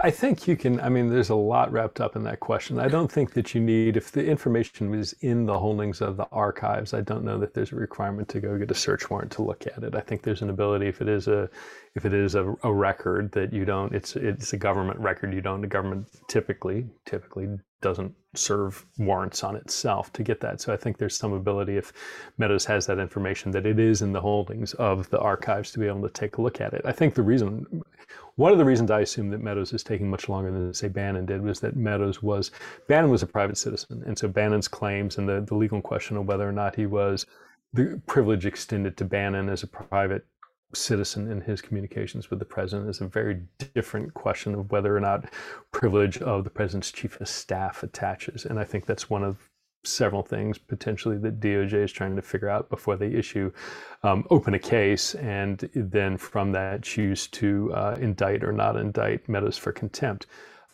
I 0.01 0.09
think 0.09 0.47
you 0.47 0.55
can. 0.57 0.79
I 0.79 0.89
mean, 0.89 1.09
there's 1.09 1.29
a 1.29 1.35
lot 1.35 1.71
wrapped 1.71 2.01
up 2.01 2.15
in 2.15 2.23
that 2.23 2.39
question. 2.39 2.79
I 2.79 2.87
don't 2.87 3.11
think 3.11 3.33
that 3.33 3.53
you 3.53 3.61
need, 3.61 3.95
if 3.95 4.11
the 4.11 4.25
information 4.25 4.89
was 4.89 5.13
in 5.21 5.45
the 5.45 5.57
holdings 5.57 6.01
of 6.01 6.17
the 6.17 6.27
archives, 6.31 6.95
I 6.95 7.01
don't 7.01 7.23
know 7.23 7.37
that 7.37 7.53
there's 7.53 7.71
a 7.71 7.75
requirement 7.75 8.27
to 8.29 8.39
go 8.39 8.57
get 8.57 8.71
a 8.71 8.75
search 8.75 9.09
warrant 9.11 9.31
to 9.33 9.43
look 9.43 9.67
at 9.67 9.83
it. 9.83 9.93
I 9.95 10.01
think 10.01 10.23
there's 10.23 10.41
an 10.41 10.49
ability, 10.49 10.87
if 10.87 10.99
it 10.99 11.07
is 11.07 11.27
a, 11.27 11.47
if 11.93 12.05
it 12.05 12.13
is 12.13 12.33
a, 12.33 12.55
a 12.63 12.73
record 12.73 13.31
that 13.33 13.53
you 13.53 13.65
don't, 13.65 13.93
it's 13.93 14.15
it's 14.15 14.51
a 14.53 14.57
government 14.57 14.99
record. 14.99 15.31
You 15.31 15.41
don't. 15.41 15.61
The 15.61 15.67
government 15.67 16.07
typically 16.27 16.87
typically 17.05 17.49
doesn't 17.83 18.15
serve 18.33 18.83
warrants 18.97 19.43
on 19.43 19.55
itself 19.55 20.11
to 20.13 20.23
get 20.23 20.39
that. 20.39 20.59
So 20.59 20.73
I 20.73 20.77
think 20.77 20.97
there's 20.97 21.15
some 21.15 21.33
ability 21.33 21.77
if 21.77 21.93
Meadows 22.39 22.65
has 22.65 22.87
that 22.87 22.97
information 22.97 23.51
that 23.51 23.67
it 23.67 23.79
is 23.79 24.01
in 24.01 24.11
the 24.11 24.21
holdings 24.21 24.73
of 24.75 25.07
the 25.11 25.19
archives 25.19 25.71
to 25.73 25.79
be 25.79 25.85
able 25.85 26.01
to 26.01 26.09
take 26.09 26.37
a 26.37 26.41
look 26.41 26.59
at 26.59 26.73
it. 26.73 26.81
I 26.85 26.91
think 26.91 27.13
the 27.13 27.21
reason, 27.21 27.83
one 28.35 28.51
of 28.51 28.57
the 28.57 28.65
reasons 28.65 28.89
I 28.89 29.01
assume 29.01 29.29
that 29.29 29.43
Meadows 29.43 29.73
is 29.73 29.83
taking 29.83 30.09
much 30.09 30.27
longer 30.29 30.51
than 30.51 30.73
say 30.73 30.87
Bannon 30.87 31.27
did 31.27 31.43
was 31.43 31.59
that 31.59 31.75
Meadows 31.75 32.23
was, 32.23 32.49
Bannon 32.87 33.11
was 33.11 33.21
a 33.21 33.27
private 33.27 33.57
citizen. 33.57 34.01
And 34.07 34.17
so 34.17 34.27
Bannon's 34.27 34.67
claims 34.67 35.19
and 35.19 35.29
the, 35.29 35.41
the 35.41 35.55
legal 35.55 35.81
question 35.81 36.17
of 36.17 36.25
whether 36.25 36.49
or 36.49 36.53
not 36.53 36.75
he 36.75 36.87
was 36.87 37.27
the 37.73 38.01
privilege 38.07 38.45
extended 38.45 38.97
to 38.97 39.05
Bannon 39.05 39.49
as 39.49 39.61
a 39.61 39.67
private 39.67 40.25
citizen 40.73 41.31
in 41.31 41.41
his 41.41 41.61
communications 41.61 42.29
with 42.29 42.39
the 42.39 42.45
president 42.45 42.89
is 42.89 43.01
a 43.01 43.07
very 43.07 43.41
different 43.73 44.13
question 44.13 44.55
of 44.55 44.71
whether 44.71 44.95
or 44.95 44.99
not 44.99 45.31
privilege 45.71 46.17
of 46.19 46.43
the 46.43 46.49
president's 46.49 46.91
chief 46.91 47.19
of 47.19 47.27
staff 47.27 47.83
attaches. 47.83 48.45
And 48.45 48.59
I 48.59 48.63
think 48.63 48.85
that's 48.85 49.09
one 49.09 49.23
of 49.23 49.49
several 49.85 50.23
things 50.23 50.57
potentially 50.57 51.17
that 51.17 51.39
DOJ 51.39 51.73
is 51.73 51.91
trying 51.91 52.15
to 52.15 52.21
figure 52.21 52.49
out 52.49 52.69
before 52.69 52.95
they 52.95 53.07
issue, 53.07 53.51
um, 54.03 54.25
open 54.29 54.53
a 54.53 54.59
case, 54.59 55.15
and 55.15 55.69
then 55.75 56.17
from 56.17 56.51
that 56.53 56.83
choose 56.83 57.27
to 57.27 57.71
uh, 57.73 57.97
indict 57.99 58.43
or 58.43 58.51
not 58.51 58.77
indict 58.77 59.27
Meadows 59.27 59.57
for 59.57 59.71
contempt 59.71 60.25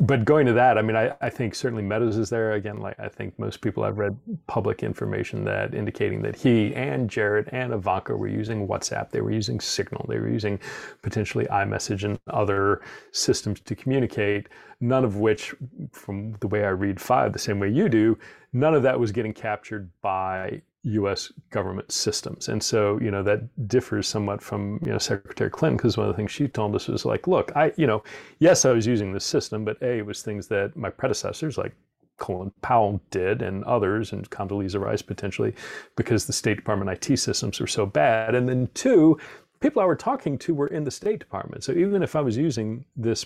but 0.01 0.23
going 0.23 0.45
to 0.45 0.53
that, 0.53 0.77
I 0.77 0.81
mean, 0.81 0.95
I, 0.95 1.13
I 1.19 1.29
think 1.29 1.53
certainly 1.53 1.83
Meadows 1.83 2.17
is 2.17 2.29
there. 2.29 2.53
Again, 2.53 2.79
like 2.79 2.97
I 2.99 3.09
think 3.09 3.38
most 3.38 3.59
people 3.59 3.83
have 3.83 3.97
read 3.97 4.17
public 4.47 4.81
information 4.81 5.43
that 5.43 5.73
indicating 5.73 6.21
that 6.21 6.38
he 6.38 6.73
and 6.73 7.09
Jared 7.09 7.49
and 7.51 7.73
Ivanka 7.73 8.15
were 8.15 8.29
using 8.29 8.65
WhatsApp, 8.65 9.12
they 9.12 9.19
were 9.19 9.31
using 9.31 9.59
Signal, 9.59 10.05
they 10.07 10.17
were 10.17 10.29
using 10.29 10.57
potentially 11.01 11.45
iMessage 11.47 12.05
and 12.05 12.17
other 12.29 12.81
systems 13.12 13.59
to 13.59 13.75
communicate, 13.75 14.47
none 14.79 15.03
of 15.03 15.17
which, 15.17 15.53
from 15.91 16.33
the 16.39 16.47
way 16.47 16.63
I 16.63 16.69
read 16.69 17.01
five, 17.01 17.33
the 17.33 17.39
same 17.39 17.59
way 17.59 17.69
you 17.69 17.89
do, 17.89 18.17
none 18.53 18.73
of 18.73 18.83
that 18.83 18.97
was 18.97 19.12
getting 19.12 19.33
captured 19.33 19.89
by 20.01 20.62
U.S. 20.83 21.31
government 21.49 21.91
systems, 21.91 22.47
and 22.47 22.63
so 22.63 22.99
you 23.01 23.11
know 23.11 23.23
that 23.23 23.67
differs 23.67 24.07
somewhat 24.07 24.41
from 24.41 24.79
you 24.85 24.91
know 24.91 24.97
Secretary 24.97 25.49
Clinton 25.49 25.77
because 25.77 25.97
one 25.97 26.07
of 26.07 26.13
the 26.13 26.17
things 26.17 26.31
she 26.31 26.47
told 26.47 26.75
us 26.75 26.87
was 26.87 27.05
like, 27.05 27.27
look, 27.27 27.51
I 27.55 27.73
you 27.75 27.85
know, 27.85 28.03
yes, 28.39 28.63
I 28.65 28.71
was 28.71 28.87
using 28.87 29.11
this 29.13 29.25
system, 29.25 29.65
but 29.65 29.77
a 29.81 29.99
it 29.99 30.05
was 30.05 30.21
things 30.21 30.47
that 30.47 30.75
my 30.77 30.89
predecessors 30.89 31.57
like 31.57 31.75
Colin 32.17 32.51
Powell 32.61 33.01
did 33.11 33.41
and 33.41 33.63
others, 33.65 34.13
and 34.13 34.29
Condoleezza 34.29 34.79
Rice 34.79 35.01
potentially, 35.01 35.53
because 35.95 36.25
the 36.25 36.33
State 36.33 36.57
Department 36.57 36.91
IT 36.91 37.17
systems 37.17 37.59
were 37.59 37.67
so 37.67 37.85
bad, 37.85 38.33
and 38.35 38.47
then 38.47 38.69
two, 38.73 39.19
people 39.59 39.81
I 39.81 39.85
were 39.85 39.95
talking 39.95 40.37
to 40.39 40.53
were 40.53 40.67
in 40.67 40.85
the 40.85 40.91
State 40.91 41.19
Department, 41.19 41.63
so 41.63 41.73
even 41.73 42.03
if 42.03 42.15
I 42.15 42.21
was 42.21 42.37
using 42.37 42.85
this 42.95 43.25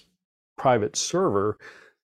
private 0.58 0.96
server 0.96 1.58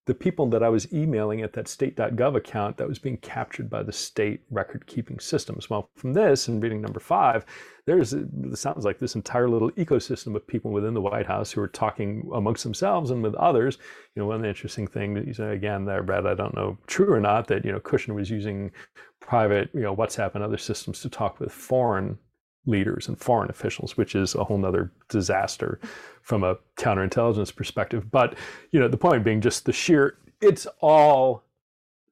the 0.10 0.16
people 0.16 0.48
that 0.48 0.64
I 0.64 0.70
was 0.70 0.92
emailing 0.92 1.44
at 1.44 1.54
that 1.54 1.68
state.gov 1.68 2.36
account 2.36 2.78
that 2.78 2.88
was 2.88 2.98
being 2.98 3.18
captured 3.18 3.70
by 3.70 3.84
the 3.84 3.92
state 3.92 4.42
record 4.50 4.88
keeping 4.88 5.20
systems. 5.20 5.70
Well, 5.70 5.92
from 5.96 6.14
this 6.14 6.48
and 6.48 6.64
reading 6.64 6.82
number 6.82 7.00
five, 7.00 7.46
there's 7.86 8.14
it 8.14 8.28
sounds 8.56 8.86
like 8.86 8.98
this 8.98 9.14
entire 9.14 9.48
little 9.48 9.70
ecosystem 9.74 10.36
of 10.36 10.48
people 10.48 10.72
within 10.72 10.96
the 10.96 11.02
White 11.02 11.28
House 11.28 11.52
who 11.52 11.62
are 11.62 11.68
talking 11.68 12.28
amongst 12.34 12.64
themselves 12.64 13.12
and 13.12 13.22
with 13.22 13.36
others. 13.36 13.78
You 14.16 14.24
know, 14.24 14.26
one 14.26 14.38
of 14.38 14.42
the 14.42 14.48
interesting 14.48 14.88
things, 14.88 15.40
again, 15.40 15.86
that 15.86 15.96
I 15.96 16.00
read, 16.00 16.26
I 16.26 16.34
don't 16.34 16.56
know 16.56 16.80
true 16.88 17.14
or 17.14 17.20
not, 17.20 17.46
that 17.50 17.64
you 17.64 17.72
know 17.72 17.80
Kushner 17.80 18.16
was 18.16 18.32
using 18.32 18.72
private, 19.20 19.70
you 19.76 19.82
know, 19.82 19.96
WhatsApp 19.96 20.34
and 20.34 20.44
other 20.44 20.58
systems 20.58 21.02
to 21.02 21.10
talk 21.10 21.40
with 21.40 21.52
foreign 21.52 22.18
leaders 22.66 23.08
and 23.08 23.20
foreign 23.20 23.50
officials, 23.50 23.98
which 23.98 24.16
is 24.16 24.36
a 24.36 24.44
whole 24.44 24.58
nother 24.58 24.92
disaster 25.10 25.80
from 26.22 26.44
a 26.44 26.58
counterintelligence 26.78 27.56
perspective. 27.56 28.12
But 28.12 28.36
you 28.72 28.80
know, 28.80 28.88
the 28.88 28.98
point 28.98 29.24
being 29.24 29.42
just 29.42 29.66
the 29.66 29.74
sheer 29.74 30.18
it's 30.42 30.68
all 30.80 31.44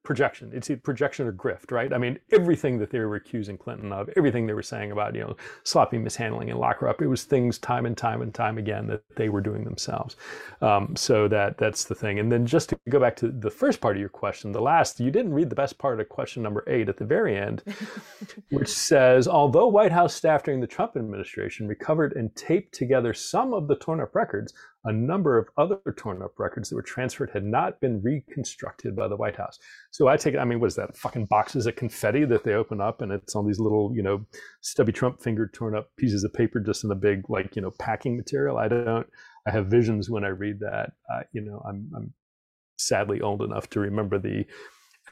projection. 0.08 0.50
It's 0.54 0.70
either 0.70 0.80
projection 0.80 1.26
or 1.26 1.34
grift, 1.34 1.70
right? 1.70 1.92
I 1.92 1.98
mean, 1.98 2.18
everything 2.32 2.78
that 2.78 2.88
they 2.88 2.98
were 3.00 3.16
accusing 3.16 3.58
Clinton 3.58 3.92
of, 3.92 4.08
everything 4.16 4.46
they 4.46 4.54
were 4.54 4.62
saying 4.62 4.90
about, 4.90 5.14
you 5.14 5.20
know, 5.20 5.36
sloppy 5.64 5.98
mishandling 5.98 6.48
and 6.48 6.58
lock 6.58 6.78
her 6.78 6.88
up, 6.88 7.02
it 7.02 7.08
was 7.08 7.24
things 7.24 7.58
time 7.58 7.84
and 7.84 7.94
time 7.94 8.22
and 8.22 8.34
time 8.34 8.56
again 8.56 8.86
that 8.86 9.02
they 9.16 9.28
were 9.28 9.42
doing 9.42 9.64
themselves. 9.64 10.16
Um, 10.62 10.96
so 10.96 11.28
that 11.28 11.58
that's 11.58 11.84
the 11.84 11.94
thing. 11.94 12.20
And 12.20 12.32
then 12.32 12.46
just 12.46 12.70
to 12.70 12.80
go 12.88 12.98
back 12.98 13.16
to 13.16 13.28
the 13.30 13.50
first 13.50 13.82
part 13.82 13.96
of 13.96 14.00
your 14.00 14.08
question, 14.08 14.50
the 14.50 14.62
last, 14.62 14.98
you 14.98 15.10
didn't 15.10 15.34
read 15.34 15.50
the 15.50 15.54
best 15.54 15.76
part 15.76 16.00
of 16.00 16.08
question 16.08 16.42
number 16.42 16.64
eight 16.68 16.88
at 16.88 16.96
the 16.96 17.04
very 17.04 17.36
end, 17.36 17.62
which 18.50 18.70
says, 18.70 19.28
although 19.28 19.66
White 19.66 19.92
House 19.92 20.14
staff 20.14 20.42
during 20.42 20.62
the 20.62 20.66
Trump 20.66 20.96
administration 20.96 21.68
recovered 21.68 22.14
and 22.14 22.34
taped 22.34 22.72
together 22.72 23.12
some 23.12 23.52
of 23.52 23.68
the 23.68 23.76
torn 23.76 24.00
up 24.00 24.14
records, 24.14 24.54
a 24.84 24.92
number 24.92 25.36
of 25.38 25.48
other 25.56 25.80
torn 25.96 26.22
up 26.22 26.38
records 26.38 26.68
that 26.68 26.76
were 26.76 26.82
transferred 26.82 27.30
had 27.32 27.44
not 27.44 27.80
been 27.80 28.00
reconstructed 28.00 28.94
by 28.94 29.08
the 29.08 29.16
White 29.16 29.36
House. 29.36 29.58
So 29.90 30.06
I 30.08 30.16
take 30.16 30.34
it, 30.34 30.38
I 30.38 30.44
mean, 30.44 30.60
what 30.60 30.68
is 30.68 30.76
that? 30.76 30.96
Fucking 30.96 31.26
boxes 31.26 31.66
of 31.66 31.76
confetti 31.76 32.24
that 32.26 32.44
they 32.44 32.54
open 32.54 32.80
up 32.80 33.02
and 33.02 33.10
it's 33.10 33.34
on 33.34 33.46
these 33.46 33.58
little, 33.58 33.92
you 33.94 34.02
know, 34.02 34.24
stubby 34.60 34.92
Trump 34.92 35.20
finger 35.20 35.50
torn 35.52 35.76
up 35.76 35.90
pieces 35.96 36.22
of 36.22 36.32
paper 36.32 36.60
just 36.60 36.84
in 36.84 36.92
a 36.92 36.94
big, 36.94 37.28
like, 37.28 37.56
you 37.56 37.62
know, 37.62 37.72
packing 37.78 38.16
material. 38.16 38.56
I 38.56 38.68
don't, 38.68 39.06
I 39.46 39.50
have 39.50 39.66
visions 39.66 40.08
when 40.08 40.24
I 40.24 40.28
read 40.28 40.60
that. 40.60 40.92
Uh, 41.12 41.22
you 41.32 41.40
know, 41.40 41.60
I'm, 41.68 41.90
I'm 41.96 42.14
sadly 42.76 43.20
old 43.20 43.42
enough 43.42 43.68
to 43.70 43.80
remember 43.80 44.18
the, 44.18 44.44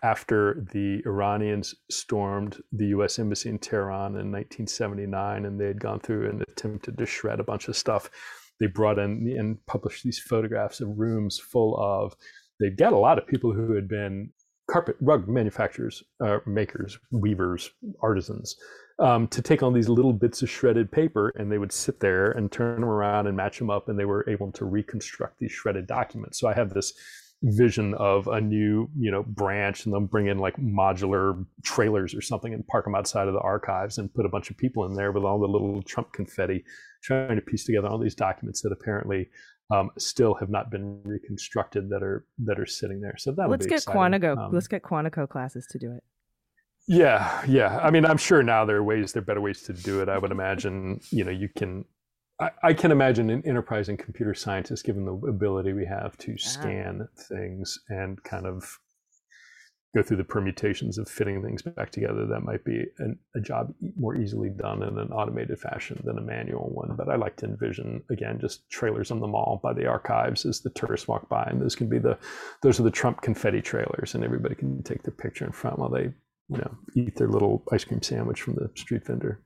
after 0.03 0.65
the 0.73 1.03
Iranians 1.07 1.75
stormed 1.91 2.63
the 2.71 2.87
U.S. 2.89 3.19
Embassy 3.19 3.49
in 3.49 3.59
Tehran 3.59 4.13
in 4.13 4.31
1979, 4.31 5.45
and 5.45 5.61
they 5.61 5.67
had 5.67 5.81
gone 5.81 6.01
through 6.01 6.29
and 6.29 6.43
attempted 6.43 6.99
to 6.99 7.07
shred 7.07 7.41
a 7.41 7.45
bunch 7.45 7.67
of 7.69 7.77
stuff 7.77 8.11
they 8.61 8.67
brought 8.67 8.99
in 8.99 9.35
and 9.39 9.65
published 9.67 10.05
these 10.05 10.19
photographs 10.19 10.81
of 10.81 10.99
rooms 10.99 11.39
full 11.39 11.77
of 11.79 12.15
they'd 12.61 12.77
get 12.77 12.93
a 12.93 12.99
lot 12.99 13.19
of 13.19 13.27
people 13.27 13.53
who 13.53 13.73
had 13.73 13.89
been 13.89 14.31
carpet 14.71 14.97
rug 15.01 15.29
manufacturers 15.29 16.03
uh, 16.21 16.39
makers 16.47 16.99
weavers 17.11 17.71
artisans 18.03 18.57
um, 18.99 19.29
to 19.29 19.43
take 19.43 19.63
on 19.63 19.75
these 19.75 19.89
little 19.89 20.13
bits 20.13 20.43
of 20.43 20.51
shredded 20.51 20.91
paper 20.91 21.31
and 21.37 21.53
they 21.53 21.59
would 21.59 21.73
sit 21.73 22.01
there 22.01 22.33
and 22.33 22.51
turn 22.51 22.81
them 22.81 22.89
around 22.89 23.27
and 23.27 23.37
match 23.37 23.59
them 23.59 23.71
up 23.71 23.89
and 23.89 23.99
they 23.99 24.05
were 24.05 24.29
able 24.29 24.51
to 24.53 24.65
reconstruct 24.65 25.39
these 25.39 25.53
shredded 25.53 25.87
documents. 25.87 26.39
So 26.39 26.49
i 26.49 26.55
have 26.55 26.73
this 26.73 26.95
vision 27.43 27.95
of 27.95 28.27
a 28.29 28.41
new 28.41 28.89
you 28.99 29.11
know 29.11 29.23
branch 29.23 29.85
and 29.85 29.93
they'll 29.93 30.01
bring 30.01 30.27
in 30.27 30.39
like 30.39 30.57
modular 30.57 31.45
trailers 31.63 32.15
or 32.15 32.23
something 32.23 32.55
and 32.55 32.67
park 32.67 32.85
them 32.85 32.95
outside 32.95 33.29
of 33.29 33.35
the 33.35 33.41
archives 33.41 33.99
and 33.99 34.13
put 34.15 34.25
a 34.25 34.29
bunch 34.29 34.51
of 34.51 34.57
people 34.57 34.85
in 34.87 34.95
there 34.95 35.13
with 35.13 35.23
all 35.23 35.39
the 35.39 35.47
little 35.47 35.83
trump 35.83 36.13
confetti 36.13 36.65
trying 37.03 37.37
to 37.37 37.43
piece 37.43 37.65
together 37.65 37.89
all 37.89 37.99
these 37.99 38.15
documents 38.15 38.63
that 38.63 38.73
apparently 38.73 39.29
um, 39.71 39.91
still 39.99 40.35
have 40.35 40.49
not 40.49 40.71
been 40.71 41.03
reconstructed 41.05 41.91
that 41.91 42.03
are 42.03 42.25
that 42.39 42.59
are 42.59 42.67
sitting 42.67 43.01
there 43.01 43.17
so 43.19 43.33
that 43.33 43.51
let's 43.51 43.67
get 43.67 43.79
exciting. 43.79 44.01
quantico 44.01 44.39
Um, 44.39 44.53
let's 44.53 44.69
get 44.69 44.83
quantico 44.83 45.29
classes 45.29 45.67
to 45.71 45.79
do 45.79 45.93
it 45.93 46.03
yeah, 46.89 47.43
yeah. 47.49 47.79
I 47.79 47.91
mean, 47.91 48.07
I'm 48.07 48.17
sure 48.17 48.43
now 48.43 48.65
there 48.65 48.77
are 48.77 48.85
ways, 48.85 49.13
there 49.13 49.21
are 49.21 49.25
better 49.25 49.41
ways 49.41 49.63
to 49.63 49.73
do 49.73 50.01
it. 50.03 50.09
I 50.09 50.19
would 50.19 50.31
imagine, 50.31 51.01
you 51.11 51.25
know, 51.25 51.33
you 51.33 51.49
can. 51.49 51.85
I, 52.39 52.51
I 52.63 52.73
can 52.75 52.93
imagine 52.93 53.31
an 53.31 53.43
enterprising 53.47 53.97
computer 53.97 54.35
scientist, 54.35 54.85
given 54.85 55.05
the 55.05 55.15
ability 55.29 55.73
we 55.73 55.87
have 55.87 56.17
to 56.19 56.37
scan 56.37 57.09
things 57.29 57.79
and 57.89 58.23
kind 58.25 58.47
of 58.47 58.79
go 59.95 60.03
through 60.03 60.19
the 60.19 60.25
permutations 60.25 60.99
of 60.99 61.09
fitting 61.09 61.43
things 61.43 61.63
back 61.63 61.91
together, 61.91 62.27
that 62.27 62.41
might 62.41 62.63
be 62.65 62.85
an, 62.99 63.19
a 63.35 63.41
job 63.41 63.73
more 63.99 64.15
easily 64.15 64.51
done 64.51 64.83
in 64.83 64.99
an 64.99 65.11
automated 65.11 65.59
fashion 65.59 65.99
than 66.05 66.19
a 66.19 66.21
manual 66.21 66.69
one. 66.71 66.95
But 66.95 67.09
I 67.09 67.17
like 67.17 67.37
to 67.37 67.47
envision 67.47 68.03
again 68.11 68.39
just 68.39 68.69
trailers 68.69 69.11
on 69.11 69.21
the 69.21 69.27
mall 69.27 69.59
by 69.63 69.73
the 69.73 69.87
archives 69.87 70.45
as 70.45 70.61
the 70.61 70.71
tourists 70.71 71.09
walk 71.09 71.31
by, 71.31 71.45
and 71.45 71.63
those 71.63 71.75
can 71.75 71.89
be 71.89 71.99
the 71.99 72.19
those 72.63 72.79
are 72.79 72.83
the 72.83 72.91
Trump 72.91 73.23
confetti 73.23 73.63
trailers, 73.63 74.15
and 74.15 74.23
everybody 74.23 74.55
can 74.55 74.83
take 74.83 75.03
their 75.03 75.15
picture 75.15 75.47
in 75.47 75.53
front 75.53 75.79
while 75.79 75.89
they 75.89 76.13
you 76.49 76.59
know 76.59 76.77
eat 76.95 77.17
their 77.17 77.29
little 77.29 77.65
ice 77.73 77.85
cream 77.85 78.03
sandwich 78.03 78.43
from 78.43 78.55
the 78.55 78.71
street 78.75 79.07
vendor. 79.07 79.41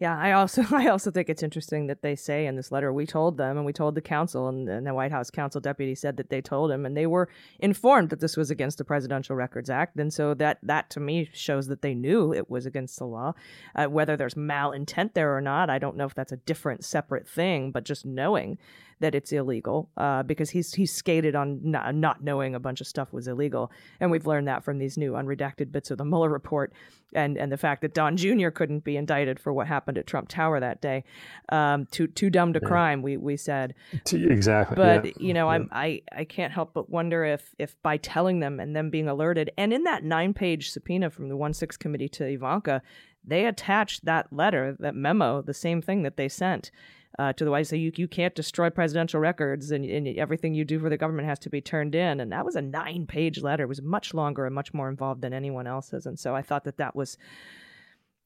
Yeah, 0.00 0.18
I 0.18 0.32
also 0.32 0.64
I 0.72 0.88
also 0.88 1.10
think 1.10 1.28
it's 1.28 1.42
interesting 1.42 1.86
that 1.86 2.02
they 2.02 2.16
say 2.16 2.46
in 2.46 2.56
this 2.56 2.72
letter 2.72 2.92
we 2.92 3.06
told 3.06 3.36
them 3.36 3.56
and 3.56 3.64
we 3.64 3.72
told 3.72 3.94
the 3.94 4.00
council 4.00 4.48
and, 4.48 4.68
and 4.68 4.86
the 4.86 4.94
White 4.94 5.12
House 5.12 5.30
council 5.30 5.60
deputy 5.60 5.94
said 5.94 6.16
that 6.16 6.30
they 6.30 6.40
told 6.40 6.70
him 6.70 6.84
and 6.84 6.96
they 6.96 7.06
were 7.06 7.28
informed 7.60 8.10
that 8.10 8.20
this 8.20 8.36
was 8.36 8.50
against 8.50 8.78
the 8.78 8.84
Presidential 8.84 9.36
Records 9.36 9.70
Act 9.70 9.96
and 9.98 10.12
so 10.12 10.34
that 10.34 10.58
that 10.62 10.90
to 10.90 11.00
me 11.00 11.30
shows 11.32 11.68
that 11.68 11.82
they 11.82 11.94
knew 11.94 12.34
it 12.34 12.50
was 12.50 12.66
against 12.66 12.98
the 12.98 13.06
law. 13.06 13.34
Uh, 13.74 13.86
whether 13.86 14.16
there's 14.16 14.34
malintent 14.34 15.14
there 15.14 15.36
or 15.36 15.40
not, 15.40 15.70
I 15.70 15.78
don't 15.78 15.96
know 15.96 16.06
if 16.06 16.14
that's 16.14 16.32
a 16.32 16.38
different 16.38 16.84
separate 16.84 17.28
thing, 17.28 17.70
but 17.70 17.84
just 17.84 18.04
knowing 18.04 18.58
that 19.00 19.14
it's 19.14 19.32
illegal 19.32 19.90
uh, 19.96 20.22
because 20.22 20.50
he's 20.50 20.74
he's 20.74 20.92
skated 20.92 21.34
on 21.34 21.60
not, 21.62 21.94
not 21.94 22.22
knowing 22.22 22.54
a 22.54 22.60
bunch 22.60 22.80
of 22.80 22.86
stuff 22.86 23.12
was 23.12 23.28
illegal, 23.28 23.70
and 24.00 24.10
we've 24.10 24.26
learned 24.26 24.48
that 24.48 24.64
from 24.64 24.78
these 24.78 24.96
new 24.96 25.12
unredacted 25.12 25.72
bits 25.72 25.90
of 25.90 25.98
the 25.98 26.04
Mueller 26.04 26.28
report, 26.30 26.72
and 27.14 27.36
and 27.36 27.50
the 27.52 27.56
fact 27.56 27.82
that 27.82 27.94
Don 27.94 28.16
Jr. 28.16 28.50
couldn't 28.50 28.84
be 28.84 28.96
indicted 28.96 29.38
for 29.40 29.52
what 29.52 29.66
happened 29.66 29.98
at 29.98 30.06
Trump 30.06 30.28
Tower 30.28 30.60
that 30.60 30.80
day, 30.80 31.04
um, 31.50 31.86
too 31.90 32.06
too 32.06 32.30
dumb 32.30 32.52
to 32.52 32.60
Yeah. 32.62 32.68
crime, 32.68 33.02
we 33.02 33.16
we 33.16 33.36
said. 33.36 33.74
Exactly. 34.12 34.76
But 34.76 35.04
yeah. 35.06 35.12
you 35.18 35.34
know, 35.34 35.46
Yeah. 35.46 35.54
I'm 35.54 35.68
I 35.72 36.02
I 36.12 36.24
can't 36.24 36.52
help 36.52 36.72
but 36.74 36.90
wonder 36.90 37.24
if 37.24 37.54
if 37.58 37.80
by 37.82 37.96
telling 37.96 38.40
them 38.40 38.60
and 38.60 38.74
them 38.74 38.90
being 38.90 39.08
alerted, 39.08 39.50
and 39.58 39.72
in 39.72 39.84
that 39.84 40.04
nine 40.04 40.34
page 40.34 40.70
subpoena 40.70 41.10
from 41.10 41.28
the 41.28 41.36
one 41.36 41.52
six 41.52 41.76
committee 41.76 42.08
to 42.10 42.24
Ivanka, 42.26 42.82
they 43.26 43.46
attached 43.46 44.04
that 44.04 44.32
letter, 44.32 44.76
that 44.80 44.94
memo, 44.94 45.40
the 45.42 45.54
same 45.54 45.80
thing 45.82 46.02
that 46.02 46.16
they 46.16 46.28
sent. 46.28 46.70
Uh, 47.16 47.32
to 47.32 47.44
the 47.44 47.50
White 47.50 47.60
House, 47.60 47.68
so 47.68 47.76
you 47.76 47.92
you 47.94 48.08
can't 48.08 48.34
destroy 48.34 48.70
presidential 48.70 49.20
records, 49.20 49.70
and, 49.70 49.84
and 49.84 50.08
everything 50.18 50.52
you 50.52 50.64
do 50.64 50.80
for 50.80 50.90
the 50.90 50.96
government 50.96 51.28
has 51.28 51.38
to 51.38 51.48
be 51.48 51.60
turned 51.60 51.94
in. 51.94 52.18
And 52.18 52.32
that 52.32 52.44
was 52.44 52.56
a 52.56 52.60
nine 52.60 53.06
page 53.06 53.40
letter. 53.40 53.62
It 53.62 53.68
was 53.68 53.80
much 53.80 54.14
longer 54.14 54.46
and 54.46 54.54
much 54.54 54.74
more 54.74 54.88
involved 54.88 55.22
than 55.22 55.32
anyone 55.32 55.68
else's. 55.68 56.06
And 56.06 56.18
so 56.18 56.34
I 56.34 56.42
thought 56.42 56.64
that 56.64 56.78
that 56.78 56.96
was 56.96 57.16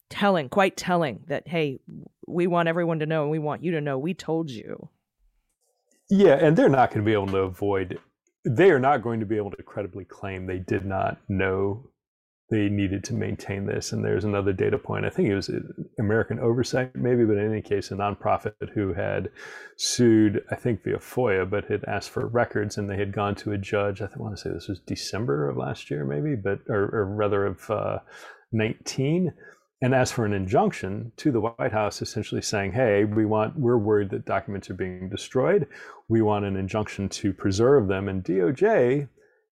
telling, 0.08 0.48
quite 0.48 0.74
telling, 0.74 1.20
that 1.26 1.46
hey, 1.46 1.80
we 2.26 2.46
want 2.46 2.68
everyone 2.68 3.00
to 3.00 3.06
know, 3.06 3.22
and 3.22 3.30
we 3.30 3.38
want 3.38 3.62
you 3.62 3.72
to 3.72 3.80
know, 3.82 3.98
we 3.98 4.14
told 4.14 4.48
you. 4.50 4.88
Yeah, 6.08 6.38
and 6.40 6.56
they're 6.56 6.70
not 6.70 6.90
going 6.90 7.04
to 7.04 7.06
be 7.06 7.12
able 7.12 7.26
to 7.26 7.38
avoid. 7.38 7.98
They 8.46 8.70
are 8.70 8.80
not 8.80 9.02
going 9.02 9.20
to 9.20 9.26
be 9.26 9.36
able 9.36 9.50
to 9.50 9.62
credibly 9.62 10.06
claim 10.06 10.46
they 10.46 10.60
did 10.60 10.86
not 10.86 11.18
know 11.28 11.90
they 12.50 12.68
needed 12.68 13.04
to 13.04 13.14
maintain 13.14 13.66
this. 13.66 13.92
And 13.92 14.04
there's 14.04 14.24
another 14.24 14.52
data 14.52 14.78
point. 14.78 15.04
I 15.04 15.10
think 15.10 15.28
it 15.28 15.34
was 15.34 15.50
uh, 15.50 15.60
American 15.98 16.38
Oversight, 16.38 16.96
maybe, 16.96 17.24
but 17.24 17.36
in 17.36 17.50
any 17.50 17.60
case, 17.60 17.90
a 17.90 17.94
nonprofit 17.94 18.54
who 18.74 18.94
had 18.94 19.30
sued, 19.76 20.42
I 20.50 20.54
think 20.54 20.82
via 20.82 20.96
FOIA, 20.96 21.48
but 21.48 21.66
had 21.66 21.84
asked 21.84 22.10
for 22.10 22.26
records, 22.26 22.78
and 22.78 22.88
they 22.88 22.96
had 22.96 23.12
gone 23.12 23.34
to 23.36 23.52
a 23.52 23.58
judge. 23.58 24.00
I 24.00 24.08
want 24.16 24.36
to 24.36 24.42
say 24.42 24.50
this 24.50 24.68
was 24.68 24.80
December 24.80 25.48
of 25.48 25.56
last 25.56 25.90
year, 25.90 26.04
maybe, 26.04 26.36
but 26.36 26.60
or, 26.68 26.84
or 26.84 27.04
rather 27.06 27.44
of 27.44 27.70
uh, 27.70 27.98
19 28.52 29.32
and 29.80 29.94
asked 29.94 30.14
for 30.14 30.24
an 30.24 30.32
injunction 30.32 31.12
to 31.16 31.30
the 31.30 31.40
White 31.40 31.72
House, 31.72 32.02
essentially 32.02 32.42
saying, 32.42 32.72
"Hey, 32.72 33.04
we 33.04 33.24
want 33.24 33.56
we're 33.56 33.78
worried 33.78 34.10
that 34.10 34.24
documents 34.24 34.68
are 34.70 34.74
being 34.74 35.08
destroyed. 35.08 35.68
We 36.08 36.20
want 36.22 36.44
an 36.44 36.56
injunction 36.56 37.08
to 37.10 37.32
preserve 37.32 37.86
them." 37.86 38.08
And 38.08 38.24
DOJ 38.24 39.08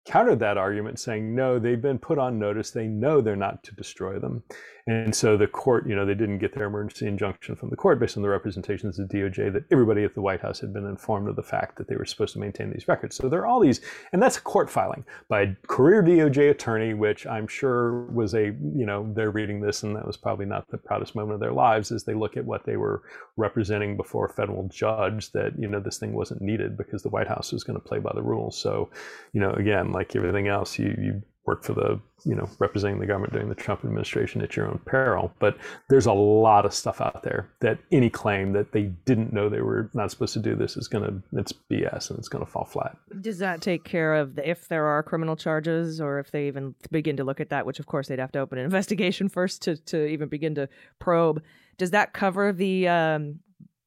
countered 0.06 0.40
that 0.40 0.58
argument, 0.58 1.00
saying, 1.00 1.36
"No, 1.36 1.60
they've 1.60 1.82
been 1.82 2.00
put 2.00 2.18
on 2.18 2.40
notice. 2.40 2.72
They 2.72 2.88
know 2.88 3.22
they're 3.22 3.36
not 3.36 3.64
to 3.64 3.76
destroy 3.76 4.20
them." 4.20 4.44
And 4.88 5.16
so 5.16 5.36
the 5.36 5.48
court, 5.48 5.88
you 5.88 5.96
know, 5.96 6.06
they 6.06 6.14
didn't 6.14 6.38
get 6.38 6.54
their 6.54 6.68
emergency 6.68 7.08
injunction 7.08 7.56
from 7.56 7.72
the 7.72 7.76
court 7.76 8.00
based 8.00 8.18
on 8.18 8.24
the 8.24 8.30
representations 8.30 9.00
of 9.00 9.08
DOJ 9.08 9.52
that 9.54 9.64
everybody 9.72 10.04
at 10.04 10.14
the 10.14 10.22
White 10.22 10.42
House 10.42 10.60
had 10.60 10.74
been 10.74 10.86
informed 10.86 11.28
of 11.28 11.36
the 11.36 11.42
fact 11.42 11.78
that 11.78 11.88
they 11.88 11.96
were 11.96 12.06
supposed 12.06 12.34
to 12.34 12.40
maintain 12.40 12.72
these 12.72 12.88
records. 12.88 13.16
So 13.16 13.28
there 13.28 13.40
are 13.40 13.48
all 13.48 13.60
these, 13.60 13.82
and 14.14 14.22
that's 14.22 14.38
a 14.38 14.42
court 14.42 14.70
filing 14.70 15.04
by 15.28 15.42
a 15.42 15.56
career 15.68 16.04
DOJ 16.04 16.52
attorney, 16.52 16.94
which 16.94 17.26
I'm 17.26 17.48
sure 17.48 18.04
was 18.12 18.36
a, 18.36 18.46
you 18.76 18.86
know, 18.86 19.12
they're 19.16 19.32
reading 19.32 19.60
this 19.60 19.82
and 19.82 19.96
that 19.96 20.06
was 20.06 20.18
probably 20.18 20.46
not 20.46 20.68
the 20.70 20.78
proudest 20.78 21.16
moment 21.16 21.34
of 21.34 21.40
their 21.40 21.54
lives 21.54 21.92
as 21.92 22.04
they 22.04 22.14
look 22.14 22.38
at 22.38 22.46
what 22.46 22.64
they 22.64 22.78
were 22.78 23.02
representing 23.38 23.98
before 23.98 24.26
a 24.26 24.30
federal 24.30 24.68
judge 24.70 25.32
that, 25.32 25.58
you 25.58 25.68
know, 25.68 25.80
this 25.80 25.98
thing 25.98 26.14
wasn't 26.14 26.42
needed 26.42 26.78
because 26.78 27.04
the 27.04 27.10
White 27.10 27.28
House 27.28 27.52
was 27.52 27.64
going 27.64 27.80
to 27.80 27.86
play 27.86 28.00
by 28.00 28.12
the 28.14 28.22
rules. 28.22 28.58
So, 28.58 28.90
you 29.34 29.42
know, 29.42 29.52
again, 29.52 29.92
like 29.92 30.16
everything 30.16 30.48
else, 30.48 30.80
you, 30.80 30.96
you 30.98 31.22
work 31.46 31.64
for 31.64 31.74
the 31.74 32.00
you 32.24 32.34
know 32.34 32.50
representing 32.60 33.00
the 33.00 33.06
government 33.06 33.34
during 33.34 33.50
the 33.50 33.56
Trump 33.56 33.86
administration 33.86 34.42
at 34.42 34.56
your 34.56 34.68
own 34.68 34.80
peril. 34.86 35.32
But 35.40 35.58
there's 35.90 36.06
a 36.06 36.14
lot 36.14 36.66
of 36.66 36.74
stuff 36.74 37.02
out 37.02 37.24
there 37.24 37.50
that 37.60 37.80
any 37.92 38.10
claim 38.10 38.54
that 38.54 38.72
they 38.72 38.84
didn't 39.06 39.32
know 39.32 39.48
they 39.48 39.62
were 39.62 39.90
not 39.94 40.12
supposed 40.12 40.34
to 40.34 40.40
do 40.40 40.56
this 40.56 40.76
is 40.78 40.88
gonna 40.88 41.22
it's 41.34 41.54
BS 41.54 42.10
and 42.10 42.20
it's 42.20 42.28
gonna 42.28 42.46
fall 42.46 42.66
flat. 42.66 42.98
Does 43.22 43.38
that 43.40 43.62
take 43.62 43.84
care 43.84 44.16
of 44.16 44.36
the, 44.36 44.50
if 44.50 44.68
there 44.68 44.88
are 44.88 45.04
criminal 45.04 45.36
charges 45.36 46.02
or 46.02 46.20
if 46.20 46.32
they 46.32 46.48
even 46.48 46.76
begin 46.92 47.18
to 47.18 47.24
look 47.24 47.40
at 47.40 47.50
that, 47.50 47.66
which 47.66 47.80
of 47.80 47.86
course 47.86 48.08
they'd 48.08 48.20
have 48.20 48.32
to 48.34 48.40
open 48.40 48.58
an 48.58 48.66
investigation 48.66 49.30
first 49.30 49.62
to, 49.64 49.78
to 49.78 50.06
even 50.06 50.28
begin 50.28 50.56
to 50.56 50.68
probe? 51.00 51.44
Does 51.78 51.92
that 51.92 52.14
cover 52.14 52.52
the 52.52 52.88
um, 52.88 53.40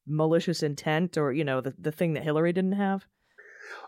malicious 0.07 0.63
intent 0.63 1.17
or, 1.17 1.31
you 1.31 1.43
know, 1.43 1.61
the, 1.61 1.73
the 1.77 1.91
thing 1.91 2.13
that 2.13 2.23
Hillary 2.23 2.53
didn't 2.53 2.73
have? 2.73 3.05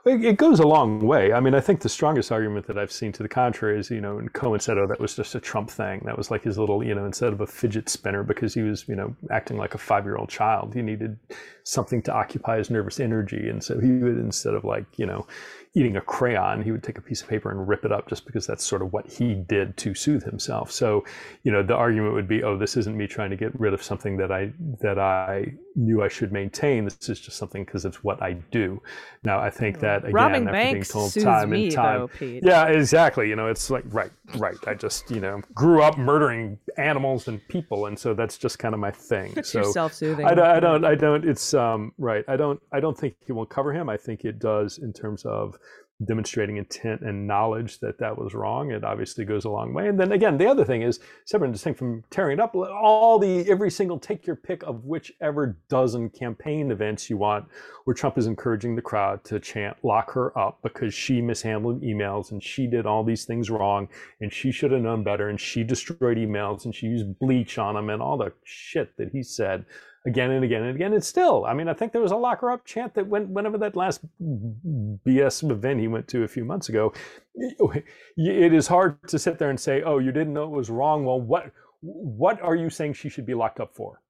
It, 0.04 0.38
goes 0.38 0.60
a 0.60 0.66
long 0.66 1.00
way. 1.00 1.32
I 1.32 1.40
mean, 1.40 1.54
I 1.54 1.60
think 1.60 1.82
the 1.82 1.90
strongest 1.90 2.32
argument 2.32 2.66
that 2.66 2.78
I've 2.78 2.92
seen 2.92 3.12
to 3.14 3.24
the 3.24 3.30
contrary 3.30 3.80
is, 3.80 3.92
you 3.92 4.02
know, 4.02 4.20
Cohen 4.34 4.60
said, 4.60 4.80
oh, 4.80 4.88
that 4.88 5.00
was 5.00 5.16
just 5.16 5.36
a 5.36 5.40
Trump 5.40 5.70
thing. 5.70 6.02
That 6.06 6.18
was 6.18 6.32
like 6.32 6.44
his 6.44 6.58
little, 6.58 6.84
you 6.84 6.96
know, 6.96 7.06
instead 7.06 7.34
of 7.34 7.42
a 7.42 7.46
fidget 7.46 7.88
spinner 7.88 8.24
because 8.24 8.56
he 8.56 8.64
was, 8.64 8.88
you 8.88 8.96
know, 8.96 9.16
acting 9.30 9.58
like 9.58 9.76
a 9.76 9.78
five 9.78 10.06
year 10.06 10.16
old 10.16 10.30
child, 10.30 10.74
he 10.74 10.82
needed 10.82 11.20
something 11.64 12.02
to 12.04 12.14
occupy 12.14 12.58
his 12.58 12.72
nervous 12.72 13.00
energy. 13.00 13.48
And 13.48 13.64
so 13.64 13.80
he 13.80 13.92
would, 13.92 14.18
instead 14.18 14.56
of 14.56 14.64
like, 14.64 14.86
you 14.98 15.06
know, 15.06 15.28
eating 15.74 15.96
a 15.96 16.02
crayon, 16.02 16.62
he 16.62 16.72
would 16.72 16.84
take 16.84 16.98
a 16.98 17.02
piece 17.02 17.22
of 17.22 17.30
paper 17.30 17.50
and 17.50 17.68
rip 17.68 17.86
it 17.86 17.92
up 17.92 18.10
just 18.10 18.26
because 18.26 18.46
that's 18.46 18.66
sort 18.66 18.82
of 18.82 18.92
what 18.92 19.10
he 19.10 19.34
did 19.34 19.78
to 19.78 19.94
soothe 19.94 20.24
himself. 20.24 20.70
So, 20.70 21.06
you 21.44 21.52
know, 21.52 21.64
the 21.64 21.76
argument 21.76 22.14
would 22.14 22.28
be, 22.28 22.44
oh, 22.44 22.58
this 22.58 22.76
isn't 22.76 22.96
me 22.96 23.08
trying 23.08 23.30
to 23.30 23.38
get 23.38 23.58
rid 23.58 23.74
of 23.74 23.82
something 23.82 24.18
that 24.18 24.32
I 24.32 24.52
that 24.82 25.00
I 25.00 25.54
knew 25.76 26.04
I 26.04 26.08
should 26.08 26.32
maintain. 26.32 26.86
This 26.86 27.10
is 27.10 27.20
just 27.20 27.38
something 27.38 27.64
because 27.64 27.86
it's 27.86 28.04
what 28.04 28.22
I 28.22 28.34
do. 28.34 28.82
Now, 29.24 29.40
I 29.40 29.50
think 29.50 29.80
that 29.80 30.00
again, 30.04 30.14
Robbing 30.14 30.42
after 30.48 30.52
banks 30.52 30.92
being 30.94 31.10
told 31.10 31.14
time 31.24 31.50
me, 31.50 31.66
and 31.66 31.74
time, 31.76 32.00
though, 32.20 32.26
yeah, 32.26 32.66
exactly. 32.68 33.30
You 33.30 33.36
know, 33.36 33.48
it's 33.48 33.70
like 33.70 33.84
right, 33.88 34.12
right. 34.36 34.58
I 34.68 34.74
just 34.74 35.10
you 35.12 35.20
know 35.22 35.42
grew 35.54 35.82
up 35.82 35.98
murdering 35.98 36.58
animals 36.78 37.28
and 37.28 37.40
people, 37.48 37.86
and 37.86 37.98
so 37.98 38.14
that's 38.14 38.38
just 38.38 38.60
kind 38.60 38.74
of 38.74 38.80
my 38.80 38.92
thing. 38.92 39.34
It's 39.38 39.50
so 39.52 39.64
self-soothing. 39.72 40.26
I, 40.26 40.34
don't- 40.34 40.46
I 40.48 40.60
don't. 40.60 40.86
I 40.86 40.96
don't. 40.96 41.26
It's 41.28 41.54
um 41.54 41.94
right. 41.98 42.26
I 42.28 42.36
don't. 42.36 42.60
I 42.72 42.80
don't 42.80 42.98
think 42.98 43.16
it 43.28 43.34
will 43.34 43.46
cover 43.46 43.74
him. 43.74 43.90
I 43.90 43.98
think 43.98 44.26
it 44.26 44.40
does 44.40 44.78
in 44.78 44.94
terms 44.94 45.24
of 45.26 45.58
demonstrating 46.06 46.58
intent 46.58 47.02
and 47.02 47.28
knowledge 47.28 47.80
that 47.80 47.98
that 48.00 48.18
was 48.18 48.34
wrong. 48.34 48.72
It 48.72 48.84
obviously 48.84 49.26
goes 49.26 49.46
a 49.46 49.50
long 49.50 49.74
way. 49.74 49.88
And 49.88 50.00
then 50.00 50.12
again, 50.12 50.38
the 50.38 50.48
other 50.48 50.66
thing 50.66 50.82
is 50.82 51.00
separate 51.26 51.48
and 51.48 51.54
distinct 51.54 51.80
from 51.80 52.04
tearing 52.10 52.40
it 52.40 52.42
up. 52.42 52.56
All 52.56 53.20
the 53.20 53.50
every 53.50 53.72
single 53.72 54.00
take 54.00 54.26
your 54.26 54.36
pick 54.36 54.64
of 54.64 54.86
whichever 54.86 55.58
dozen 55.70 56.10
campaign 56.10 56.72
events 56.72 57.10
you 57.10 57.18
want, 57.18 57.46
where 57.86 57.94
Trump 57.94 58.18
is 58.18 58.28
encouraging 58.28 58.76
the 58.76 58.82
crowd 58.82 59.24
to 59.26 59.40
chant 59.40 59.78
"lock 59.84 60.12
her 60.12 60.38
up" 60.38 60.60
because 60.64 60.94
she 60.94 61.22
mishandled 61.22 61.82
emails 61.82 62.32
and 62.32 62.44
she 62.44 62.68
did 62.68 62.86
all 62.86 63.04
these 63.04 63.26
things 63.26 63.50
wrong 63.50 63.88
and 64.20 64.34
she 64.34 64.52
should 64.52 64.72
have 64.72 64.82
known 64.82 65.04
better 65.04 65.30
and 65.30 65.40
she 65.40 65.64
destroyed 65.64 66.18
emails 66.18 66.66
and 66.66 66.76
she 66.76 66.88
used 66.88 67.20
bleach 67.20 67.58
on 67.58 67.76
them 67.76 67.90
and 67.90 68.02
all 68.02 68.18
the 68.18 68.32
shit 68.44 68.96
that 68.98 69.10
he 69.12 69.24
said 69.24 69.66
again 70.06 70.32
and 70.32 70.44
again 70.44 70.64
and 70.64 70.76
again. 70.76 70.94
And 70.94 71.04
still, 71.04 71.46
I 71.46 71.54
mean, 71.54 71.68
I 71.68 71.74
think 71.74 71.92
there 71.92 72.02
was 72.02 72.12
a 72.12 72.18
lock 72.18 72.42
her 72.42 72.52
up 72.52 72.66
chant 72.66 72.94
that 72.96 73.08
went 73.08 73.30
whenever 73.30 73.58
that 73.60 73.76
last 73.76 74.02
BS 74.22 75.50
event 75.50 75.80
he 75.80 75.88
went 75.88 76.08
to 76.10 76.24
a 76.24 76.28
few 76.28 76.46
months 76.46 76.70
ago. 76.70 76.94
It 77.36 78.54
is 78.54 78.68
hard 78.68 78.98
to 79.08 79.20
sit 79.20 79.38
there 79.40 79.50
and 79.50 79.60
say, 79.60 79.84
"Oh, 79.84 80.00
you 80.00 80.12
didn't 80.12 80.34
know 80.34 80.44
it 80.44 80.58
was 80.58 80.70
wrong." 80.70 81.06
Well, 81.06 81.22
what 81.22 81.52
what 81.82 82.42
are 82.42 82.56
you 82.56 82.70
saying 82.70 82.94
she 82.94 83.10
should 83.10 83.26
be 83.26 83.34
locked 83.34 83.60
up 83.60 83.74
for? 83.74 84.02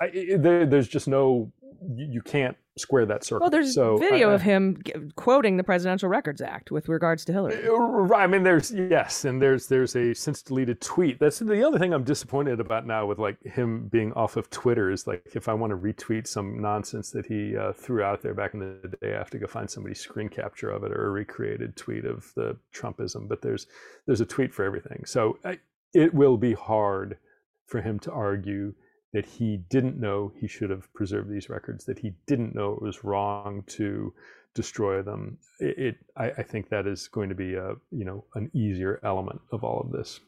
I, 0.00 0.36
there, 0.38 0.66
there's 0.66 0.88
just 0.88 1.08
no 1.08 1.52
you 1.94 2.22
can't 2.22 2.56
square 2.76 3.06
that 3.06 3.24
circle. 3.24 3.44
Well, 3.44 3.50
there's 3.50 3.74
so, 3.74 3.96
video 3.96 4.30
I, 4.30 4.34
of 4.34 4.42
him 4.42 4.78
g- 4.84 4.92
quoting 5.14 5.56
the 5.56 5.64
Presidential 5.64 6.08
Records 6.08 6.40
Act 6.40 6.70
with 6.70 6.88
regards 6.88 7.24
to 7.26 7.32
Hillary. 7.32 7.68
Right. 7.68 8.24
I 8.24 8.26
mean, 8.26 8.42
there's 8.42 8.72
yes, 8.72 9.24
and 9.24 9.40
there's 9.40 9.68
there's 9.68 9.94
a 9.96 10.14
since 10.14 10.42
deleted 10.42 10.80
tweet. 10.80 11.18
That's 11.20 11.38
the 11.38 11.66
other 11.66 11.78
thing 11.78 11.92
I'm 11.92 12.04
disappointed 12.04 12.60
about 12.60 12.86
now 12.86 13.06
with 13.06 13.18
like 13.18 13.40
him 13.42 13.88
being 13.88 14.12
off 14.14 14.36
of 14.36 14.50
Twitter 14.50 14.90
is 14.90 15.06
like 15.06 15.22
if 15.34 15.48
I 15.48 15.54
want 15.54 15.70
to 15.70 15.76
retweet 15.76 16.26
some 16.26 16.60
nonsense 16.60 17.10
that 17.10 17.26
he 17.26 17.56
uh, 17.56 17.72
threw 17.72 18.02
out 18.02 18.22
there 18.22 18.34
back 18.34 18.54
in 18.54 18.60
the 18.60 18.96
day, 19.00 19.14
I 19.14 19.18
have 19.18 19.30
to 19.30 19.38
go 19.38 19.46
find 19.46 19.70
somebody's 19.70 20.00
screen 20.00 20.28
capture 20.28 20.70
of 20.70 20.84
it 20.84 20.92
or 20.92 21.06
a 21.06 21.10
recreated 21.10 21.76
tweet 21.76 22.04
of 22.04 22.32
the 22.34 22.56
Trumpism. 22.74 23.28
But 23.28 23.42
there's 23.42 23.66
there's 24.06 24.20
a 24.20 24.26
tweet 24.26 24.52
for 24.52 24.64
everything, 24.64 25.04
so 25.04 25.38
I, 25.44 25.58
it 25.92 26.12
will 26.12 26.36
be 26.36 26.54
hard 26.54 27.18
for 27.66 27.80
him 27.80 27.98
to 28.00 28.12
argue 28.12 28.74
that 29.14 29.24
he 29.24 29.58
didn't 29.70 29.98
know 29.98 30.32
he 30.40 30.48
should 30.48 30.70
have 30.70 30.92
preserved 30.92 31.30
these 31.30 31.48
records, 31.48 31.84
that 31.84 32.00
he 32.00 32.14
didn't 32.26 32.52
know 32.54 32.72
it 32.72 32.82
was 32.82 33.04
wrong 33.04 33.62
to 33.68 34.12
destroy 34.54 35.02
them. 35.02 35.38
It, 35.60 35.78
it 35.78 35.96
I, 36.16 36.30
I, 36.30 36.42
think 36.42 36.68
that 36.68 36.88
is 36.88 37.06
going 37.06 37.28
to 37.28 37.34
be 37.34 37.54
a 37.54 37.76
you 37.92 38.04
know 38.04 38.24
an 38.34 38.50
easier 38.52 39.00
element 39.04 39.40
of 39.52 39.62
all 39.62 39.80
of 39.80 39.92
this. 39.92 40.18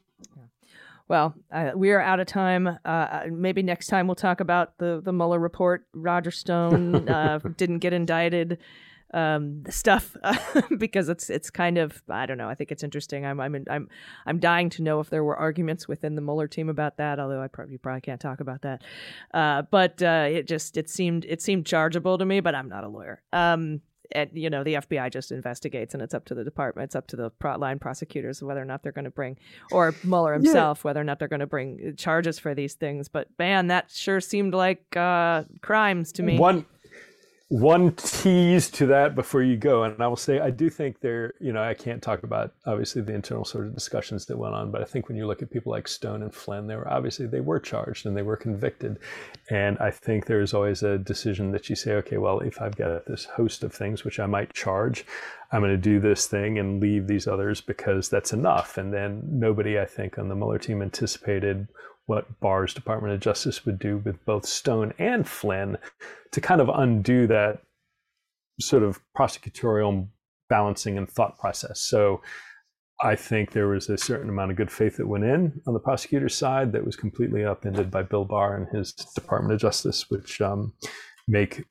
Well, 1.08 1.34
uh, 1.52 1.72
we 1.74 1.90
are 1.90 2.00
out 2.00 2.20
of 2.20 2.28
time. 2.28 2.68
Uh, 2.68 2.78
uh 2.84 3.26
maybe 3.30 3.62
next 3.62 3.88
time 3.88 4.06
we'll 4.06 4.14
talk 4.14 4.40
about 4.40 4.78
the 4.78 5.00
the 5.04 5.12
Mueller 5.12 5.40
report. 5.40 5.86
Roger 5.92 6.30
Stone 6.30 7.08
uh, 7.08 7.40
didn't 7.56 7.80
get 7.80 7.92
indicted 7.92 8.58
um, 9.14 9.62
stuff 9.68 10.16
because 10.78 11.08
it's 11.08 11.30
it's 11.30 11.50
kind 11.50 11.78
of 11.78 12.02
I 12.08 12.26
don't 12.26 12.38
know. 12.38 12.48
I 12.48 12.54
think 12.54 12.72
it's 12.72 12.82
interesting. 12.82 13.24
I'm 13.24 13.40
I'm 13.40 13.64
I'm 13.70 13.88
I'm 14.26 14.38
dying 14.38 14.70
to 14.70 14.82
know 14.82 15.00
if 15.00 15.10
there 15.10 15.24
were 15.24 15.36
arguments 15.36 15.88
within 15.88 16.14
the 16.14 16.22
Mueller 16.22 16.48
team 16.48 16.68
about 16.68 16.96
that. 16.98 17.18
Although 17.18 17.42
I 17.42 17.48
probably 17.48 17.78
probably 17.78 18.00
can't 18.00 18.20
talk 18.20 18.40
about 18.40 18.62
that. 18.62 18.82
Uh, 19.32 19.62
but 19.62 20.02
uh, 20.02 20.26
it 20.30 20.46
just 20.46 20.76
it 20.76 20.88
seemed 20.88 21.24
it 21.26 21.40
seemed 21.40 21.66
chargeable 21.66 22.18
to 22.18 22.24
me. 22.24 22.40
But 22.40 22.54
I'm 22.54 22.68
not 22.68 22.84
a 22.84 22.88
lawyer. 22.88 23.22
Um, 23.32 23.80
and 24.12 24.30
you 24.32 24.50
know 24.50 24.62
the 24.64 24.74
FBI 24.74 25.10
just 25.10 25.32
investigates, 25.32 25.94
and 25.94 26.02
it's 26.02 26.14
up 26.14 26.24
to 26.26 26.34
the 26.34 26.44
department, 26.44 26.86
it's 26.86 26.94
up 26.94 27.06
to 27.08 27.16
the 27.16 27.30
pro- 27.30 27.56
line 27.56 27.78
prosecutors 27.78 28.42
whether 28.42 28.60
or 28.60 28.64
not 28.64 28.82
they're 28.82 28.92
going 28.92 29.04
to 29.04 29.10
bring, 29.10 29.36
or 29.70 29.94
Mueller 30.04 30.34
himself, 30.34 30.78
yeah. 30.78 30.88
whether 30.88 31.00
or 31.00 31.04
not 31.04 31.18
they're 31.18 31.28
going 31.28 31.40
to 31.40 31.46
bring 31.46 31.94
charges 31.96 32.38
for 32.38 32.54
these 32.54 32.74
things. 32.74 33.08
But 33.08 33.28
man, 33.38 33.68
that 33.68 33.90
sure 33.90 34.20
seemed 34.20 34.54
like 34.54 34.96
uh, 34.96 35.44
crimes 35.60 36.12
to 36.12 36.22
me. 36.22 36.38
One 36.38 36.66
one 37.48 37.92
tease 37.92 38.68
to 38.70 38.86
that 38.86 39.14
before 39.14 39.40
you 39.40 39.56
go, 39.56 39.84
and 39.84 40.02
I 40.02 40.08
will 40.08 40.16
say 40.16 40.40
I 40.40 40.50
do 40.50 40.68
think 40.68 40.98
there, 41.00 41.32
you 41.38 41.52
know, 41.52 41.62
I 41.62 41.74
can't 41.74 42.02
talk 42.02 42.24
about 42.24 42.52
obviously 42.66 43.02
the 43.02 43.14
internal 43.14 43.44
sort 43.44 43.66
of 43.66 43.74
discussions 43.74 44.26
that 44.26 44.36
went 44.36 44.54
on, 44.54 44.72
but 44.72 44.80
I 44.80 44.84
think 44.84 45.06
when 45.06 45.16
you 45.16 45.28
look 45.28 45.42
at 45.42 45.50
people 45.50 45.70
like 45.70 45.86
Stone 45.86 46.22
and 46.22 46.34
Flynn, 46.34 46.66
they 46.66 46.74
were 46.74 46.92
obviously 46.92 47.26
they 47.28 47.40
were 47.40 47.60
charged 47.60 48.04
and 48.04 48.16
they 48.16 48.22
were 48.22 48.36
convicted, 48.36 48.98
and 49.48 49.78
I 49.78 49.92
think 49.92 50.26
there's 50.26 50.54
always 50.54 50.82
a 50.82 50.98
decision 50.98 51.52
that 51.52 51.70
you 51.70 51.76
say, 51.76 51.92
okay, 51.92 52.18
well, 52.18 52.40
if 52.40 52.60
I've 52.60 52.74
got 52.74 53.06
this 53.06 53.26
host 53.26 53.62
of 53.62 53.72
things 53.72 54.04
which 54.04 54.18
I 54.18 54.26
might 54.26 54.52
charge, 54.52 55.06
I'm 55.52 55.60
going 55.60 55.70
to 55.70 55.76
do 55.76 56.00
this 56.00 56.26
thing 56.26 56.58
and 56.58 56.82
leave 56.82 57.06
these 57.06 57.28
others 57.28 57.60
because 57.60 58.08
that's 58.08 58.32
enough, 58.32 58.76
and 58.76 58.92
then 58.92 59.22
nobody, 59.24 59.78
I 59.78 59.84
think, 59.84 60.18
on 60.18 60.28
the 60.28 60.34
Mueller 60.34 60.58
team 60.58 60.82
anticipated 60.82 61.68
what 62.06 62.40
Barr's 62.40 62.72
Department 62.72 63.14
of 63.14 63.20
Justice 63.20 63.66
would 63.66 63.78
do 63.78 63.98
with 63.98 64.24
both 64.24 64.46
Stone 64.46 64.94
and 64.98 65.26
Flynn 65.26 65.76
to 66.32 66.40
kind 66.40 66.60
of 66.60 66.68
undo 66.68 67.26
that 67.26 67.62
sort 68.60 68.82
of 68.82 69.00
prosecutorial 69.16 70.08
balancing 70.48 70.96
and 70.96 71.08
thought 71.08 71.38
process. 71.38 71.80
So 71.80 72.22
I 73.02 73.14
think 73.16 73.52
there 73.52 73.68
was 73.68 73.90
a 73.90 73.98
certain 73.98 74.30
amount 74.30 74.52
of 74.52 74.56
good 74.56 74.70
faith 74.70 74.96
that 74.96 75.06
went 75.06 75.24
in 75.24 75.60
on 75.66 75.74
the 75.74 75.80
prosecutor's 75.80 76.34
side 76.34 76.72
that 76.72 76.86
was 76.86 76.96
completely 76.96 77.44
upended 77.44 77.90
by 77.90 78.02
Bill 78.02 78.24
Barr 78.24 78.56
and 78.56 78.68
his 78.74 78.92
Department 78.92 79.52
of 79.52 79.60
Justice, 79.60 80.08
which 80.08 80.40
um, 80.40 80.72
make 81.28 81.64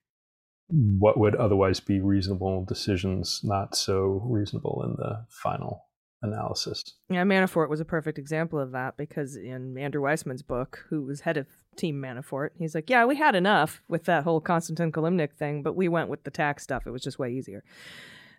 what 0.68 1.20
would 1.20 1.36
otherwise 1.36 1.80
be 1.80 2.00
reasonable 2.00 2.66
decisions 2.66 3.42
not 3.44 3.76
so 3.76 4.22
reasonable 4.26 4.84
in 4.84 4.96
the 4.98 5.26
final 5.30 5.86
analysis. 6.26 6.84
Yeah, 7.10 7.24
Manafort 7.24 7.70
was 7.70 7.80
a 7.80 7.86
perfect 7.86 8.18
example 8.18 8.60
of 8.60 8.72
that 8.72 8.98
because 8.98 9.36
in 9.36 9.78
Andrew 9.78 10.02
Weissmann's 10.02 10.42
book, 10.42 10.86
who 10.90 11.04
was 11.04 11.22
head 11.22 11.38
of 11.38 11.48
Team 11.76 12.02
Manafort, 12.02 12.50
he's 12.58 12.76
like, 12.76 12.90
"Yeah, 12.90 13.06
we 13.06 13.16
had 13.16 13.36
enough 13.36 13.82
with 13.88 14.06
that 14.06 14.24
whole 14.24 14.42
Konstantin 14.42 14.92
Kilimnik 14.92 15.34
thing, 15.34 15.64
but 15.64 15.76
we 15.76 15.88
went 15.88 16.10
with 16.10 16.24
the 16.24 16.32
tax 16.32 16.64
stuff. 16.64 16.86
It 16.86 16.92
was 16.92 17.04
just 17.04 17.20
way 17.20 17.32
easier." 17.32 17.64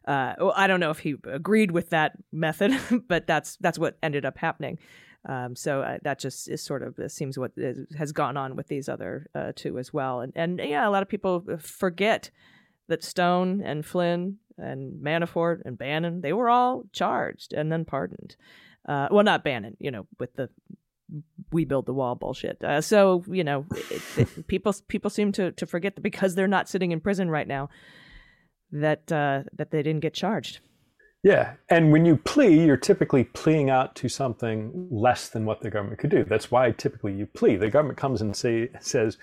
Uh, 0.06 0.34
well, 0.38 0.54
I 0.54 0.66
don't 0.66 0.80
know 0.80 0.90
if 0.90 1.00
he 1.00 1.16
agreed 1.24 1.70
with 1.70 1.90
that 1.90 2.12
method, 2.32 2.78
but 3.08 3.26
that's 3.26 3.56
that's 3.56 3.78
what 3.78 3.96
ended 4.02 4.24
up 4.24 4.38
happening. 4.38 4.78
Um, 5.28 5.56
so 5.56 5.82
uh, 5.82 5.98
that 6.02 6.20
just 6.20 6.48
is 6.48 6.62
sort 6.62 6.82
of 6.82 7.10
seems 7.10 7.36
what 7.36 7.52
has 7.98 8.12
gone 8.12 8.36
on 8.36 8.54
with 8.54 8.68
these 8.68 8.88
other 8.88 9.26
uh, 9.34 9.52
two 9.56 9.78
as 9.78 9.92
well. 9.92 10.20
And 10.20 10.32
and 10.36 10.60
yeah, 10.60 10.88
a 10.88 10.90
lot 10.90 11.02
of 11.02 11.08
people 11.08 11.44
forget 11.58 12.30
that 12.88 13.02
Stone 13.02 13.62
and 13.62 13.84
Flynn 13.84 14.38
and 14.58 15.02
Manafort 15.02 15.62
and 15.64 15.78
Bannon, 15.78 16.20
they 16.20 16.32
were 16.32 16.48
all 16.48 16.84
charged 16.92 17.52
and 17.52 17.70
then 17.70 17.84
pardoned. 17.84 18.36
Uh, 18.88 19.08
well, 19.10 19.24
not 19.24 19.44
Bannon, 19.44 19.76
you 19.80 19.90
know, 19.90 20.06
with 20.18 20.34
the 20.34 20.48
we 21.52 21.64
build 21.64 21.86
the 21.86 21.92
wall 21.92 22.14
bullshit. 22.14 22.62
Uh, 22.62 22.80
so 22.80 23.24
you 23.28 23.44
know, 23.44 23.66
it, 23.90 24.02
it, 24.16 24.46
people 24.48 24.74
people 24.88 25.10
seem 25.10 25.32
to 25.32 25.52
to 25.52 25.66
forget 25.66 25.94
that 25.96 26.02
because 26.02 26.34
they're 26.34 26.48
not 26.48 26.68
sitting 26.68 26.92
in 26.92 27.00
prison 27.00 27.30
right 27.30 27.48
now, 27.48 27.68
that 28.72 29.10
uh, 29.10 29.42
that 29.52 29.70
they 29.70 29.82
didn't 29.82 30.00
get 30.00 30.14
charged. 30.14 30.60
Yeah, 31.22 31.54
and 31.68 31.90
when 31.90 32.04
you 32.04 32.16
plea, 32.16 32.64
you're 32.64 32.76
typically 32.76 33.24
pleading 33.24 33.68
out 33.68 33.96
to 33.96 34.08
something 34.08 34.88
less 34.92 35.28
than 35.28 35.44
what 35.44 35.60
the 35.60 35.70
government 35.70 35.98
could 35.98 36.10
do. 36.10 36.24
That's 36.24 36.52
why 36.52 36.70
typically 36.70 37.14
you 37.14 37.26
plea. 37.26 37.56
The 37.56 37.70
government 37.70 37.98
comes 37.98 38.22
and 38.22 38.36
say 38.36 38.70
says, 38.80 39.18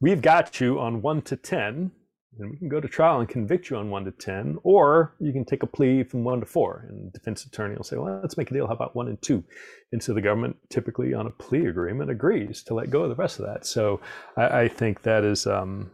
"We've 0.00 0.22
got 0.22 0.60
you 0.60 0.78
on 0.78 1.02
one 1.02 1.22
to 1.22 1.36
ten 1.36 1.90
and 2.38 2.50
we 2.50 2.56
can 2.56 2.68
go 2.68 2.80
to 2.80 2.88
trial 2.88 3.20
and 3.20 3.28
convict 3.28 3.70
you 3.70 3.76
on 3.76 3.90
one 3.90 4.04
to 4.04 4.10
10, 4.10 4.58
or 4.62 5.14
you 5.18 5.32
can 5.32 5.44
take 5.44 5.62
a 5.62 5.66
plea 5.66 6.02
from 6.02 6.24
one 6.24 6.40
to 6.40 6.46
four. 6.46 6.86
And 6.88 7.06
the 7.06 7.18
defense 7.18 7.44
attorney 7.44 7.76
will 7.76 7.84
say, 7.84 7.96
well, 7.96 8.20
let's 8.22 8.36
make 8.36 8.50
a 8.50 8.54
deal. 8.54 8.66
How 8.66 8.74
about 8.74 8.94
one 8.94 9.08
and 9.08 9.20
two? 9.20 9.44
And 9.92 10.02
so 10.02 10.12
the 10.12 10.20
government 10.20 10.56
typically 10.68 11.14
on 11.14 11.26
a 11.26 11.30
plea 11.30 11.66
agreement 11.66 12.10
agrees 12.10 12.62
to 12.64 12.74
let 12.74 12.90
go 12.90 13.02
of 13.02 13.08
the 13.08 13.16
rest 13.16 13.38
of 13.38 13.46
that. 13.46 13.66
So 13.66 14.00
I, 14.36 14.62
I 14.62 14.68
think 14.68 15.02
that 15.02 15.24
is 15.24 15.46
um, 15.46 15.90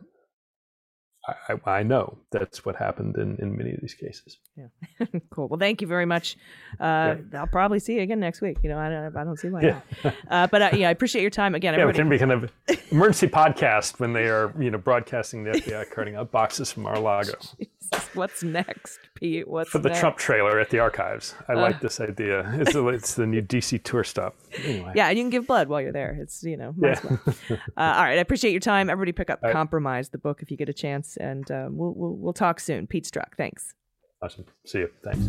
I, 1.27 1.70
I, 1.70 1.83
know 1.83 2.18
that's 2.31 2.64
what 2.64 2.77
happened 2.77 3.16
in, 3.16 3.37
in 3.37 3.57
many 3.57 3.72
of 3.72 3.81
these 3.81 3.95
cases. 3.95 4.39
Yeah, 4.57 5.07
cool. 5.31 5.49
Well, 5.49 5.59
thank 5.59 5.81
you 5.81 5.87
very 5.87 6.05
much. 6.05 6.37
Uh, 6.79 7.16
yeah. 7.33 7.41
I'll 7.41 7.47
probably 7.47 7.79
see 7.79 7.95
you 7.95 8.03
again 8.03 8.20
next 8.20 8.41
week. 8.41 8.59
You 8.62 8.68
know, 8.70 8.79
I 8.79 8.91
don't, 8.91 9.16
I 9.16 9.25
don't 9.25 9.39
see 9.39 9.49
why. 9.49 9.62
Yeah, 9.62 9.81
uh, 10.29 10.47
but 10.49 10.62
uh, 10.62 10.70
yeah, 10.75 10.89
I 10.89 10.91
appreciate 10.91 11.22
your 11.22 11.31
time 11.31 11.55
again. 11.55 11.75
Yeah, 11.79 11.87
we 11.87 11.93
can 11.93 12.09
be 12.09 12.18
kind 12.18 12.31
of 12.31 12.53
emergency 12.91 13.27
podcast 13.27 13.99
when 13.99 14.12
they 14.12 14.29
are 14.29 14.55
you 14.61 14.70
know 14.70 14.79
broadcasting 14.79 15.45
the 15.45 15.53
FBI 15.53 15.91
carting 15.91 16.14
out 16.14 16.31
boxes 16.31 16.70
from 16.70 16.85
Mar-a-Lago. 16.85 17.33
What's 18.14 18.43
next, 18.43 18.99
Pete? 19.25 19.49
What's 19.49 19.70
for 19.70 19.79
the 19.79 19.89
next? 19.89 20.01
Trump 20.01 20.18
trailer 20.18 20.61
at 20.61 20.68
the 20.68 20.81
archives? 20.81 21.35
I 21.49 21.55
uh, 21.55 21.61
like 21.61 21.81
this 21.81 21.99
idea. 21.99 22.47
It's, 22.59 22.75
a, 22.75 22.87
it's 22.89 23.14
the 23.14 23.27
new 23.27 23.41
DC 23.41 23.83
tour 23.83 24.05
stop. 24.05 24.37
Anyway. 24.62 24.93
Yeah, 24.95 25.09
and 25.09 25.16
you 25.16 25.25
can 25.25 25.31
give 25.31 25.47
blood 25.47 25.68
while 25.68 25.81
you're 25.81 25.93
there. 25.93 26.18
It's 26.20 26.43
you 26.43 26.59
know, 26.59 26.75
yeah. 26.79 27.01
Well. 27.03 27.20
uh, 27.51 27.57
all 27.77 28.03
right, 28.05 28.18
I 28.18 28.20
appreciate 28.20 28.51
your 28.51 28.61
time. 28.61 28.91
Everybody, 28.91 29.12
pick 29.12 29.31
up 29.31 29.41
right. 29.43 29.51
"Compromise," 29.51 30.11
the 30.11 30.18
book, 30.18 30.43
if 30.43 30.51
you 30.51 30.59
get 30.59 30.68
a 30.68 30.75
chance, 30.75 31.16
and 31.16 31.51
uh, 31.51 31.68
we'll, 31.70 31.95
we'll 31.95 32.16
we'll 32.16 32.33
talk 32.35 32.61
soon. 32.61 32.87
Pete 32.87 33.05
Strzok, 33.05 33.35
thanks. 33.39 33.72
Awesome. 34.20 34.45
See 34.66 34.81
you. 34.81 34.91
Thanks. 35.03 35.27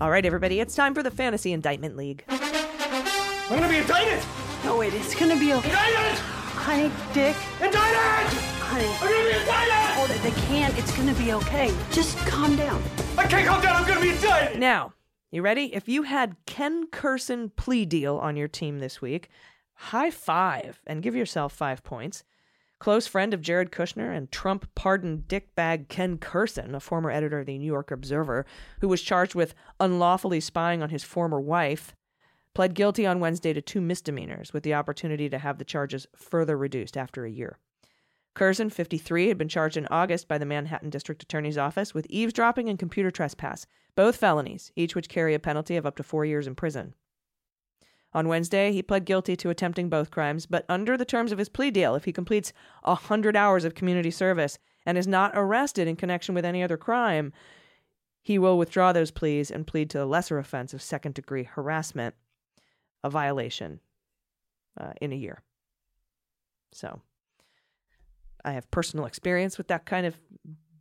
All 0.00 0.10
right, 0.10 0.24
everybody, 0.24 0.58
it's 0.58 0.74
time 0.74 0.94
for 0.94 1.02
the 1.02 1.10
Fantasy 1.10 1.52
Indictment 1.52 1.96
League. 1.98 2.24
I'm 2.28 2.40
gonna 3.50 3.68
be 3.68 3.76
indicted. 3.76 4.24
No, 4.64 4.78
wait, 4.78 4.94
it's 4.94 5.14
gonna 5.14 5.38
be 5.38 5.52
okay. 5.52 5.68
Indicted. 5.68 6.18
Honey, 6.18 6.90
Dick. 7.12 7.36
Indicted! 7.60 8.61
Honey. 8.72 8.86
I'm 9.02 9.12
gonna 9.12 9.28
be 9.28 9.38
indicted! 9.38 9.74
Oh, 9.98 10.20
they 10.22 10.30
can't. 10.46 10.78
It's 10.78 10.96
gonna 10.96 11.12
be 11.12 11.34
okay. 11.34 11.74
Just 11.90 12.16
calm 12.20 12.56
down. 12.56 12.82
I 13.18 13.26
can't 13.26 13.46
calm 13.46 13.60
down. 13.60 13.76
I'm 13.76 13.86
gonna 13.86 14.00
be 14.00 14.08
indicted! 14.08 14.58
Now, 14.58 14.94
you 15.30 15.42
ready? 15.42 15.74
If 15.74 15.90
you 15.90 16.04
had 16.04 16.36
Ken 16.46 16.86
Kurson 16.86 17.54
plea 17.54 17.84
deal 17.84 18.16
on 18.16 18.34
your 18.34 18.48
team 18.48 18.78
this 18.78 19.02
week, 19.02 19.28
high 19.74 20.10
five 20.10 20.80
and 20.86 21.02
give 21.02 21.14
yourself 21.14 21.52
five 21.52 21.84
points. 21.84 22.24
Close 22.78 23.06
friend 23.06 23.34
of 23.34 23.42
Jared 23.42 23.72
Kushner 23.72 24.16
and 24.16 24.32
Trump 24.32 24.66
pardoned 24.74 25.28
dickbag 25.28 25.90
Ken 25.90 26.16
Kurson, 26.16 26.74
a 26.74 26.80
former 26.80 27.10
editor 27.10 27.40
of 27.40 27.46
the 27.46 27.58
New 27.58 27.66
York 27.66 27.90
Observer, 27.90 28.46
who 28.80 28.88
was 28.88 29.02
charged 29.02 29.34
with 29.34 29.54
unlawfully 29.80 30.40
spying 30.40 30.82
on 30.82 30.88
his 30.88 31.04
former 31.04 31.38
wife, 31.38 31.94
pled 32.54 32.72
guilty 32.72 33.06
on 33.06 33.20
Wednesday 33.20 33.52
to 33.52 33.60
two 33.60 33.82
misdemeanors 33.82 34.54
with 34.54 34.62
the 34.62 34.72
opportunity 34.72 35.28
to 35.28 35.36
have 35.36 35.58
the 35.58 35.64
charges 35.66 36.06
further 36.16 36.56
reduced 36.56 36.96
after 36.96 37.26
a 37.26 37.30
year. 37.30 37.58
Kurson, 38.34 38.70
53, 38.70 39.28
had 39.28 39.38
been 39.38 39.48
charged 39.48 39.76
in 39.76 39.86
August 39.90 40.26
by 40.26 40.38
the 40.38 40.46
Manhattan 40.46 40.90
District 40.90 41.22
Attorney's 41.22 41.58
Office 41.58 41.92
with 41.92 42.06
eavesdropping 42.08 42.68
and 42.68 42.78
computer 42.78 43.10
trespass, 43.10 43.66
both 43.94 44.16
felonies, 44.16 44.72
each 44.74 44.94
which 44.94 45.08
carry 45.08 45.34
a 45.34 45.38
penalty 45.38 45.76
of 45.76 45.84
up 45.84 45.96
to 45.96 46.02
four 46.02 46.24
years 46.24 46.46
in 46.46 46.54
prison. 46.54 46.94
On 48.14 48.28
Wednesday, 48.28 48.72
he 48.72 48.82
pled 48.82 49.04
guilty 49.04 49.36
to 49.36 49.50
attempting 49.50 49.88
both 49.88 50.10
crimes, 50.10 50.46
but 50.46 50.64
under 50.68 50.96
the 50.96 51.04
terms 51.04 51.32
of 51.32 51.38
his 51.38 51.48
plea 51.48 51.70
deal, 51.70 51.94
if 51.94 52.04
he 52.04 52.12
completes 52.12 52.52
a 52.84 52.90
100 52.90 53.36
hours 53.36 53.64
of 53.64 53.74
community 53.74 54.10
service 54.10 54.58
and 54.84 54.98
is 54.98 55.06
not 55.06 55.32
arrested 55.34 55.88
in 55.88 55.96
connection 55.96 56.34
with 56.34 56.44
any 56.44 56.62
other 56.62 56.76
crime, 56.76 57.32
he 58.20 58.38
will 58.38 58.58
withdraw 58.58 58.92
those 58.92 59.10
pleas 59.10 59.50
and 59.50 59.66
plead 59.66 59.90
to 59.90 59.98
the 59.98 60.06
lesser 60.06 60.38
offense 60.38 60.74
of 60.74 60.82
second 60.82 61.14
degree 61.14 61.44
harassment 61.44 62.14
a 63.02 63.10
violation. 63.10 63.80
uh, 64.78 64.92
in 65.00 65.12
a 65.12 65.16
year. 65.16 65.42
So 66.72 67.02
I 68.44 68.52
have 68.52 68.70
personal 68.70 69.06
experience 69.06 69.58
with 69.58 69.68
that 69.68 69.86
kind 69.86 70.06
of 70.06 70.16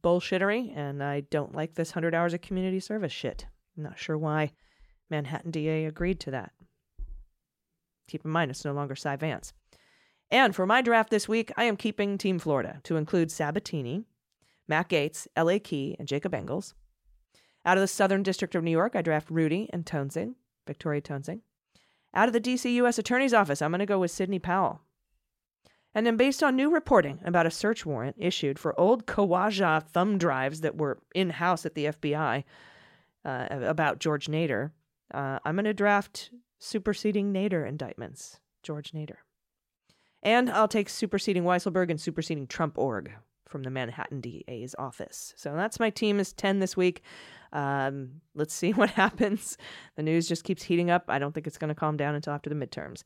bullshittery, 0.04 0.76
and 0.76 1.04
I 1.04 1.22
don't 1.22 1.56
like 1.56 1.76
this 1.76 1.92
100 1.92 2.16
hours 2.16 2.34
of 2.34 2.42
community 2.42 2.80
service 2.80 3.12
shit. 3.12 3.46
I'm 3.78 3.84
not 3.84 4.00
sure 4.00 4.18
why 4.18 4.52
Manhattan 5.10 5.52
DA 5.52 5.86
agreed 5.86 6.20
to 6.22 6.32
that. 6.32 6.52
Keep 8.08 8.26
in 8.26 8.32
mind, 8.32 8.52
it's 8.52 8.66
no 8.66 8.74
longer 8.74 8.96
Cy 8.96 9.16
Vance. 9.16 9.54
And 10.30 10.56
for 10.56 10.66
my 10.66 10.82
draft 10.82 11.10
this 11.10 11.28
week, 11.28 11.52
I 11.58 11.66
am 11.66 11.78
keeping 11.78 12.18
Team 12.18 12.40
Florida 12.40 12.80
to 12.84 12.96
include 12.96 13.32
Sabatini, 13.32 14.06
Matt 14.68 14.90
Gaetz, 14.90 15.28
L.A. 15.36 15.60
Key, 15.60 15.96
and 16.00 16.08
Jacob 16.08 16.34
Engels. 16.34 16.74
Out 17.66 17.78
of 17.78 17.82
the 17.82 17.88
Southern 17.88 18.24
District 18.24 18.56
of 18.56 18.64
New 18.64 18.72
York, 18.72 18.96
I 18.96 19.02
draft 19.02 19.30
Rudy 19.30 19.70
and 19.72 19.86
Toensing, 19.86 20.36
Victoria 20.66 21.02
Toensing. 21.02 21.42
Out 22.14 22.28
of 22.28 22.34
the 22.34 22.40
D.C. 22.40 22.74
U.S. 22.78 22.98
Attorney's 22.98 23.34
Office, 23.34 23.62
I'm 23.62 23.72
going 23.72 23.80
to 23.80 23.86
go 23.86 24.00
with 24.00 24.12
Sidney 24.12 24.40
Powell. 24.40 24.82
And 25.94 26.06
then, 26.06 26.16
based 26.16 26.42
on 26.42 26.56
new 26.56 26.72
reporting 26.72 27.20
about 27.26 27.46
a 27.46 27.52
search 27.52 27.86
warrant 27.86 28.16
issued 28.18 28.58
for 28.58 28.80
old 28.80 29.06
Khawaja 29.06 29.84
thumb 29.84 30.18
drives 30.18 30.62
that 30.62 30.78
were 30.78 31.00
in 31.14 31.32
house 31.32 31.66
at 31.66 31.76
the 31.76 31.86
FBI 31.86 32.44
uh, 33.26 33.48
about 33.52 34.00
George 34.00 34.28
Nader, 34.28 34.72
uh, 35.14 35.40
I'm 35.44 35.56
going 35.56 35.66
to 35.66 35.74
draft 35.74 36.32
superseding 36.60 37.34
Nader 37.34 37.68
indictments, 37.68 38.40
George 38.64 38.92
Nader. 38.92 39.18
And 40.24 40.50
I'll 40.50 40.68
take 40.68 40.88
superseding 40.88 41.44
Weisselberg 41.44 41.90
and 41.90 42.00
superseding 42.00 42.48
Trump 42.48 42.78
org 42.78 43.12
from 43.50 43.64
the 43.64 43.70
Manhattan 43.70 44.22
DA's 44.22 44.76
office. 44.80 45.34
So 45.36 45.54
that's 45.56 45.80
my 45.80 45.90
team 45.90 46.20
is 46.20 46.32
10 46.32 46.60
this 46.60 46.78
week. 46.78 47.02
Um, 47.52 48.22
let's 48.34 48.54
see 48.54 48.72
what 48.74 48.92
happens. 48.92 49.58
The 49.98 50.04
news 50.04 50.28
just 50.28 50.46
keeps 50.46 50.64
heating 50.64 50.90
up. 50.90 51.06
I 51.10 51.20
don't 51.20 51.34
think 51.34 51.48
it's 51.48 51.58
going 51.58 51.70
to 51.70 51.76
calm 51.76 51.98
down 51.98 52.16
until 52.16 52.34
after 52.34 52.50
the 52.50 52.56
midterms. 52.56 53.04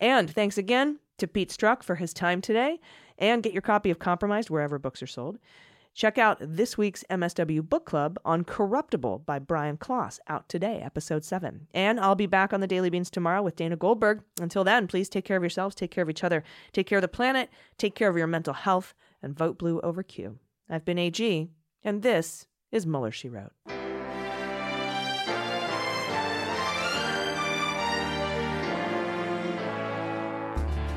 And 0.00 0.30
thanks 0.30 0.56
again 0.56 0.98
to 1.22 1.28
Pete 1.28 1.50
Strzok 1.50 1.82
for 1.82 1.94
his 1.94 2.12
time 2.12 2.40
today. 2.40 2.80
And 3.16 3.42
get 3.42 3.52
your 3.52 3.62
copy 3.62 3.90
of 3.90 3.98
Compromised 3.98 4.50
wherever 4.50 4.78
books 4.78 5.02
are 5.02 5.06
sold. 5.06 5.38
Check 5.94 6.18
out 6.18 6.38
this 6.40 6.78
week's 6.78 7.04
MSW 7.10 7.68
Book 7.68 7.84
Club 7.84 8.18
on 8.24 8.44
Corruptible 8.44 9.20
by 9.20 9.38
Brian 9.38 9.76
Klaas, 9.76 10.18
out 10.26 10.48
today, 10.48 10.80
episode 10.82 11.22
7. 11.24 11.68
And 11.74 12.00
I'll 12.00 12.14
be 12.14 12.26
back 12.26 12.52
on 12.52 12.60
the 12.60 12.66
Daily 12.66 12.88
Beans 12.88 13.10
tomorrow 13.10 13.42
with 13.42 13.56
Dana 13.56 13.76
Goldberg. 13.76 14.22
Until 14.40 14.64
then, 14.64 14.86
please 14.86 15.08
take 15.10 15.26
care 15.26 15.36
of 15.36 15.42
yourselves, 15.42 15.74
take 15.74 15.90
care 15.90 16.02
of 16.02 16.10
each 16.10 16.24
other, 16.24 16.42
take 16.72 16.86
care 16.86 16.98
of 16.98 17.02
the 17.02 17.08
planet, 17.08 17.50
take 17.76 17.94
care 17.94 18.08
of 18.08 18.16
your 18.16 18.26
mental 18.26 18.54
health, 18.54 18.94
and 19.22 19.36
vote 19.36 19.58
blue 19.58 19.80
over 19.82 20.02
Q. 20.02 20.38
I've 20.68 20.86
been 20.86 20.98
AG, 20.98 21.50
and 21.84 22.02
this 22.02 22.46
is 22.72 22.86
Mueller, 22.86 23.12
She 23.12 23.28
Wrote. 23.28 23.52